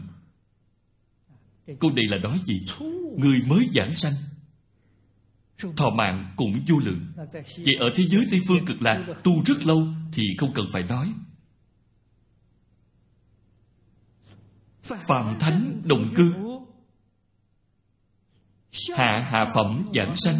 Câu 1.80 1.90
này 1.90 2.04
là 2.04 2.16
nói 2.16 2.38
gì? 2.44 2.64
Người 3.16 3.38
mới 3.48 3.68
giảng 3.74 3.94
sanh. 3.94 4.12
Thọ 5.76 5.90
mạng 5.90 6.32
cũng 6.36 6.64
vô 6.68 6.78
lượng. 6.78 7.12
Vậy 7.64 7.74
ở 7.80 7.90
thế 7.94 8.04
giới 8.08 8.26
tây 8.30 8.40
phương 8.48 8.64
cực 8.66 8.82
lạc, 8.82 9.14
tu 9.24 9.32
rất 9.46 9.66
lâu 9.66 9.86
thì 10.12 10.22
không 10.38 10.52
cần 10.54 10.66
phải 10.72 10.82
nói. 10.82 11.12
Phàm 14.82 15.38
thánh 15.40 15.82
đồng 15.84 16.14
cư 16.14 16.34
hạ 18.96 19.26
hạ 19.30 19.46
phẩm 19.54 19.86
giảng 19.94 20.16
sanh 20.16 20.36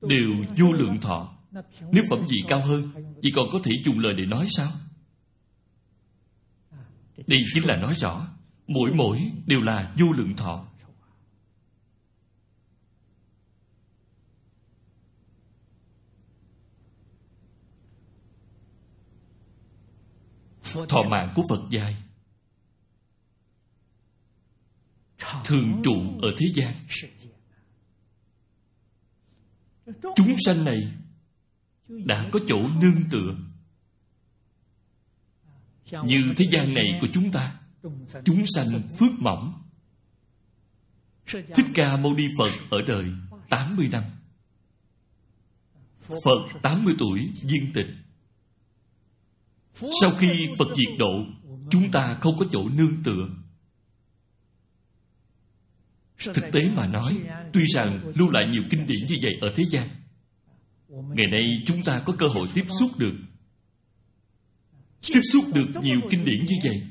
đều 0.00 0.30
vô 0.58 0.72
lượng 0.72 1.00
thọ 1.00 1.37
nếu 1.90 2.04
phẩm 2.10 2.24
vị 2.28 2.36
cao 2.48 2.66
hơn 2.66 2.90
chỉ 3.22 3.32
còn 3.36 3.48
có 3.52 3.60
thể 3.64 3.72
dùng 3.84 3.98
lời 3.98 4.14
để 4.14 4.26
nói 4.26 4.46
sao? 4.50 4.72
Đây 7.26 7.44
chính 7.54 7.66
là 7.66 7.76
nói 7.76 7.94
rõ, 7.94 8.28
mỗi 8.66 8.90
mỗi 8.94 9.32
đều 9.46 9.60
là 9.60 9.94
vô 9.98 10.06
lượng 10.12 10.36
thọ. 10.36 10.68
Thọ 20.88 21.02
mạng 21.02 21.32
của 21.36 21.42
phật 21.50 21.60
dài 21.70 21.96
thường 25.44 25.80
trụ 25.84 26.18
ở 26.22 26.34
thế 26.38 26.46
gian. 26.54 26.74
Chúng 30.16 30.34
sanh 30.46 30.64
này 30.64 30.78
đã 31.88 32.28
có 32.32 32.40
chỗ 32.46 32.68
nương 32.80 33.04
tựa. 33.10 33.36
Như 36.04 36.34
thế 36.36 36.46
gian 36.50 36.74
này 36.74 36.98
của 37.00 37.08
chúng 37.12 37.30
ta, 37.32 37.54
chúng 38.24 38.42
sanh 38.46 38.82
phước 38.98 39.12
mỏng. 39.18 39.62
Thích 41.26 41.66
ca 41.74 41.96
mâu 41.96 42.14
ni 42.14 42.24
phật 42.38 42.50
ở 42.70 42.82
đời 42.86 43.04
80 43.50 43.88
năm. 43.92 44.02
Phật 46.08 46.60
80 46.62 46.94
tuổi, 46.98 47.32
viên 47.42 47.72
tịch. 47.74 47.86
Sau 50.00 50.10
khi 50.18 50.48
phật 50.58 50.68
diệt 50.76 50.98
độ, 50.98 51.24
chúng 51.70 51.90
ta 51.90 52.18
không 52.20 52.38
có 52.38 52.46
chỗ 52.52 52.68
nương 52.68 53.02
tựa. 53.04 53.28
Thực 56.18 56.44
tế 56.52 56.70
mà 56.70 56.86
nói, 56.86 57.20
tuy 57.52 57.66
rằng 57.66 58.12
lưu 58.14 58.30
lại 58.30 58.46
nhiều 58.46 58.62
kinh 58.70 58.86
điển 58.86 59.06
như 59.08 59.16
vậy 59.22 59.38
ở 59.40 59.52
thế 59.56 59.64
gian 59.64 59.88
ngày 60.88 61.26
nay 61.30 61.62
chúng 61.66 61.82
ta 61.82 62.02
có 62.06 62.14
cơ 62.18 62.28
hội 62.28 62.48
tiếp 62.54 62.64
xúc 62.80 62.90
được. 62.98 63.14
Tiếp 65.06 65.20
xúc 65.32 65.44
được 65.54 65.66
nhiều 65.82 66.00
kinh 66.10 66.24
điển 66.24 66.44
như 66.46 66.54
vậy. 66.64 66.88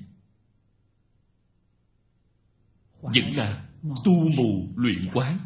Vẫn 3.01 3.31
là 3.35 3.67
tu 4.05 4.29
mù 4.37 4.67
luyện 4.75 5.09
quán. 5.13 5.37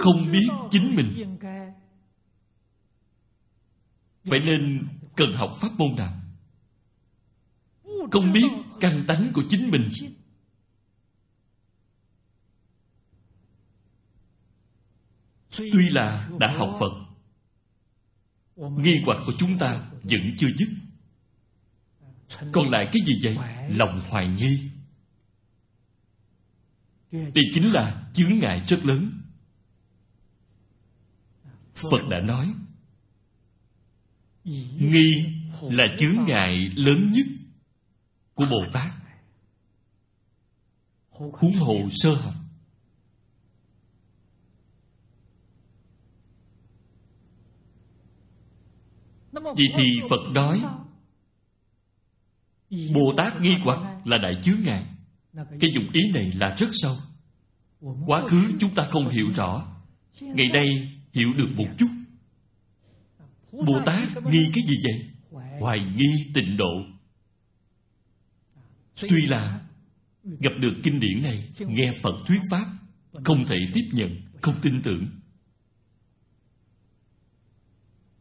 Không 0.00 0.30
biết 0.32 0.48
chính 0.70 0.96
mình 0.96 1.38
phải 4.24 4.40
nên 4.40 4.88
cần 5.16 5.32
học 5.34 5.50
pháp 5.60 5.68
môn 5.78 5.96
nào. 5.96 6.20
Không 8.10 8.32
biết 8.32 8.48
căn 8.80 9.04
tánh 9.06 9.32
của 9.34 9.42
chính 9.48 9.70
mình 9.70 9.88
tuy 15.56 15.90
là 15.90 16.28
đã 16.38 16.56
học 16.56 16.70
phật, 16.80 16.92
nghi 18.56 18.92
hoặc 19.06 19.18
của 19.26 19.32
chúng 19.38 19.58
ta 19.58 19.90
vẫn 20.02 20.34
chưa 20.36 20.50
dứt. 20.56 20.68
Còn 22.52 22.70
lại 22.70 22.88
cái 22.92 23.02
gì 23.06 23.14
vậy? 23.22 23.36
Lòng 23.68 24.02
hoài 24.08 24.28
nghi. 24.28 24.70
Đây 27.12 27.44
chính 27.52 27.72
là 27.72 28.02
chướng 28.12 28.38
ngại 28.38 28.62
rất 28.66 28.84
lớn. 28.84 29.22
Phật 31.74 32.08
đã 32.10 32.20
nói, 32.20 32.54
nghi 34.44 35.26
là 35.62 35.86
chướng 35.98 36.24
ngại 36.26 36.70
lớn 36.76 37.12
nhất 37.12 37.26
của 38.34 38.46
bồ 38.50 38.64
tát. 38.72 38.92
Huống 41.10 41.54
hồ 41.54 41.88
sơ 41.90 42.14
học. 42.14 42.34
Vì 49.32 49.64
thì 49.74 49.84
phật 50.10 50.20
nói 50.30 50.62
bồ 52.94 53.14
tát 53.16 53.40
nghi 53.40 53.54
hoặc 53.64 54.06
là 54.06 54.18
đại 54.18 54.36
chướng 54.42 54.58
ngại 54.64 54.86
cái 55.34 55.70
dụng 55.74 55.86
ý 55.92 56.00
này 56.14 56.32
là 56.32 56.54
rất 56.58 56.68
sâu. 56.72 56.96
Quá 58.06 58.28
khứ 58.28 58.52
chúng 58.58 58.74
ta 58.74 58.84
không 58.84 59.08
hiểu 59.08 59.28
rõ. 59.36 59.66
Ngày 60.20 60.46
nay 60.52 60.66
hiểu 61.12 61.32
được 61.32 61.48
một 61.56 61.68
chút. 61.78 61.88
Bồ 63.52 63.82
tát 63.86 64.22
nghi 64.24 64.50
cái 64.54 64.64
gì 64.64 64.74
vậy? 64.82 65.10
Hoài 65.60 65.80
nghi 65.96 66.30
tịnh 66.34 66.56
độ. 66.56 66.72
Tuy 69.00 69.26
là 69.26 69.60
gặp 70.24 70.52
được 70.58 70.74
kinh 70.82 71.00
điển 71.00 71.22
này, 71.22 71.48
nghe 71.58 71.92
phật 72.02 72.14
thuyết 72.26 72.40
pháp, 72.50 72.66
không 73.24 73.44
thể 73.44 73.56
tiếp 73.74 73.88
nhận, 73.92 74.20
không 74.40 74.54
tin 74.62 74.82
tưởng 74.82 75.06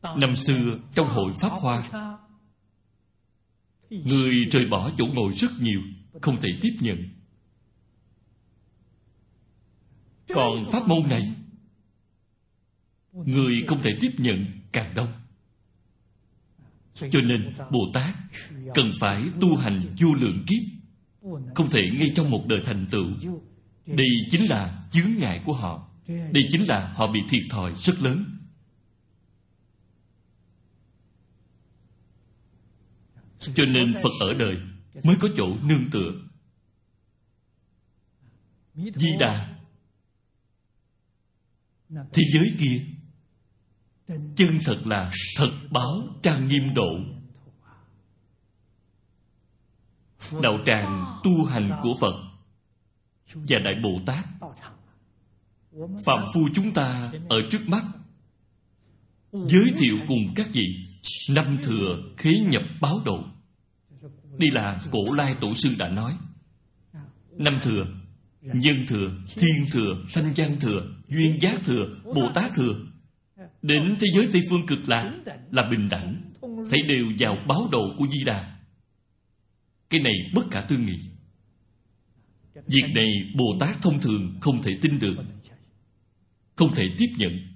năm 0.04 0.36
xưa, 0.36 0.80
trong 0.96 1.08
hội 1.08 1.34
pháp 1.42 1.50
hoa, 1.50 1.84
người 3.90 4.46
rời 4.52 4.66
bỏ 4.66 4.92
chỗ 4.98 5.06
ngồi 5.14 5.34
rất 5.34 5.52
nhiều, 5.60 5.82
không 6.22 6.42
thể 6.42 6.50
tiếp 6.62 6.78
nhận. 6.80 7.10
Còn 10.34 10.66
pháp 10.72 10.88
môn 10.88 11.10
này, 11.10 11.34
người 13.14 13.64
không 13.68 13.82
thể 13.82 13.92
tiếp 14.02 14.12
nhận 14.18 14.46
càng 14.72 14.96
đông. 14.96 15.14
Cho 16.94 17.22
nên 17.22 17.54
bồ 17.72 17.92
tát 17.94 18.16
cần 18.76 18.92
phải 19.00 19.24
tu 19.42 19.56
hành 19.56 19.96
vô 20.00 20.14
lượng 20.14 20.44
kiếp, 20.48 20.64
không 21.56 21.70
thể 21.70 21.82
ngay 22.00 22.12
trong 22.16 22.30
một 22.30 22.44
đời 22.48 22.62
thành 22.66 22.88
tựu. 22.92 23.08
Đây 23.86 24.08
chính 24.32 24.50
là 24.50 24.84
chướng 24.92 25.12
ngại 25.18 25.42
của 25.46 25.54
họ, 25.54 25.88
đây 26.08 26.44
chính 26.52 26.68
là 26.68 26.94
họ 26.96 27.08
bị 27.08 27.20
thiệt 27.30 27.44
thòi 27.50 27.74
rất 27.76 28.02
lớn. 28.02 28.26
Cho 33.42 33.66
nên 33.66 33.92
phật 34.04 34.12
ở 34.20 34.34
đời 34.34 34.58
mới 35.04 35.16
có 35.20 35.28
chỗ 35.36 35.58
nương 35.64 35.90
tựa. 35.92 36.12
Di 38.76 39.10
đà, 39.20 39.60
thế 41.90 42.24
giới 42.34 42.56
kia, 42.60 42.86
chân 44.08 44.60
thật 44.66 44.82
là 44.86 45.12
thật 45.38 45.52
báo 45.72 46.20
trang 46.24 46.48
nghiêm 46.48 46.74
độ. 46.74 47.00
Đạo 50.44 50.58
tràng 50.66 51.20
tu 51.24 51.46
hành 51.46 51.80
của 51.82 51.96
phật 52.02 52.16
và 53.34 53.60
đại 53.60 53.76
bồ 53.84 53.90
tát, 54.06 54.26
phạm 56.06 56.26
phu 56.34 56.50
chúng 56.54 56.74
ta 56.74 57.12
ở 57.30 57.42
trước 57.52 57.62
mắt 57.68 57.84
giới 59.32 59.74
thiệu 59.78 59.98
cùng 60.08 60.34
các 60.36 60.48
vị 60.54 60.84
năm 61.30 61.58
thừa 61.62 62.04
khế 62.18 62.32
nhập 62.40 62.64
báo 62.82 63.02
độ. 63.06 63.24
Đây 64.38 64.50
là 64.52 64.80
cổ 64.92 65.00
lai 65.18 65.36
tổ 65.42 65.54
sư 65.54 65.76
đã 65.80 65.90
nói. 65.90 66.18
Năm 67.38 67.54
thừa, 67.64 67.86
nhân 68.42 68.86
thừa, 68.88 69.18
thiên 69.36 69.66
thừa, 69.72 70.04
thanh 70.14 70.34
văn 70.36 70.58
thừa, 70.60 70.88
duyên 71.08 71.38
giác 71.42 71.60
thừa, 71.64 71.96
bồ 72.04 72.32
tát 72.34 72.52
thừa. 72.56 72.76
Đến 73.62 73.96
thế 74.00 74.08
giới 74.16 74.30
tây 74.34 74.42
phương 74.50 74.66
cực 74.68 74.90
lạc 74.90 75.14
là 75.52 75.70
bình 75.72 75.90
đẳng, 75.90 76.32
thấy 76.42 76.82
đều 76.88 77.06
vào 77.20 77.38
báo 77.48 77.70
độ 77.72 77.96
của 77.98 78.08
di 78.08 78.24
đà. 78.26 78.58
Cái 79.90 80.02
này 80.02 80.14
bất 80.36 80.46
cả 80.52 80.62
tư 80.62 80.78
nghị. 80.78 81.00
Việc 82.68 82.92
này 82.96 83.12
bồ 83.36 83.58
tát 83.60 83.82
thông 83.82 84.00
thường 84.00 84.38
không 84.42 84.62
thể 84.62 84.78
tin 84.82 85.00
được, 85.00 85.16
không 86.56 86.76
thể 86.76 86.84
tiếp 86.98 87.10
nhận 87.18 87.51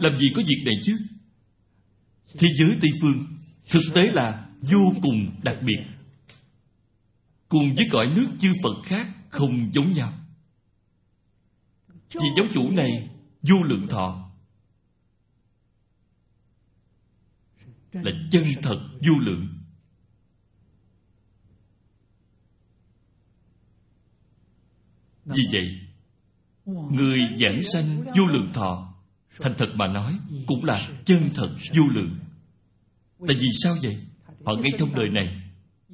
làm 0.00 0.18
gì 0.18 0.32
có 0.34 0.42
việc 0.46 0.62
này 0.64 0.74
chứ? 0.82 0.96
Thế 2.38 2.48
giới 2.54 2.76
tây 2.80 2.90
phương 3.00 3.26
thực 3.70 3.82
tế 3.94 4.02
là 4.12 4.48
vô 4.60 4.94
cùng 5.02 5.40
đặc 5.42 5.58
biệt. 5.62 5.80
Cùng 7.48 7.74
với 7.74 7.88
cõi 7.90 8.12
nước 8.16 8.26
chư 8.38 8.52
phật 8.62 8.82
khác 8.84 9.08
không 9.28 9.72
giống 9.72 9.92
nhau. 9.92 10.12
Vì 11.88 12.28
giáo 12.36 12.46
chủ 12.54 12.70
này 12.70 13.10
vô 13.42 13.56
lượng 13.62 13.86
thọ. 13.86 14.30
Là 17.92 18.12
chân 18.30 18.44
thật 18.62 18.88
vô 19.06 19.18
lượng. 19.18 19.48
Vì 25.24 25.42
vậy, 25.52 25.80
người 26.90 27.20
giảng 27.38 27.62
sanh 27.62 28.04
vô 28.16 28.26
lượng 28.26 28.50
thọ 28.52 28.89
thành 29.40 29.54
thật 29.58 29.70
mà 29.74 29.86
nói, 29.86 30.18
cũng 30.46 30.64
là 30.64 30.88
chân 31.04 31.30
thật 31.34 31.50
vô 31.76 31.82
lượng. 31.94 32.18
Tại 33.26 33.36
vì 33.40 33.48
sao 33.62 33.76
vậy? 33.82 33.98
Họ 34.44 34.54
ngay 34.54 34.70
trong 34.78 34.94
đời 34.94 35.08
này 35.08 35.42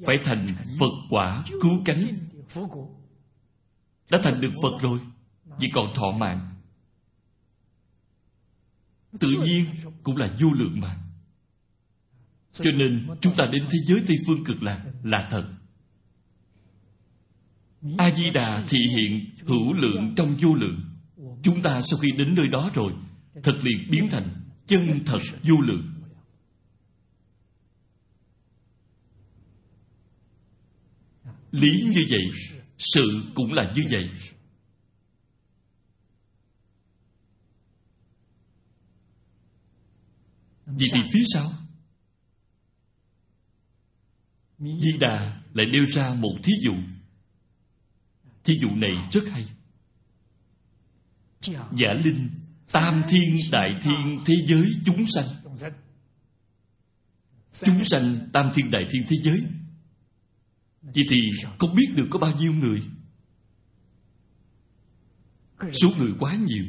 phải 0.05 0.17
thành 0.23 0.47
phật 0.79 0.91
quả 1.09 1.43
cứu 1.61 1.81
cánh. 1.85 2.17
Đã 4.09 4.19
thành 4.23 4.41
được 4.41 4.51
phật 4.63 4.81
rồi, 4.81 4.99
vì 5.59 5.69
còn 5.73 5.93
thọ 5.93 6.11
mạng. 6.11 6.53
Tự 9.19 9.27
nhiên 9.43 9.65
cũng 10.03 10.17
là 10.17 10.35
vô 10.39 10.47
lượng 10.53 10.79
mà. 10.79 10.95
Cho 12.51 12.71
nên 12.71 13.07
chúng 13.21 13.35
ta 13.35 13.45
đến 13.45 13.63
thế 13.69 13.77
giới 13.85 14.01
tây 14.07 14.17
phương 14.27 14.43
cực 14.43 14.63
lạc 14.63 14.85
là 15.03 15.27
thật. 15.31 15.53
A 17.97 18.11
di 18.11 18.29
đà 18.29 18.65
thị 18.67 18.79
hiện 18.87 19.29
hữu 19.45 19.73
lượng 19.73 20.13
trong 20.17 20.35
vô 20.41 20.53
lượng. 20.53 20.81
Chúng 21.43 21.61
ta 21.61 21.81
sau 21.81 21.99
khi 21.99 22.11
đến 22.11 22.35
nơi 22.35 22.47
đó 22.47 22.69
rồi 22.73 22.93
thật 23.43 23.59
liền 23.61 23.89
biến 23.91 24.07
thành 24.11 24.41
chân 24.65 24.99
thật 25.05 25.19
vô 25.43 25.55
lượng. 25.61 25.93
Lý 31.51 31.83
như 31.83 32.05
vậy, 32.09 32.23
sự 32.77 33.31
cũng 33.35 33.53
là 33.53 33.73
như 33.75 33.83
vậy. 33.91 34.09
Vậy 40.65 40.87
thì 40.93 40.99
phía 41.13 41.23
sau? 41.33 41.51
Di 44.59 44.97
đà 44.99 45.41
lại 45.53 45.65
nêu 45.65 45.85
ra 45.85 46.13
một 46.13 46.35
thí 46.43 46.53
dụ. 46.61 46.75
Thí 48.43 48.59
dụ 48.61 48.69
này 48.75 48.91
rất 49.11 49.23
hay. 49.31 49.45
Giả 51.71 51.93
linh 52.03 52.29
tam 52.71 53.03
thiên, 53.09 53.35
đại 53.51 53.79
thiên, 53.81 54.19
thế 54.25 54.35
giới, 54.45 54.65
chúng 54.85 55.05
sanh. 55.05 55.25
Chúng 57.51 57.83
sanh, 57.83 58.29
tam 58.33 58.51
thiên, 58.53 58.71
đại 58.71 58.87
thiên, 58.91 59.03
thế 59.07 59.17
giới. 59.21 59.43
Vậy 60.81 61.05
thì 61.09 61.17
không 61.59 61.75
biết 61.75 61.87
được 61.95 62.07
có 62.11 62.19
bao 62.19 62.35
nhiêu 62.35 62.53
người. 62.53 62.81
Số 65.71 65.89
người 65.97 66.13
quá 66.19 66.35
nhiều. 66.35 66.65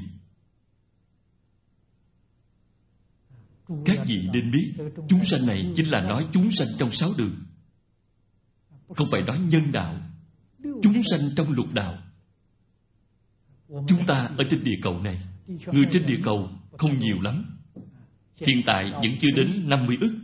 Các 3.85 3.99
vị 4.07 4.29
nên 4.33 4.51
biết, 4.51 4.75
chúng 5.09 5.25
sanh 5.25 5.47
này 5.47 5.73
chính 5.77 5.91
là 5.91 6.01
nói 6.01 6.27
chúng 6.33 6.51
sanh 6.51 6.69
trong 6.79 6.93
sáu 6.93 7.11
đường. 7.19 7.37
Không 8.97 9.09
phải 9.11 9.23
nói 9.23 9.39
nhân 9.39 9.73
đạo. 9.73 10.01
Chúng 10.63 11.03
sanh 11.11 11.21
trong 11.37 11.53
lục 11.53 11.75
đạo. 11.75 11.99
Chúng 13.69 14.07
ta 14.07 14.31
ở 14.39 14.45
trên 14.51 14.65
địa 14.65 14.79
cầu 14.83 15.01
này 15.01 15.23
người 15.49 15.87
trên 15.93 16.07
địa 16.07 16.21
cầu 16.25 16.51
không 16.79 16.99
nhiều 16.99 17.21
lắm. 17.21 17.59
Hiện 18.37 18.63
tại 18.67 18.91
vẫn 18.93 19.13
chưa 19.21 19.31
đến 19.37 19.69
50 19.69 19.97
ức. 20.01 20.19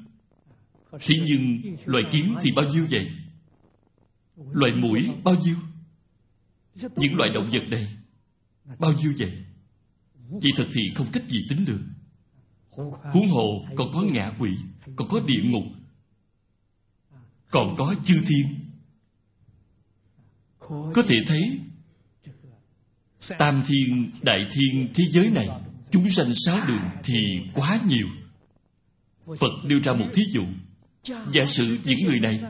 Thế 1.01 1.15
nhưng 1.27 1.77
loài 1.85 2.05
kiến 2.11 2.35
thì 2.43 2.53
bao 2.53 2.69
nhiêu 2.69 2.87
vậy? 2.91 3.11
Loài 4.37 4.73
mũi 4.75 5.11
bao 5.25 5.35
nhiêu? 5.45 5.57
Những 6.97 7.15
loài 7.15 7.31
động 7.35 7.49
vật 7.53 7.63
này 7.71 7.89
bao 8.79 8.93
nhiêu 8.93 9.13
vậy? 9.19 9.33
Vậy 10.31 10.53
thật 10.57 10.67
thì 10.75 10.81
không 10.95 11.07
cách 11.13 11.25
gì 11.29 11.47
tính 11.49 11.65
được. 11.65 11.81
Huống 13.13 13.29
hồ 13.29 13.67
còn 13.77 13.91
có 13.93 14.03
ngạ 14.03 14.33
quỷ, 14.39 14.51
còn 14.97 15.09
có 15.09 15.21
địa 15.27 15.43
ngục, 15.45 15.65
còn 17.51 17.75
có 17.79 17.95
chư 18.05 18.23
thiên. 18.27 18.71
Có 20.69 21.03
thể 21.09 21.17
thấy 21.27 21.61
tam 23.39 23.63
thiên 23.67 24.11
đại 24.23 24.49
thiên 24.53 24.89
thế 24.95 25.05
giới 25.11 25.31
này 25.31 25.49
chúng 25.91 26.11
sanh 26.11 26.35
sáu 26.47 26.59
đường 26.69 26.83
thì 27.05 27.39
quá 27.55 27.81
nhiều. 27.89 28.07
Phật 29.27 29.53
đưa 29.65 29.81
ra 29.81 29.93
một 29.93 30.09
thí 30.15 30.23
dụ. 30.33 30.43
Giả 31.33 31.45
sử 31.45 31.79
những 31.85 31.99
người 32.07 32.21
này 32.21 32.41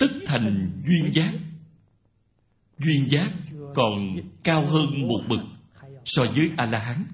tất 0.00 0.08
thành 0.26 0.70
duyên 0.86 1.12
giác. 1.14 1.32
Duyên 2.78 3.10
giác 3.10 3.32
còn 3.74 4.16
cao 4.42 4.66
hơn 4.66 5.08
một 5.08 5.20
bậc 5.28 5.40
so 6.04 6.24
với 6.24 6.50
a 6.56 6.66
la 6.66 6.78
hán 6.78 7.04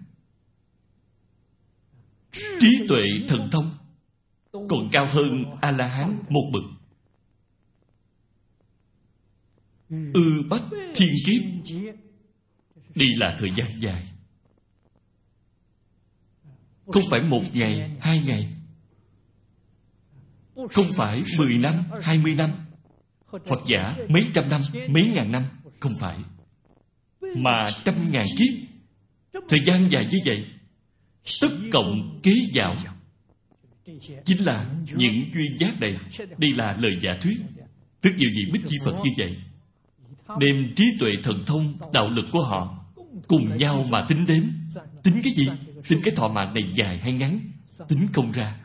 trí 2.32 2.86
tuệ 2.88 3.02
thần 3.28 3.50
thông 3.50 3.70
còn 4.52 4.88
cao 4.92 5.06
hơn 5.06 5.44
a 5.60 5.70
la 5.70 5.86
hán 5.86 6.22
một 6.28 6.50
bậc. 6.52 6.62
Ư 10.14 10.42
bách 10.50 10.62
thiên 10.94 11.14
kiếp 11.26 11.42
đi 12.94 13.06
là 13.16 13.36
thời 13.38 13.50
gian 13.50 13.80
dài. 13.80 14.02
Không 16.86 17.02
phải 17.10 17.22
một 17.22 17.42
ngày, 17.52 17.90
hai 18.00 18.22
ngày. 18.26 18.48
Không 20.54 20.92
phải 20.96 21.22
mười 21.38 21.58
năm, 21.58 21.74
hai 22.02 22.18
mươi 22.18 22.34
năm. 22.34 22.50
Hoặc 23.26 23.60
giả 23.66 23.96
mấy 24.08 24.22
trăm 24.34 24.44
năm, 24.50 24.60
mấy 24.88 25.02
ngàn 25.14 25.32
năm. 25.32 25.44
Không 25.80 25.92
phải. 26.00 26.18
Mà 27.36 27.62
trăm 27.84 27.94
ngàn 28.12 28.26
kiếp. 28.38 28.54
Thời 29.48 29.60
gian 29.60 29.92
dài 29.92 30.06
như 30.10 30.18
vậy, 30.24 30.46
tất 31.40 31.48
cộng 31.72 32.20
kế 32.22 32.32
dạo 32.52 32.76
chính 34.24 34.44
là 34.44 34.74
những 34.96 35.30
duyên 35.34 35.58
giác 35.58 35.80
này. 35.80 35.96
Đây 36.38 36.52
là 36.52 36.76
lời 36.80 36.98
giả 37.00 37.16
thuyết. 37.20 37.40
Rất 38.02 38.10
nhiều 38.16 38.30
vị 38.34 38.50
bích 38.52 38.62
chi 38.68 38.76
phật 38.84 39.00
như 39.04 39.10
vậy, 39.18 39.36
đem 40.40 40.74
trí 40.76 40.84
tuệ 41.00 41.12
thần 41.22 41.44
thông, 41.46 41.78
đạo 41.92 42.08
lực 42.08 42.26
của 42.32 42.44
họ 42.44 42.81
cùng 43.28 43.56
nhau 43.56 43.84
mà 43.88 44.06
tính 44.08 44.26
đếm 44.26 44.42
tính 45.02 45.20
cái 45.24 45.32
gì? 45.32 45.48
Tính 45.88 46.00
cái 46.04 46.14
thọ 46.16 46.28
mạng 46.28 46.54
này 46.54 46.72
dài 46.74 46.98
hay 46.98 47.12
ngắn? 47.12 47.40
Tính 47.88 48.08
không 48.12 48.32
ra. 48.32 48.58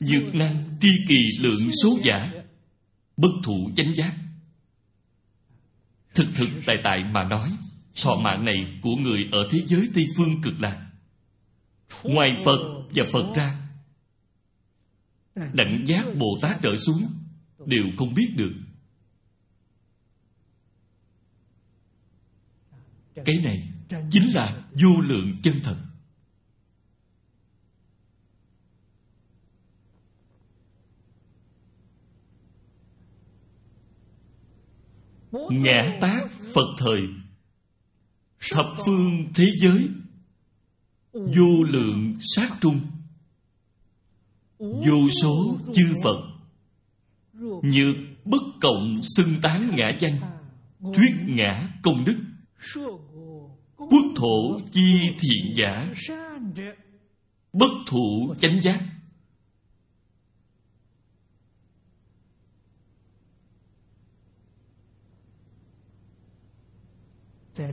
Dược 0.00 0.34
năng 0.34 0.76
tri 0.80 0.88
kỳ 1.08 1.18
lượng 1.40 1.70
số 1.82 1.98
giả. 2.02 2.32
Bất 3.16 3.30
thụ 3.44 3.70
chánh 3.76 3.94
giác. 3.96 4.14
Thực 6.14 6.26
thực 6.34 6.48
tại 6.66 6.76
tại 6.84 7.04
mà 7.04 7.24
nói, 7.24 7.50
thọ 8.02 8.16
mạng 8.16 8.44
này 8.44 8.78
của 8.82 8.96
người 8.96 9.28
ở 9.32 9.48
thế 9.50 9.58
giới 9.66 9.88
tây 9.94 10.06
phương 10.16 10.42
cực 10.42 10.60
lạc. 10.60 10.86
Ngoài 12.02 12.36
phật 12.44 12.58
và 12.90 13.04
phật 13.12 13.34
ra 13.34 13.68
đảnh 15.52 15.84
giác 15.86 16.06
bồ 16.18 16.38
tát 16.42 16.62
trở 16.62 16.76
xuống, 16.76 17.06
đều 17.66 17.84
không 17.96 18.14
biết 18.14 18.28
được. 18.36 18.52
Cái 23.24 23.36
này 23.44 23.68
chính 24.10 24.34
là 24.34 24.64
vô 24.82 25.00
lượng 25.00 25.32
chân 25.42 25.54
thật. 25.62 25.76
Ngã 35.50 35.98
tác 36.00 36.28
phật 36.54 36.74
thời, 36.78 37.00
thập 38.50 38.66
phương 38.86 39.32
thế 39.34 39.50
giới, 39.60 39.88
vô 41.12 41.62
lượng 41.68 42.16
sát 42.20 42.48
trung, 42.60 42.80
vô 44.58 45.10
số 45.22 45.58
chư 45.72 45.94
phật, 46.04 46.20
nhược 47.62 47.96
bất 48.24 48.42
cộng 48.60 49.00
xưng 49.02 49.34
tán 49.42 49.74
ngã 49.76 49.88
danh, 49.88 50.20
thuyết 50.80 51.14
ngã 51.26 51.68
công 51.82 52.04
đức 52.04 52.18
quốc 53.90 54.04
thổ 54.16 54.60
chi 54.70 55.16
thiện 55.18 55.54
giả, 55.56 55.94
bất 57.52 57.70
thủ 57.86 58.34
chánh 58.40 58.62
giác. 58.62 58.80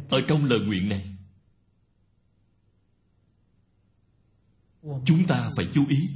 Ở 0.09 0.21
trong 0.27 0.45
lời 0.45 0.59
nguyện 0.59 0.89
này, 0.89 1.15
chúng 4.81 5.27
ta 5.27 5.49
phải 5.57 5.65
chú 5.73 5.85
ý. 5.89 6.09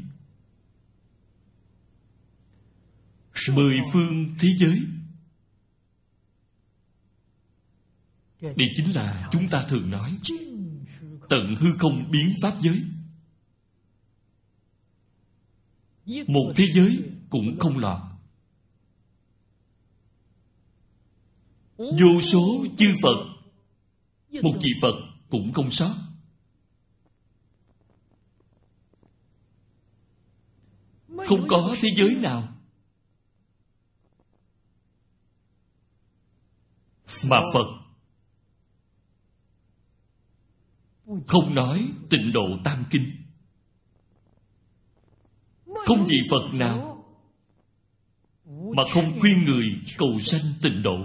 Mười 3.53 3.75
phương 3.93 4.35
thế 4.39 4.49
giới 4.57 4.79
đây 8.41 8.71
chính 8.75 8.95
là 8.95 9.29
chúng 9.31 9.47
ta 9.47 9.65
thường 9.69 9.89
nói, 9.89 10.17
tận 11.29 11.55
hư 11.55 11.77
không 11.79 12.11
biến 12.11 12.35
pháp 12.41 12.53
giới. 12.59 12.83
Một 16.27 16.53
thế 16.55 16.65
giới 16.73 17.03
cũng 17.29 17.59
không 17.59 17.77
lọt. 17.77 18.01
Vô 21.77 22.21
số 22.21 22.65
chư 22.77 22.95
phật, 23.01 23.25
một 24.43 24.57
vị 24.61 24.71
phật 24.81 24.95
cũng 25.29 25.53
không 25.53 25.71
sót. 25.71 25.95
Không 31.07 31.47
có 31.47 31.75
thế 31.81 31.89
giới 31.95 32.15
nào 32.15 32.47
mà 37.25 37.37
phật 37.53 37.78
không 41.27 41.55
nói 41.55 41.87
tịnh 42.09 42.33
độ 42.33 42.47
tam 42.63 42.83
kinh. 42.89 43.11
Không 45.85 46.05
vị 46.05 46.17
phật 46.31 46.53
nào 46.53 47.05
mà 48.75 48.83
không 48.93 49.19
khuyên 49.19 49.43
người 49.43 49.75
cầu 49.97 50.19
sanh 50.21 50.41
tịnh 50.61 50.83
độ. 50.83 50.97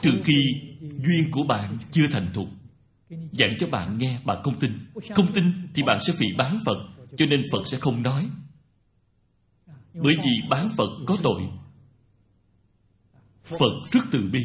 Trừ 0.00 0.10
khi 0.24 0.34
duyên 0.80 1.30
của 1.30 1.42
bạn 1.42 1.78
chưa 1.90 2.06
thành 2.08 2.26
thục. 2.34 2.48
Giảng 3.10 3.56
cho 3.58 3.66
bạn 3.66 3.98
nghe, 3.98 4.20
bạn 4.24 4.42
không 4.42 4.58
tin. 4.60 4.72
Không 5.14 5.32
tin 5.32 5.44
thì 5.74 5.82
bạn 5.82 5.98
sẽ 6.00 6.12
bị 6.20 6.26
bán 6.38 6.58
phật, 6.66 6.88
cho 7.16 7.26
nên 7.26 7.42
phật 7.52 7.66
sẽ 7.66 7.78
không 7.78 8.02
nói. 8.02 8.30
Bởi 9.94 10.16
vì 10.16 10.48
bán 10.50 10.68
phật 10.76 10.90
có 11.06 11.16
tội. 11.22 11.42
Phật 13.44 13.72
rất 13.92 14.00
từ 14.10 14.28
bi, 14.32 14.40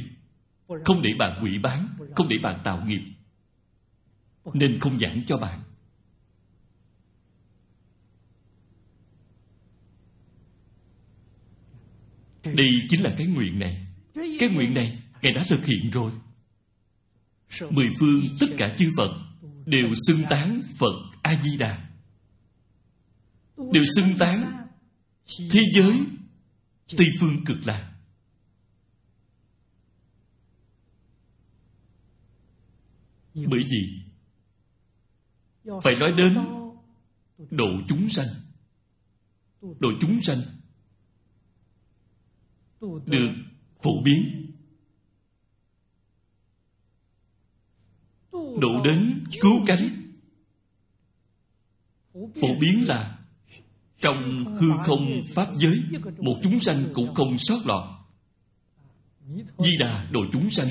không 0.86 1.02
để 1.02 1.10
bạn 1.20 1.40
quỷ 1.44 1.58
bán, 1.64 1.88
không 2.16 2.28
để 2.28 2.38
bạn 2.44 2.60
tạo 2.64 2.86
nghiệp 2.86 3.02
nên 4.54 4.80
không 4.80 5.00
giảng 5.00 5.24
cho 5.28 5.38
bạn. 5.38 5.60
Đây 12.44 12.68
chính 12.90 13.04
là 13.04 13.16
cái 13.18 13.28
nguyện 13.28 13.60
này. 13.60 13.88
Cái 14.14 14.50
nguyện 14.50 14.74
này 14.74 15.00
ngài 15.22 15.34
đã 15.34 15.46
thực 15.50 15.66
hiện 15.66 15.90
rồi. 15.92 16.12
Mười 17.70 17.88
phương 18.00 18.22
tất 18.40 18.48
cả 18.58 18.76
chư 18.78 18.92
phật 18.98 19.24
đều 19.66 19.90
xưng 20.08 20.22
tán 20.30 20.62
phật 20.80 20.94
a 21.22 21.42
di 21.44 21.58
đà 21.58 21.90
đều 23.58 23.84
xưng 23.96 24.18
tán 24.20 24.68
thế 25.38 25.60
giới 25.74 26.06
tây 26.98 27.08
phương 27.20 27.46
cực 27.46 27.58
lạc. 27.66 27.90
Bởi 33.34 33.64
vì 33.70 34.03
phải 35.66 35.96
nói 36.00 36.14
đến 36.18 36.38
độ 37.52 37.68
chúng 37.88 38.10
sanh. 38.10 38.28
Độ 39.62 39.90
chúng 40.02 40.22
sanh 40.22 40.38
được 43.06 43.30
phổ 43.84 44.02
biến. 44.04 44.52
Độ 48.32 48.82
đến 48.84 49.26
cứu 49.42 49.54
cánh. 49.68 50.12
Phổ 52.14 52.56
biến 52.60 52.88
là 52.88 53.20
trong 54.00 54.46
hư 54.56 54.68
không 54.82 55.22
pháp 55.34 55.48
giới, 55.56 55.84
một 56.18 56.40
chúng 56.44 56.60
sanh 56.60 56.78
cũng 56.94 57.16
không 57.16 57.38
sót 57.38 57.58
lọt. 57.66 57.84
Di 59.58 59.78
đà 59.80 60.08
độ 60.12 60.22
chúng 60.34 60.50
sanh, 60.50 60.68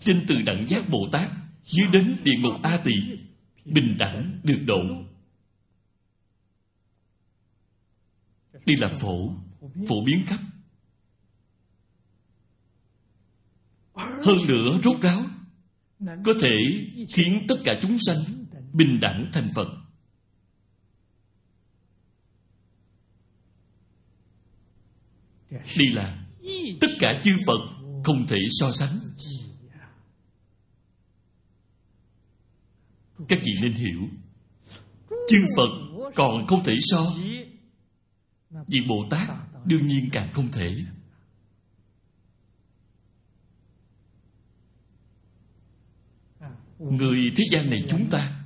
trên 0.00 0.24
từ 0.28 0.42
đẳng 0.42 0.66
giác 0.68 0.84
bồ 0.90 1.08
tát, 1.12 1.30
dưới 1.64 1.86
đến 1.92 2.16
địa 2.24 2.36
ngục 2.40 2.62
a 2.62 2.80
tỳ 2.84 2.92
bình 3.66 3.96
đẳng, 3.98 4.40
được 4.44 4.62
độ 4.66 4.80
đi 8.66 8.76
là 8.76 8.88
phổ 9.00 9.30
phổ 9.60 10.04
biến 10.04 10.24
khắp. 10.26 10.40
Hơn 13.94 14.36
nữa, 14.48 14.80
rốt 14.84 15.02
ráo, 15.02 15.22
có 16.24 16.34
thể 16.40 16.56
khiến 17.08 17.44
tất 17.48 17.54
cả 17.64 17.78
chúng 17.82 17.96
sanh 17.98 18.18
bình 18.72 19.00
đẳng 19.00 19.30
thành 19.32 19.48
phật. 19.54 19.68
Đi 25.50 25.92
là 25.92 26.26
tất 26.80 26.88
cả 26.98 27.20
chư 27.24 27.30
phật 27.46 27.60
không 28.04 28.26
thể 28.26 28.38
so 28.50 28.72
sánh. 28.72 28.98
Các 33.28 33.38
vị 33.44 33.52
nên 33.62 33.72
hiểu, 33.72 34.00
chư 35.28 35.46
phật 35.56 35.70
còn 36.14 36.46
không 36.46 36.64
thể 36.64 36.76
so. 36.80 37.06
Vì 38.66 38.80
bồ 38.88 39.06
tát 39.10 39.28
đương 39.64 39.86
nhiên 39.86 40.08
càng 40.12 40.32
không 40.32 40.52
thể. 40.52 40.76
Người 46.78 47.32
thế 47.36 47.44
gian 47.50 47.70
này 47.70 47.84
chúng 47.88 48.10
ta, 48.10 48.44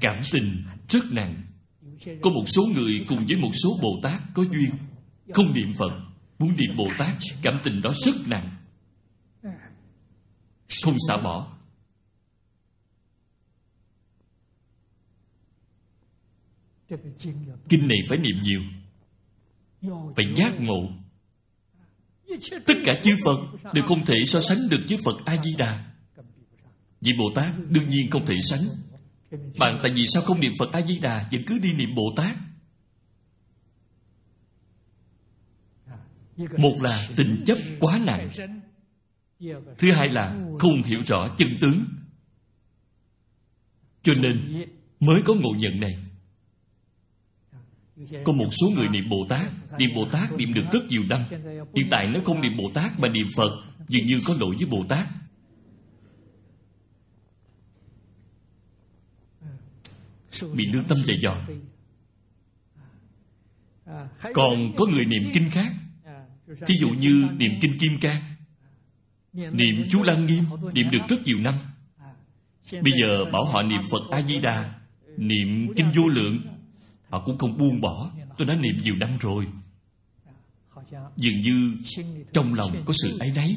cảm 0.00 0.20
tình 0.32 0.64
rất 0.88 1.04
nặng. 1.12 1.42
Có 2.22 2.30
một 2.30 2.44
số 2.46 2.62
người 2.74 3.04
cùng 3.08 3.26
với 3.26 3.36
một 3.36 3.50
số 3.52 3.78
bồ 3.82 4.00
tát 4.02 4.22
có 4.34 4.42
duyên, 4.44 4.70
không 5.34 5.54
niệm 5.54 5.72
phật, 5.78 5.92
muốn 6.38 6.56
niệm 6.56 6.76
bồ 6.76 6.88
tát, 6.98 7.14
cảm 7.42 7.60
tình 7.64 7.82
đó 7.82 7.92
rất 8.04 8.14
nặng. 8.26 8.50
Không 10.84 10.96
xả 11.08 11.16
bỏ. 11.16 11.55
Kinh 17.68 17.88
này 17.88 17.98
phải 18.08 18.18
niệm 18.18 18.36
nhiều, 18.42 18.60
phải 20.16 20.24
giác 20.36 20.60
ngộ. 20.60 20.88
Tất 22.66 22.74
cả 22.84 23.00
chư 23.02 23.10
phật 23.24 23.72
đều 23.74 23.84
không 23.84 24.04
thể 24.04 24.14
so 24.26 24.40
sánh 24.40 24.58
được 24.70 24.80
với 24.88 24.98
phật 25.04 25.24
a 25.24 25.36
di 25.42 25.54
đà 25.58 25.84
vị 27.00 27.12
bồ 27.18 27.32
tát 27.34 27.54
đương 27.68 27.88
nhiên 27.88 28.10
không 28.10 28.26
thể 28.26 28.34
sánh. 28.40 28.60
Bạn 29.58 29.80
tại 29.82 29.92
vì 29.92 30.06
sao 30.06 30.22
không 30.22 30.40
niệm 30.40 30.52
phật 30.58 30.72
a 30.72 30.82
di 30.82 30.98
đà 30.98 31.28
vẫn 31.32 31.42
cứ 31.46 31.58
đi 31.58 31.72
niệm 31.72 31.94
bồ 31.94 32.12
tát? 32.16 32.36
Một 36.36 36.76
là 36.82 37.08
tình 37.16 37.42
chấp 37.46 37.58
quá 37.80 38.00
nặng. 38.04 38.30
Thứ 39.78 39.92
hai 39.92 40.08
là 40.08 40.36
không 40.58 40.82
hiểu 40.82 41.02
rõ 41.06 41.34
chân 41.36 41.48
tướng. 41.60 41.84
Cho 44.02 44.14
nên 44.14 44.66
mới 45.00 45.22
có 45.24 45.34
ngộ 45.34 45.50
nhận 45.58 45.80
này 45.80 45.98
có 48.24 48.32
một 48.32 48.48
số 48.50 48.70
người 48.74 48.88
niệm 48.88 49.08
Bồ 49.08 49.26
Tát. 49.28 49.46
Niệm 49.78 49.90
Bồ 49.94 50.08
Tát 50.12 50.32
niệm 50.32 50.54
được 50.54 50.64
rất 50.72 50.84
nhiều 50.88 51.02
năm. 51.08 51.20
Hiện 51.74 51.86
tại 51.90 52.06
nó 52.06 52.20
không 52.24 52.40
niệm 52.40 52.56
Bồ 52.56 52.70
Tát 52.74 53.00
mà 53.00 53.08
niệm 53.08 53.26
Phật. 53.36 53.50
Dường 53.88 54.06
như 54.06 54.20
có 54.26 54.34
lỗi 54.40 54.56
với 54.58 54.68
Bồ 54.70 54.84
Tát. 54.88 55.06
Bị 60.54 60.66
lương 60.66 60.84
tâm 60.84 60.98
dày 60.98 61.18
dò. 61.20 61.36
Còn 64.34 64.74
có 64.76 64.86
người 64.86 65.04
niệm 65.04 65.22
kinh 65.34 65.50
khác. 65.50 65.72
Thí 66.66 66.78
dụ 66.80 66.88
như 66.88 67.28
niệm 67.36 67.52
kinh 67.60 67.78
Kim 67.78 67.98
Cang 68.00 68.22
Niệm 69.32 69.84
chú 69.90 70.02
Lăng 70.02 70.26
Nghiêm 70.26 70.44
Niệm 70.74 70.90
được 70.90 70.98
rất 71.08 71.16
nhiều 71.24 71.38
năm. 71.40 71.54
Bây 72.72 72.92
giờ 73.00 73.24
bảo 73.32 73.44
họ 73.44 73.62
niệm 73.62 73.80
Phật 73.90 74.10
A-di-đà 74.10 74.74
Niệm 75.16 75.74
kinh 75.76 75.86
vô 75.96 76.08
lượng. 76.08 76.55
Họ 77.10 77.22
cũng 77.24 77.38
không 77.38 77.58
buông 77.58 77.80
bỏ. 77.80 78.10
Tôi 78.38 78.46
đã 78.46 78.54
niệm 78.54 78.76
nhiều 78.82 78.96
năm 78.96 79.16
rồi. 79.20 79.46
Dường 81.16 81.40
như 81.40 81.76
trong 82.32 82.54
lòng 82.54 82.70
có 82.86 82.92
sự 83.02 83.18
áy 83.18 83.32
náy. 83.34 83.56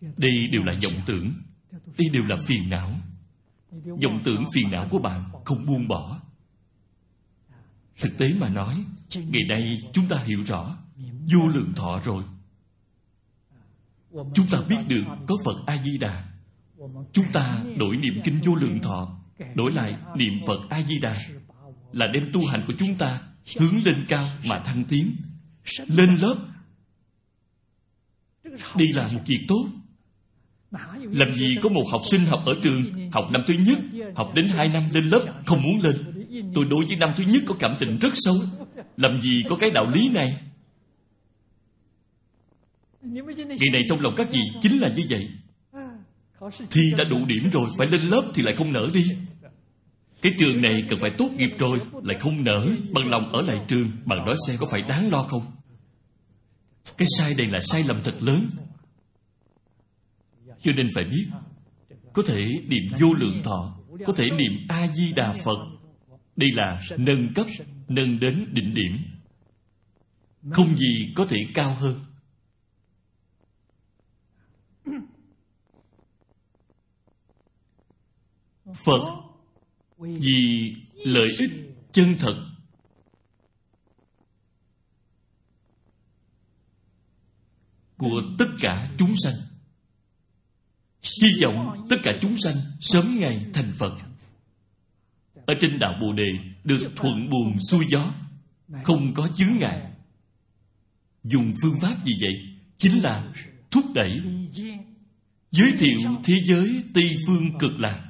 Đây 0.00 0.32
đều 0.52 0.62
là 0.62 0.74
vọng 0.82 1.02
tưởng. 1.06 1.34
Đây 1.70 2.08
đều 2.12 2.22
là 2.22 2.36
phiền 2.46 2.70
não. 2.70 2.90
Vọng 3.70 4.20
tưởng 4.24 4.44
phiền 4.54 4.70
não 4.70 4.86
của 4.90 4.98
bạn 4.98 5.30
không 5.44 5.66
buông 5.66 5.88
bỏ. 5.88 6.20
Thực 8.00 8.18
tế 8.18 8.32
mà 8.40 8.48
nói, 8.48 8.84
ngày 9.14 9.42
nay 9.48 9.78
chúng 9.92 10.08
ta 10.08 10.16
hiểu 10.24 10.42
rõ, 10.44 10.76
vô 11.34 11.48
lượng 11.48 11.72
thọ 11.76 12.00
rồi. 12.04 12.24
Chúng 14.10 14.46
ta 14.50 14.58
biết 14.68 14.78
được 14.88 15.04
có 15.26 15.36
phật 15.44 15.66
a 15.66 15.82
di 15.82 15.98
đà 15.98 16.34
chúng 17.12 17.32
ta 17.32 17.64
đổi 17.78 17.96
niệm 17.96 18.20
kinh 18.24 18.40
vô 18.44 18.54
lượng 18.54 18.80
thọ, 18.82 19.18
đổi 19.54 19.72
lại 19.72 19.96
niệm 20.16 20.32
phật 20.46 20.60
a 20.70 20.82
di 20.82 20.98
đà 20.98 21.16
là 21.94 22.06
đem 22.06 22.28
tu 22.32 22.46
hành 22.46 22.64
của 22.66 22.72
chúng 22.78 22.94
ta 22.94 23.20
hướng 23.58 23.84
lên 23.84 24.04
cao 24.08 24.28
mà 24.44 24.58
thăng 24.58 24.84
tiến 24.84 25.16
lên 25.88 26.14
lớp 26.14 26.36
đây 28.76 28.88
là 28.94 29.08
một 29.12 29.20
việc 29.26 29.44
tốt. 29.48 29.66
Làm 31.12 31.34
gì 31.34 31.56
có 31.62 31.68
một 31.68 31.84
học 31.92 32.00
sinh 32.10 32.24
học 32.24 32.42
ở 32.46 32.54
trường 32.62 33.10
Học 33.12 33.30
năm 33.30 33.42
thứ 33.46 33.54
nhất 33.54 33.78
Học 34.16 34.32
đến 34.34 34.48
hai 34.48 34.68
năm 34.68 34.82
lên 34.92 35.04
lớp 35.04 35.26
không 35.46 35.62
muốn 35.62 35.80
lên. 35.80 35.96
Tôi 36.54 36.64
đối 36.70 36.84
với 36.84 36.96
năm 36.96 37.10
thứ 37.16 37.24
nhất 37.26 37.42
có 37.46 37.54
cảm 37.58 37.76
tình 37.78 37.98
rất 37.98 38.12
sâu. 38.14 38.34
Làm 38.96 39.20
gì 39.20 39.42
có 39.48 39.56
cái 39.56 39.70
đạo 39.70 39.90
lý 39.90 40.08
này? 40.08 40.36
Ngày 43.02 43.70
này 43.72 43.82
trong 43.88 44.00
lòng 44.00 44.14
các 44.16 44.28
vị 44.32 44.40
chính 44.60 44.80
là 44.80 44.88
như 44.88 45.02
vậy. 45.08 45.28
Thi 46.70 46.80
đã 46.98 47.04
đủ 47.04 47.26
điểm 47.26 47.50
rồi 47.52 47.68
Phải 47.78 47.86
lên 47.86 48.00
lớp 48.00 48.22
thì 48.34 48.42
lại 48.42 48.54
không 48.54 48.72
nở 48.72 48.90
đi 48.94 49.04
cái 50.24 50.34
trường 50.38 50.62
này 50.62 50.84
cần 50.88 50.98
phải 50.98 51.10
tốt 51.10 51.30
nghiệp 51.36 51.50
rồi, 51.58 51.80
Lại 52.02 52.16
không 52.20 52.44
nở 52.44 52.68
Bằng 52.92 53.10
lòng 53.10 53.32
ở 53.32 53.42
lại 53.42 53.60
trường 53.68 53.90
Bằng 54.04 54.26
nói 54.26 54.36
xem 54.46 54.56
có 54.60 54.66
phải 54.70 54.82
đáng 54.82 55.10
lo 55.10 55.22
không. 55.22 55.42
Cái 56.96 57.08
sai 57.18 57.34
đây 57.34 57.46
là 57.46 57.58
sai 57.62 57.84
lầm 57.84 57.96
thật 58.04 58.14
lớn. 58.20 58.50
Cho 60.62 60.72
nên 60.72 60.88
phải 60.94 61.04
biết, 61.04 61.26
Có 62.12 62.22
thể 62.26 62.44
niệm 62.68 62.82
vô 63.00 63.12
lượng 63.12 63.42
thọ, 63.42 63.76
Có 64.06 64.12
thể 64.16 64.30
niệm 64.30 64.52
A-di-đà 64.68 65.34
Phật. 65.44 65.58
Đây 66.36 66.48
là 66.52 66.80
nâng 66.98 67.34
cấp, 67.34 67.46
Nâng 67.88 68.20
đến 68.20 68.48
đỉnh 68.52 68.74
điểm. 68.74 68.92
Không 70.50 70.76
gì 70.76 71.12
có 71.14 71.26
thể 71.26 71.38
cao 71.54 71.74
hơn. 71.74 72.00
Phật 78.84 79.23
vì 79.98 80.74
lợi 80.94 81.28
ích 81.38 81.50
chân 81.92 82.16
thật 82.18 82.50
Của 87.96 88.22
tất 88.38 88.46
cả 88.60 88.90
chúng 88.98 89.14
sanh 89.16 89.34
Hy 91.22 91.42
vọng 91.42 91.86
tất 91.90 91.96
cả 92.02 92.18
chúng 92.20 92.36
sanh 92.36 92.54
sớm 92.80 93.18
ngày 93.20 93.46
thành 93.54 93.72
Phật. 93.78 93.94
Ở 95.46 95.54
trên 95.60 95.78
đạo 95.78 95.94
Bồ 96.00 96.12
Đề 96.12 96.32
được 96.64 96.92
thuận 96.96 97.30
buồm 97.30 97.58
xuôi 97.70 97.84
gió, 97.90 98.14
không 98.84 99.14
có 99.14 99.28
chướng 99.34 99.58
ngại. 99.58 99.82
Dùng 101.24 101.52
phương 101.62 101.80
pháp 101.80 101.96
gì 102.04 102.12
vậy? 102.20 102.34
Chính 102.78 103.02
là 103.02 103.32
thúc 103.70 103.84
đẩy, 103.94 104.20
giới 105.50 105.72
thiệu 105.78 105.98
thế 106.24 106.34
giới 106.44 106.84
Tây 106.94 107.16
Phương 107.26 107.58
cực 107.58 107.80
lạc. 107.80 108.08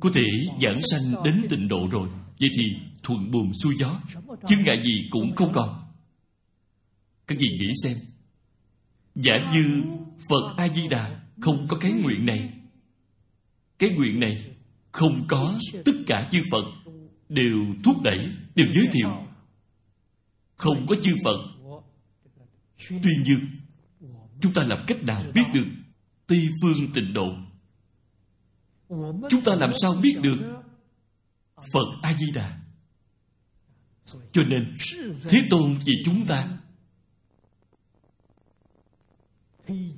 Có 0.00 0.10
thể 0.14 0.24
giảng 0.62 0.78
sanh 0.90 1.24
đến 1.24 1.46
tịnh 1.50 1.68
độ 1.68 1.88
rồi, 1.90 2.08
vậy 2.40 2.50
thì 2.58 2.64
thuận 3.02 3.30
buồm 3.30 3.52
xuôi 3.62 3.74
gió, 3.78 4.00
chướng 4.46 4.62
ngại 4.64 4.82
gì 4.84 5.08
cũng 5.10 5.36
không 5.36 5.52
còn. 5.52 5.84
Các 7.26 7.38
vị 7.38 7.48
nghĩ 7.60 7.70
xem, 7.82 7.96
giả 9.14 9.52
như 9.52 9.82
Phật 10.30 10.54
A-di-đà 10.56 11.20
không 11.40 11.68
có 11.68 11.76
cái 11.76 11.92
nguyện 11.92 12.26
này. 12.26 12.52
Cái 13.78 13.90
nguyện 13.90 14.20
này 14.20 14.44
không 14.92 15.24
có 15.28 15.58
tất 15.84 15.92
cả 16.06 16.28
chư 16.30 16.42
Phật 16.50 16.64
đều 17.28 17.74
thúc 17.84 18.02
đẩy, 18.02 18.28
đều 18.54 18.66
giới 18.72 18.88
thiệu. 18.92 19.26
Không 20.56 20.86
có 20.86 20.96
chư 21.02 21.14
Phật. 21.24 21.38
Tuy 22.88 23.12
nhiên, 23.24 23.38
chúng 24.40 24.52
ta 24.52 24.62
làm 24.62 24.78
cách 24.86 25.04
nào 25.04 25.24
biết 25.34 25.44
được 25.54 25.66
Tây 26.26 26.48
phương 26.62 26.92
tịnh 26.94 27.12
độ? 27.12 27.34
Chúng 29.28 29.42
ta 29.44 29.54
làm 29.54 29.70
sao 29.82 29.94
biết 30.02 30.18
được 30.22 30.62
Phật 31.72 31.86
A-di-đà? 32.02 32.58
Cho 34.32 34.42
nên, 34.42 34.72
Thế 35.28 35.42
Tôn 35.50 35.78
vì 35.84 35.92
chúng 36.04 36.26
ta 36.26 36.58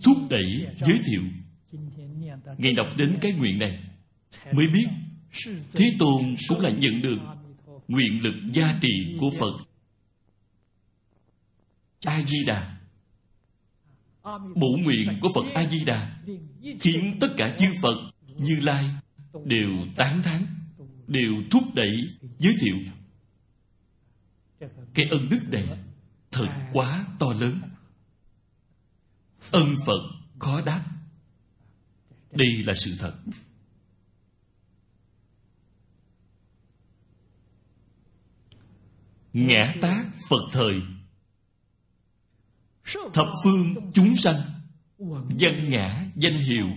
thúc 0.05 0.17
đẩy 0.31 0.67
giới 0.81 1.01
thiệu. 1.05 1.23
Ngày 2.59 2.73
đọc 2.77 2.87
đến 2.97 3.19
cái 3.21 3.33
nguyện 3.33 3.59
này 3.59 3.85
mới 4.53 4.67
biết 4.75 4.87
thế 5.75 5.97
tôn 5.99 6.37
cũng 6.49 6.61
là 6.61 6.71
nhận 6.71 7.03
được 7.03 7.19
nguyện 7.89 8.23
lực 8.23 8.35
gia 8.55 8.79
trì 8.83 9.17
của 9.19 9.31
phật. 9.39 9.57
A 12.05 12.23
di 12.23 12.45
đà 12.47 12.77
bổ 14.55 14.77
nguyện 14.83 15.09
của 15.21 15.29
phật 15.35 15.45
a 15.55 15.71
di 15.71 15.85
đà 15.85 16.23
khiến 16.81 17.19
tất 17.21 17.29
cả 17.37 17.57
chư 17.59 17.67
phật 17.83 18.10
như 18.41 18.61
lai 18.61 18.91
đều 19.45 19.71
tán 19.97 20.23
thán, 20.23 20.47
đều 21.07 21.33
thúc 21.51 21.63
đẩy 21.75 21.97
giới 22.39 22.55
thiệu. 22.61 22.77
Cái 24.95 25.07
ân 25.11 25.29
đức 25.29 25.41
này 25.51 25.79
thật 26.31 26.49
quá 26.73 27.07
to 27.19 27.27
lớn. 27.41 27.61
Ân 29.51 29.75
phận 29.87 30.01
khó 30.39 30.61
đáp. 30.61 30.85
Đây 32.31 32.63
là 32.65 32.75
sự 32.75 32.97
thật. 32.99 33.15
Ngã 39.33 39.75
tác 39.81 40.05
phật 40.29 40.49
thời. 40.53 40.83
Thập 43.13 43.27
phương 43.45 43.91
chúng 43.93 44.17
sanh, 44.17 44.37
văn 45.41 45.71
ngã, 45.71 46.05
danh 46.17 46.39
hiệu 46.39 46.69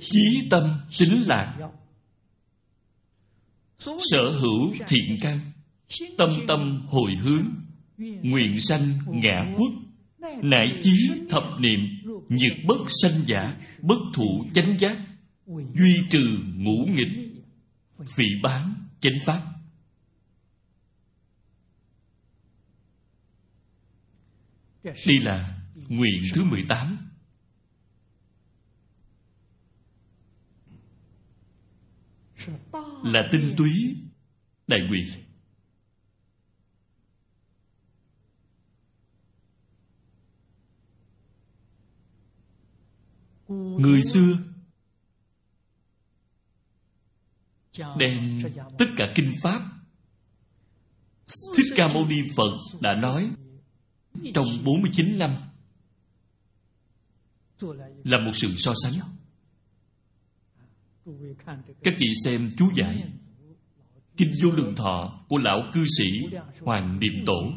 chí 0.00 0.48
tâm 0.50 0.62
tính 0.98 1.22
lạc 1.26 1.70
sở 3.84 4.30
hữu 4.40 4.74
thiện 4.86 5.18
căn, 5.20 5.40
tâm 6.18 6.30
tâm 6.48 6.86
hồi 6.88 7.14
hướng, 7.14 7.46
nguyện 7.98 8.60
sanh 8.60 8.98
ngã 9.06 9.54
quốc. 9.56 9.72
Nại 10.42 10.66
chí 10.80 11.10
thập 11.30 11.44
niệm, 11.58 11.80
Nhược 12.28 12.52
bất 12.66 12.86
sanh 13.02 13.20
giả, 13.26 13.56
Bất 13.82 13.98
thụ 14.14 14.46
chánh 14.54 14.78
giác, 14.78 14.96
duy 15.46 15.94
trừ 16.10 16.38
ngũ 16.54 16.86
nghịch, 16.86 17.42
phỉ 18.06 18.24
bán 18.42 18.74
chánh 19.00 19.18
pháp. 19.24 19.40
Đây 24.84 25.20
là 25.22 25.60
nguyện 25.88 26.22
thứ 26.34 26.44
18 26.44 27.13
là 33.04 33.28
tinh 33.32 33.54
túy 33.56 33.96
đại 34.66 34.80
nguyện 34.80 35.06
người 43.78 44.02
xưa 44.02 44.38
đem 47.98 48.42
tất 48.78 48.86
cả 48.96 49.12
kinh 49.14 49.32
pháp. 49.42 49.60
Thích 51.56 51.66
ca 51.76 51.88
mâu 51.94 52.06
ni 52.06 52.16
phật 52.36 52.80
đã 52.80 52.94
nói 52.94 53.30
trong 54.34 54.46
49 54.64 55.18
năm 55.18 55.30
là 58.04 58.18
một 58.20 58.30
sự 58.34 58.54
so 58.56 58.74
sánh 58.82 58.92
các 61.82 61.94
vị 61.98 62.12
xem 62.24 62.50
chú 62.56 62.70
giải. 62.74 63.12
Kinh 64.16 64.32
vô 64.42 64.50
lượng 64.50 64.74
thọ 64.76 65.20
của 65.28 65.38
lão 65.38 65.62
cư 65.72 65.84
sĩ 65.98 66.36
hoàng 66.60 66.98
niệm 67.00 67.12
tổ. 67.26 67.52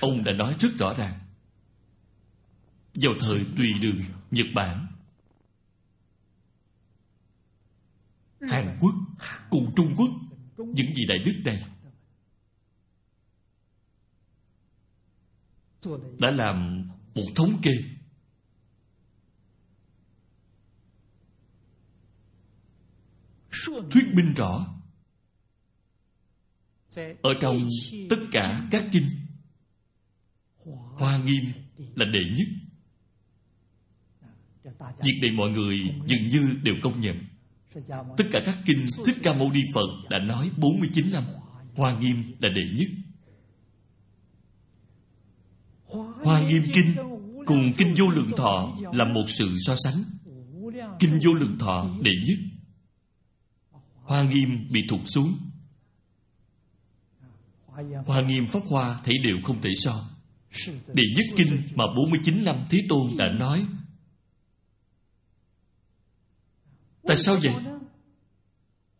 Ông 0.00 0.24
đã 0.24 0.32
nói 0.32 0.56
rất 0.58 0.68
rõ 0.78 0.94
ràng. 0.98 1.18
Vào 2.94 3.14
thời 3.20 3.44
tùy 3.56 3.66
đường, 3.80 4.00
nhật 4.30 4.46
bản, 4.54 4.86
hàn 8.40 8.78
quốc 8.80 8.94
cùng 9.50 9.72
trung 9.76 9.94
quốc, 9.96 10.10
những 10.56 10.86
vị 10.96 11.04
đại 11.08 11.18
đức 11.18 11.42
này 11.44 11.62
đã 16.20 16.30
làm 16.30 16.88
một 17.14 17.26
thống 17.34 17.60
kê 17.62 17.70
thuyết 23.90 24.04
minh 24.14 24.34
rõ. 24.36 24.66
Ở 27.22 27.34
trong 27.40 27.68
tất 28.10 28.16
cả 28.32 28.68
các 28.70 28.84
kinh, 28.92 29.04
hoa 30.98 31.18
nghiêm 31.18 31.44
là 31.94 32.04
đệ 32.04 32.20
nhất. 32.36 32.48
Việc 35.04 35.18
này 35.22 35.30
mọi 35.30 35.50
người 35.50 35.78
dường 36.06 36.26
như 36.26 36.56
đều 36.62 36.74
công 36.82 37.00
nhận. 37.00 37.18
Tất 38.16 38.24
cả 38.30 38.42
các 38.46 38.58
kinh 38.66 38.86
thích 39.06 39.16
ca 39.22 39.34
mâu 39.34 39.52
ni 39.52 39.60
phật 39.74 39.88
đã 40.10 40.18
nói 40.18 40.50
49 40.56 41.12
năm, 41.12 41.24
hoa 41.76 41.98
nghiêm 41.98 42.34
là 42.38 42.48
đệ 42.48 42.62
nhất. 42.74 42.88
Hoa 46.24 46.48
nghiêm 46.48 46.62
kinh 46.72 46.94
cùng 47.46 47.72
kinh 47.78 47.94
vô 47.98 48.08
lượng 48.08 48.30
thọ 48.36 48.76
là 48.92 49.04
một 49.04 49.24
sự 49.26 49.56
so 49.58 49.76
sánh. 49.84 50.04
Kinh 50.98 51.20
vô 51.24 51.32
lượng 51.32 51.56
thọ 51.58 51.96
đệ 52.02 52.12
nhất 52.26 52.38
hoa 54.12 54.22
nghiêm 54.22 54.66
bị 54.70 54.86
thụt 54.88 55.00
xuống. 55.04 55.38
Hoa 58.06 58.22
nghiêm 58.22 58.46
pháp 58.46 58.60
hoa 58.68 59.00
thấy 59.04 59.18
đều 59.18 59.36
không 59.44 59.62
thể 59.62 59.70
so. 59.76 60.04
Địa 60.92 61.08
nhất 61.16 61.26
kinh 61.36 61.62
mà 61.74 61.84
49 61.96 62.44
năm 62.44 62.56
Thế 62.70 62.86
Tôn 62.88 63.10
đã 63.18 63.28
nói, 63.28 63.66
Tại 67.02 67.16
sao 67.16 67.36
vậy? 67.42 67.54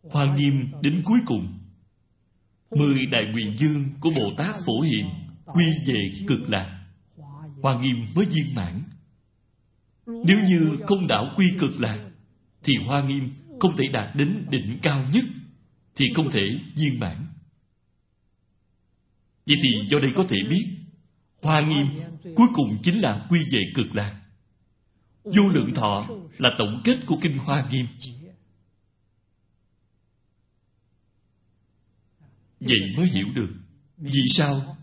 Hoa 0.03 0.35
nghiêm 0.35 0.71
đến 0.81 1.01
cuối 1.05 1.19
cùng, 1.25 1.59
Mười 2.71 3.05
đại 3.05 3.23
nguyện 3.31 3.55
dương 3.57 3.89
của 3.99 4.09
Bồ 4.15 4.33
Tát 4.37 4.55
Phổ 4.65 4.81
Hiền 4.81 5.09
Quy 5.45 5.65
về 5.85 6.11
cực 6.27 6.49
lạc. 6.49 6.85
Hoa 7.61 7.81
nghiêm 7.81 7.95
mới 8.15 8.25
viên 8.25 8.55
mãn, 8.55 8.83
Nếu 10.05 10.39
như 10.39 10.77
không 10.87 11.07
đảo 11.07 11.33
quy 11.37 11.45
cực 11.59 11.79
lạc, 11.79 12.09
Thì 12.63 12.73
Hoa 12.87 13.03
nghiêm 13.03 13.42
không 13.63 13.77
thể 13.77 13.87
đạt 13.93 14.15
đến 14.15 14.45
đỉnh 14.49 14.79
cao 14.81 15.05
nhất 15.13 15.25
Thì 15.95 16.05
không 16.15 16.31
thể 16.31 16.41
viên 16.75 16.99
mãn. 16.99 17.27
Vậy 19.45 19.57
thì 19.63 19.87
do 19.87 19.99
đây 19.99 20.11
có 20.15 20.25
thể 20.29 20.37
biết, 20.49 20.65
Hoa 21.41 21.61
nghiêm 21.61 21.87
cuối 22.35 22.47
cùng 22.53 22.77
chính 22.83 22.99
là 23.01 23.25
quy 23.29 23.39
về 23.51 23.59
cực 23.75 23.95
lạc. 23.95 24.21
Vô 25.23 25.47
lượng 25.53 25.73
thọ 25.73 26.07
là 26.37 26.49
tổng 26.57 26.81
kết 26.83 26.97
của 27.05 27.15
Kinh 27.21 27.37
Hoa 27.37 27.67
Nghiêm. 27.71 27.87
Vậy 32.59 32.79
mới 32.97 33.05
hiểu 33.05 33.27
được 33.35 33.49
Vì 33.97 34.21
sao 34.29 34.77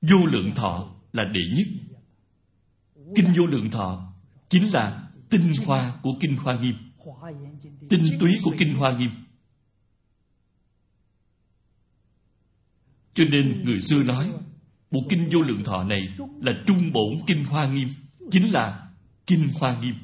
Vô 0.00 0.26
lượng 0.26 0.54
thọ 0.54 0.94
là 1.12 1.24
đệ 1.24 1.40
nhất. 1.56 1.66
Kinh 3.16 3.32
vô 3.36 3.46
lượng 3.46 3.70
thọ 3.70 4.12
Chính 4.48 4.72
là 4.72 5.10
tinh 5.30 5.52
hoa 5.66 5.92
của 6.02 6.12
Kinh 6.20 6.36
Hoa 6.36 6.58
Nghiêm. 6.60 6.74
Tinh 7.88 8.18
túy 8.20 8.30
của 8.42 8.54
Kinh 8.58 8.74
Hoa 8.74 8.98
Nghiêm. 8.98 9.10
Cho 13.14 13.24
nên 13.24 13.62
người 13.64 13.80
xưa 13.80 14.02
nói, 14.02 14.32
Bộ 14.90 15.00
Kinh 15.08 15.28
vô 15.32 15.40
lượng 15.42 15.64
thọ 15.64 15.84
này 15.84 16.08
Là 16.42 16.52
trung 16.66 16.92
bổn 16.92 17.20
Kinh 17.26 17.44
Hoa 17.44 17.66
Nghiêm, 17.66 17.88
Chính 18.30 18.52
là 18.52 18.88
Kinh 19.26 19.48
Hoa 19.54 19.76
Nghiêm. 19.80 19.94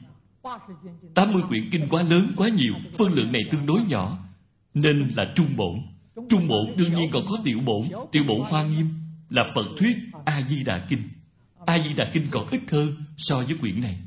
80 1.14 1.42
quyển 1.48 1.70
kinh 1.70 1.88
quá 1.88 2.02
lớn, 2.02 2.32
quá 2.36 2.48
nhiều, 2.48 2.74
Phân 2.98 3.12
lượng 3.12 3.32
này 3.32 3.42
tương 3.50 3.66
đối 3.66 3.80
nhỏ, 3.88 4.18
Nên 4.74 5.12
là 5.16 5.32
trung 5.36 5.56
bổn. 5.56 5.74
Trung 6.30 6.48
bổn 6.48 6.76
đương 6.76 6.94
nhiên 6.94 7.10
còn 7.12 7.24
có 7.28 7.36
tiểu 7.44 7.60
bổn 7.60 8.08
Tiểu 8.12 8.24
bổn 8.28 8.40
Hoa 8.40 8.64
Nghiêm 8.64 8.88
Là 9.30 9.44
Phật 9.54 9.66
thuyết 9.78 9.96
A-di-đà 10.24 10.86
Kinh. 10.88 11.08
A-di-đà 11.66 12.10
Kinh 12.12 12.26
còn 12.30 12.46
ít 12.50 12.60
hơn 12.70 12.94
so 13.16 13.36
với 13.36 13.56
quyển 13.60 13.80
này. 13.80 13.98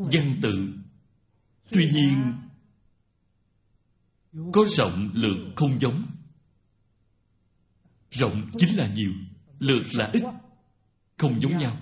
Văn 0.00 0.38
tự 0.42 0.74
Tuy 1.70 1.90
nhiên, 1.90 2.34
Có 4.52 4.64
rộng 4.68 5.10
lượng 5.14 5.52
không 5.56 5.80
giống. 5.80 6.06
Rộng 8.10 8.50
chính 8.58 8.76
là 8.76 8.94
nhiều, 8.94 9.12
lượng 9.58 9.84
là 9.92 10.10
ít, 10.12 10.22
không 11.16 11.40
giống 11.40 11.58
nhau. 11.58 11.76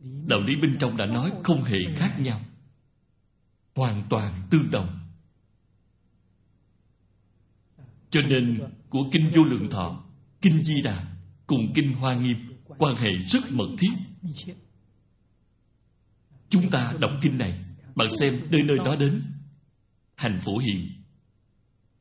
Đạo 0.00 0.40
lý 0.40 0.56
bên 0.56 0.76
trong 0.80 0.96
đã 0.96 1.06
nói 1.06 1.32
không 1.44 1.64
hề 1.64 1.78
khác 1.96 2.16
nhau. 2.20 2.40
Hoàn 3.74 4.06
toàn 4.10 4.46
tương 4.50 4.70
đồng. 4.70 4.98
Cho 8.10 8.20
nên, 8.26 8.60
của 8.88 9.08
kinh 9.12 9.30
vô 9.34 9.44
lượng 9.44 9.70
thọ, 9.70 10.04
kinh 10.40 10.64
di 10.64 10.82
đà 10.82 11.16
cùng 11.46 11.72
kinh 11.74 11.92
hoa 11.92 12.14
nghiêm 12.14 12.36
quan 12.78 12.96
hệ 12.96 13.10
rất 13.28 13.52
mật 13.52 13.68
thiết 13.78 13.92
chúng 16.50 16.70
ta 16.70 16.94
đọc 17.00 17.10
kinh 17.22 17.38
này, 17.38 17.64
bạn 17.94 18.08
xem 18.20 18.40
nơi 18.50 18.62
nơi 18.62 18.76
đó 18.84 18.96
đến. 18.96 19.22
Hành 20.16 20.40
phổ 20.44 20.58
hiền, 20.58 20.88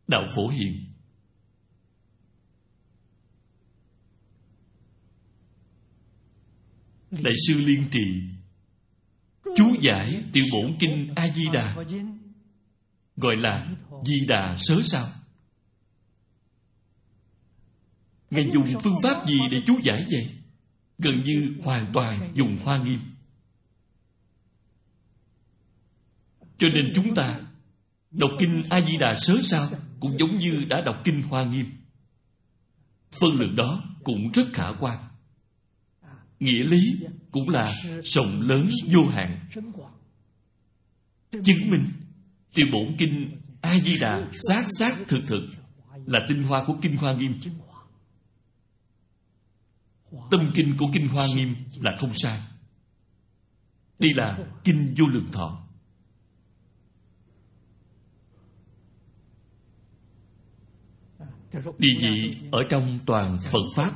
đạo 0.07 0.27
phổ 0.35 0.47
hiền. 0.47 0.85
Đại 7.11 7.33
sư 7.47 7.53
liên 7.65 7.85
trì, 7.91 8.21
chú 9.55 9.75
giải 9.81 10.23
tiểu 10.33 10.45
bổn 10.51 10.75
kinh 10.79 11.13
a 11.15 11.27
di 11.29 11.43
đà 11.53 11.75
gọi 13.19 13.35
là 13.35 13.75
di 14.03 14.25
đà 14.27 14.55
sớ 14.57 14.81
sao? 14.83 15.07
Ngài 18.29 18.49
dùng 18.51 18.65
phương 18.83 18.97
pháp 19.03 19.25
gì 19.25 19.39
để 19.51 19.57
chú 19.67 19.79
giải 19.83 20.05
vậy? 20.11 20.29
Gần 20.97 21.23
như 21.23 21.55
hoàn 21.63 21.85
toàn 21.93 22.31
dùng 22.35 22.57
hoa 22.57 22.77
nghiêm. 22.77 22.99
Cho 26.59 26.67
nên 26.73 26.91
chúng 26.95 27.15
ta 27.15 27.39
đọc 28.11 28.31
kinh 28.39 28.63
a 28.69 28.81
di 28.81 28.97
đà 28.97 29.15
sớ 29.15 29.33
sao 29.43 29.69
cũng 29.99 30.17
giống 30.19 30.35
như 30.37 30.65
đã 30.69 30.81
đọc 30.81 31.01
kinh 31.03 31.21
hoa 31.21 31.43
nghiêm. 31.43 31.65
Phân 33.11 33.29
lượng 33.39 33.55
đó 33.55 33.83
cũng 34.03 34.31
rất 34.31 34.47
khả 34.53 34.71
quan. 34.79 34.97
Nghĩa 36.39 36.63
lý 36.63 36.81
cũng 37.31 37.49
là 37.49 37.73
rộng 38.03 38.41
lớn 38.41 38.69
vô 38.91 39.07
hạn. 39.07 39.47
Chứng 41.31 41.69
minh 41.69 41.85
Tiêu 42.53 42.67
bổn 42.71 42.95
kinh 42.97 43.41
a 43.61 43.79
di 43.79 43.99
đà 43.99 44.27
xác 44.47 44.65
xác 44.79 44.97
thực 45.07 45.21
thực 45.27 45.49
là 46.05 46.25
tinh 46.27 46.43
hoa 46.43 46.63
của 46.65 46.77
kinh 46.81 46.97
hoa 46.97 47.13
nghiêm. 47.13 47.39
Tâm 50.31 50.51
kinh 50.55 50.77
của 50.77 50.87
kinh 50.93 51.07
hoa 51.07 51.27
nghiêm 51.27 51.55
là 51.75 51.97
không 51.99 52.13
sai. 52.13 52.39
Đây 53.99 54.13
là 54.15 54.39
kinh 54.63 54.95
vô 54.97 55.07
lượng 55.07 55.31
thọ. 55.31 55.68
Địa 61.77 61.93
vị 62.01 62.37
ở 62.51 62.63
trong 62.69 62.99
toàn 63.05 63.37
phật 63.51 63.63
pháp, 63.75 63.91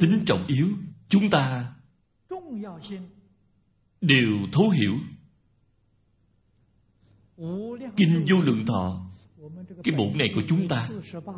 tính 0.00 0.22
trọng 0.26 0.46
yếu, 0.46 0.68
chúng 1.08 1.30
ta 1.30 1.74
đều 4.00 4.28
thấu 4.52 4.70
hiểu. 4.70 4.94
Kinh 7.96 8.24
vô 8.30 8.36
lượng 8.42 8.66
thọ, 8.66 9.10
cái 9.84 9.94
bộ 9.98 10.10
này 10.14 10.28
của 10.34 10.42
chúng 10.48 10.68
ta 10.68 10.88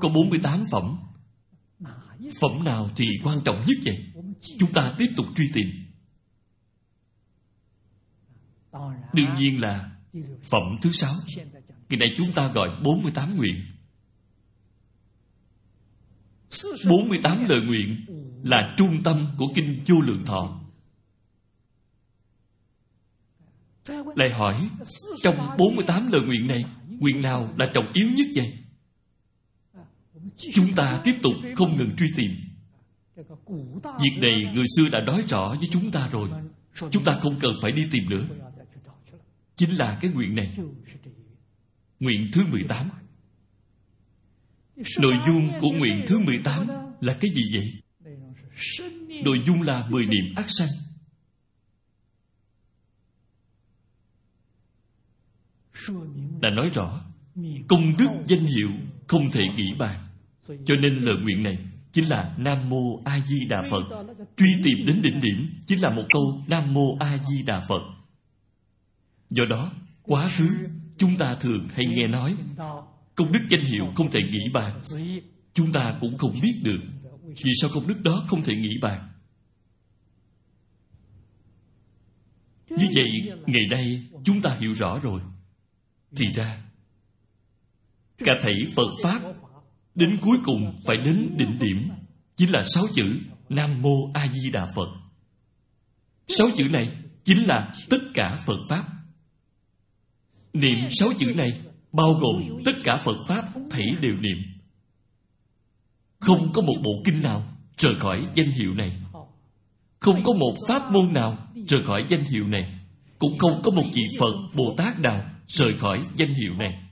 có 0.01 0.09
48 0.09 0.63
phẩm. 0.73 0.99
Phẩm 2.41 2.65
nào 2.65 2.91
thì 2.97 3.07
quan 3.25 3.41
trọng 3.45 3.57
nhất 3.57 3.77
vậy? 3.85 4.07
Chúng 4.59 4.73
ta 4.73 4.95
tiếp 4.99 5.07
tục 5.17 5.27
truy 5.37 5.51
tìm. 5.55 5.67
Đương 9.13 9.35
nhiên 9.39 9.61
là 9.61 9.91
phẩm 10.43 10.63
thứ 10.83 10.91
sáu. 10.93 11.15
Ngày 11.89 11.99
nay 11.99 12.09
chúng 12.17 12.33
ta 12.35 12.53
gọi 12.53 12.69
48 12.85 13.37
nguyện. 13.37 13.76
48 16.89 17.45
lời 17.49 17.61
nguyện 17.61 18.07
là 18.43 18.75
trung 18.77 19.03
tâm 19.05 19.27
của 19.39 19.47
kinh 19.55 19.85
vô 19.87 20.01
lượng 20.01 20.25
thọ. 20.27 20.61
Lại 24.17 24.31
hỏi, 24.31 24.69
trong 25.23 25.37
48 25.59 26.09
lời 26.13 26.21
nguyện 26.21 26.47
này, 26.47 26.65
nguyện 26.89 27.21
nào 27.21 27.55
là 27.59 27.71
trọng 27.75 27.93
yếu 27.93 28.09
nhất 28.17 28.27
vậy? 28.35 28.59
Chúng 30.37 30.75
ta 30.75 31.01
tiếp 31.05 31.15
tục 31.23 31.33
không 31.57 31.77
ngừng 31.77 31.97
truy 31.97 32.07
tìm. 32.17 32.31
Việc 34.01 34.19
này 34.21 34.33
người 34.55 34.65
xưa 34.77 34.89
đã 34.89 35.01
nói 35.01 35.25
rõ 35.29 35.55
với 35.59 35.69
chúng 35.73 35.91
ta 35.91 36.09
rồi. 36.13 36.29
Chúng 36.91 37.05
ta 37.05 37.19
không 37.21 37.39
cần 37.41 37.55
phải 37.63 37.73
đi 37.73 37.87
tìm 37.91 38.11
nữa. 38.11 38.27
Chính 39.57 39.71
là 39.71 39.99
cái 40.01 40.11
nguyện 40.11 40.35
này. 40.35 40.57
Nguyện 42.01 42.31
thứ 42.33 42.47
18 42.51 42.91
nội 45.01 45.15
dung 45.27 45.51
của 45.61 45.71
nguyện 45.71 46.05
thứ 46.07 46.19
18 46.19 46.67
là 47.01 47.17
cái 47.21 47.31
gì 47.31 47.43
vậy? 47.53 47.73
Nội 49.25 49.43
dung 49.47 49.63
là 49.63 49.87
10 49.91 50.07
niệm 50.07 50.35
ác 50.37 50.47
sanh. 50.49 50.69
Đã 56.41 56.51
nói 56.51 56.71
rõ, 56.75 57.01
công 57.69 57.97
đức 57.97 58.09
danh 58.27 58.45
hiệu 58.45 58.71
không 59.07 59.31
thể 59.31 59.43
nghĩ 59.57 59.75
bàn. 59.79 60.01
Cho 60.47 60.77
nên 60.77 60.95
lời 60.95 61.17
nguyện 61.23 61.43
này 61.43 61.59
chính 61.93 62.09
là 62.09 62.35
nam 62.39 62.69
mô 62.69 63.03
a 63.05 63.21
di 63.27 63.45
đà 63.45 63.63
phật. 63.71 64.05
Truy 64.37 64.49
tìm 64.65 64.87
đến 64.87 65.03
đỉnh 65.03 65.21
điểm 65.21 65.61
chính 65.67 65.81
là 65.81 65.91
một 65.91 66.05
câu 66.11 66.43
nam 66.49 66.75
mô 66.75 66.97
a 67.01 67.19
di 67.29 67.43
đà 67.43 67.63
phật. 67.69 67.83
Do 69.31 69.45
đó, 69.45 69.73
quá 70.03 70.31
khứ 70.37 70.49
chúng 70.99 71.17
ta 71.17 71.35
thường 71.35 71.69
hay 71.75 71.87
nghe 71.87 72.07
nói 72.07 72.37
công 73.17 73.33
đức 73.33 73.41
danh 73.49 73.65
hiệu 73.65 73.93
không 73.95 74.11
thể 74.11 74.23
nghĩ 74.23 74.49
bàn. 74.53 74.81
Chúng 75.55 75.73
ta 75.73 75.97
cũng 76.01 76.19
không 76.19 76.41
biết 76.43 76.61
được 76.63 76.81
vì 77.27 77.53
sao 77.61 77.71
công 77.75 77.87
đức 77.87 78.03
đó 78.03 78.25
không 78.27 78.43
thể 78.43 78.57
nghĩ 78.57 78.79
bàn. 78.83 79.09
Như 82.71 82.87
vậy, 82.95 83.39
ngày 83.47 83.67
nay 83.71 84.09
chúng 84.25 84.43
ta 84.43 84.57
hiểu 84.61 84.73
rõ 84.73 85.01
rồi. 85.03 85.21
Thì 86.17 86.33
ra, 86.33 86.63
cả 88.19 88.35
thảy 88.43 88.55
phật 88.75 88.91
pháp 89.03 89.23
đến 89.95 90.19
cuối 90.23 90.39
cùng 90.45 90.83
phải 90.87 90.97
đến 90.97 91.35
đỉnh 91.37 91.59
điểm 91.59 91.91
chính 92.37 92.51
là 92.51 92.65
sáu 92.65 92.85
chữ 92.95 93.19
nam 93.49 93.83
mô 93.83 94.11
a 94.15 94.29
di 94.29 94.51
đà 94.51 94.67
phật. 94.75 94.89
Sáu 96.29 96.47
chữ 96.57 96.65
này 96.65 96.97
chính 97.25 97.45
là 97.47 97.75
tất 97.91 97.99
cả 98.15 98.39
phật 98.47 98.59
pháp. 98.69 98.85
Niệm 100.53 100.79
sáu 100.91 101.09
chữ 101.19 101.35
này 101.37 101.61
bao 101.93 102.13
gồm 102.13 102.63
tất 102.65 102.73
cả 102.85 102.97
phật 103.05 103.17
pháp 103.29 103.45
thảy 103.71 103.87
đều 104.01 104.17
niệm. 104.17 104.39
Không 106.21 106.53
có 106.53 106.63
một 106.63 106.77
bộ 106.85 106.91
kinh 107.05 107.23
nào 107.23 107.43
rời 107.77 107.95
khỏi 107.95 108.29
danh 108.35 108.51
hiệu 108.51 108.75
này. 108.75 108.93
Không 109.99 110.23
có 110.25 110.33
một 110.33 110.55
pháp 110.69 110.93
môn 110.93 111.13
nào 111.13 111.39
rời 111.67 111.83
khỏi 111.83 112.05
danh 112.09 112.25
hiệu 112.25 112.47
này. 112.47 112.79
Cũng 113.19 113.39
không 113.39 113.61
có 113.65 113.71
một 113.71 113.85
vị 113.93 114.03
phật 114.21 114.35
bồ 114.55 114.75
tát 114.77 115.01
nào 115.01 115.25
rời 115.47 115.73
khỏi 115.73 116.05
danh 116.17 116.35
hiệu 116.35 116.55
này. 116.55 116.83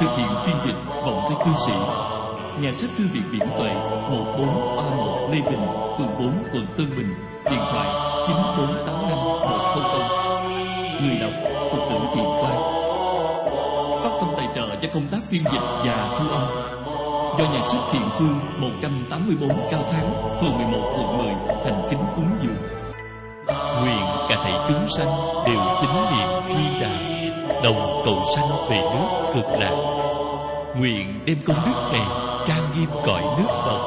Thực 0.00 0.16
hiện 0.16 0.28
phiên 0.46 0.56
dịch 0.66 0.80
vọng 0.86 1.20
tới 1.28 1.44
cư 1.44 1.52
sĩ, 1.66 1.72
nhà 2.60 2.72
sách 2.72 2.90
thư 2.96 3.06
viện 3.12 3.22
biển 3.32 3.48
tuệ 3.58 3.74
14 4.10 4.78
a 4.78 4.96
một 4.96 5.28
lê 5.32 5.40
bình, 5.50 5.66
phường 5.98 6.18
4 6.18 6.44
quận 6.52 6.66
tân 6.76 6.90
bình, 6.90 7.14
điện 7.50 7.60
thoại 7.70 7.88
9485 8.28 9.10
100 9.10 9.57
người 11.02 11.18
đọc, 11.20 11.30
phật 11.70 11.86
tử 11.90 11.98
thiện 12.14 12.24
quan. 12.24 12.78
Phát 14.02 14.10
tâm 14.20 14.28
tài 14.36 14.46
trợ 14.54 14.76
cho 14.82 14.88
công 14.94 15.08
tác 15.08 15.18
phiên 15.30 15.42
dịch 15.52 15.62
và 15.84 16.16
thu 16.18 16.28
âm. 16.28 16.42
Do 17.38 17.44
nhà 17.44 17.60
sách 17.62 17.80
thiện 17.92 18.02
phương 18.18 18.38
184 18.58 19.48
cao 19.70 19.80
thắng, 19.92 20.12
phường 20.40 20.56
11 20.56 20.92
quận 20.96 21.18
10 21.18 21.26
thành 21.64 21.86
kính 21.90 22.04
cúng 22.16 22.30
dường. 22.40 22.56
Nguyện 23.82 24.02
cả 24.28 24.36
thảy 24.44 24.52
chúng 24.68 24.88
sanh 24.88 25.08
đều 25.46 25.60
tín 25.80 25.90
niệm 26.10 26.28
quy 26.48 26.80
đà, 26.80 26.90
đồng 27.64 28.02
cầu 28.04 28.22
sanh 28.36 28.48
về 28.70 28.80
nước 28.80 29.32
cực 29.34 29.60
lạc. 29.60 29.76
Nguyện 30.76 31.20
đem 31.24 31.38
công 31.46 31.56
đức 31.66 31.88
này 31.92 32.06
trang 32.46 32.70
nghiêm 32.76 32.88
cõi 33.06 33.22
nước 33.38 33.52
phật, 33.64 33.80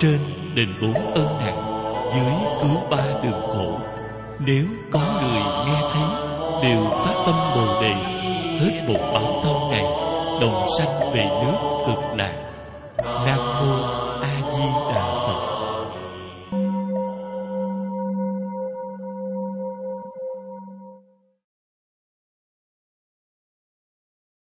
trên 0.00 0.20
đền 0.54 0.68
bốn 0.82 0.94
ơn 0.94 1.38
nặng 1.40 1.74
dưới 2.14 2.32
cứu 2.62 2.82
ba 2.90 3.04
đường 3.22 3.42
khổ. 3.48 3.78
Nếu 4.38 4.64
có 4.90 5.00
người 5.00 5.42
nghe 5.66 5.80
thấy 5.92 6.33
đều 6.62 6.84
phát 6.98 7.14
tâm 7.26 7.34
bồ 7.54 7.82
đề, 7.82 7.94
hết 8.60 8.82
một 8.88 9.00
báo 9.14 9.40
thân 9.42 9.70
này 9.70 9.84
đồng 10.40 10.66
sanh 10.78 11.12
về 11.12 11.24
nước 11.24 11.84
cực 11.86 12.18
lạc. 12.18 12.32
Nam 13.04 13.38
mô 13.38 13.83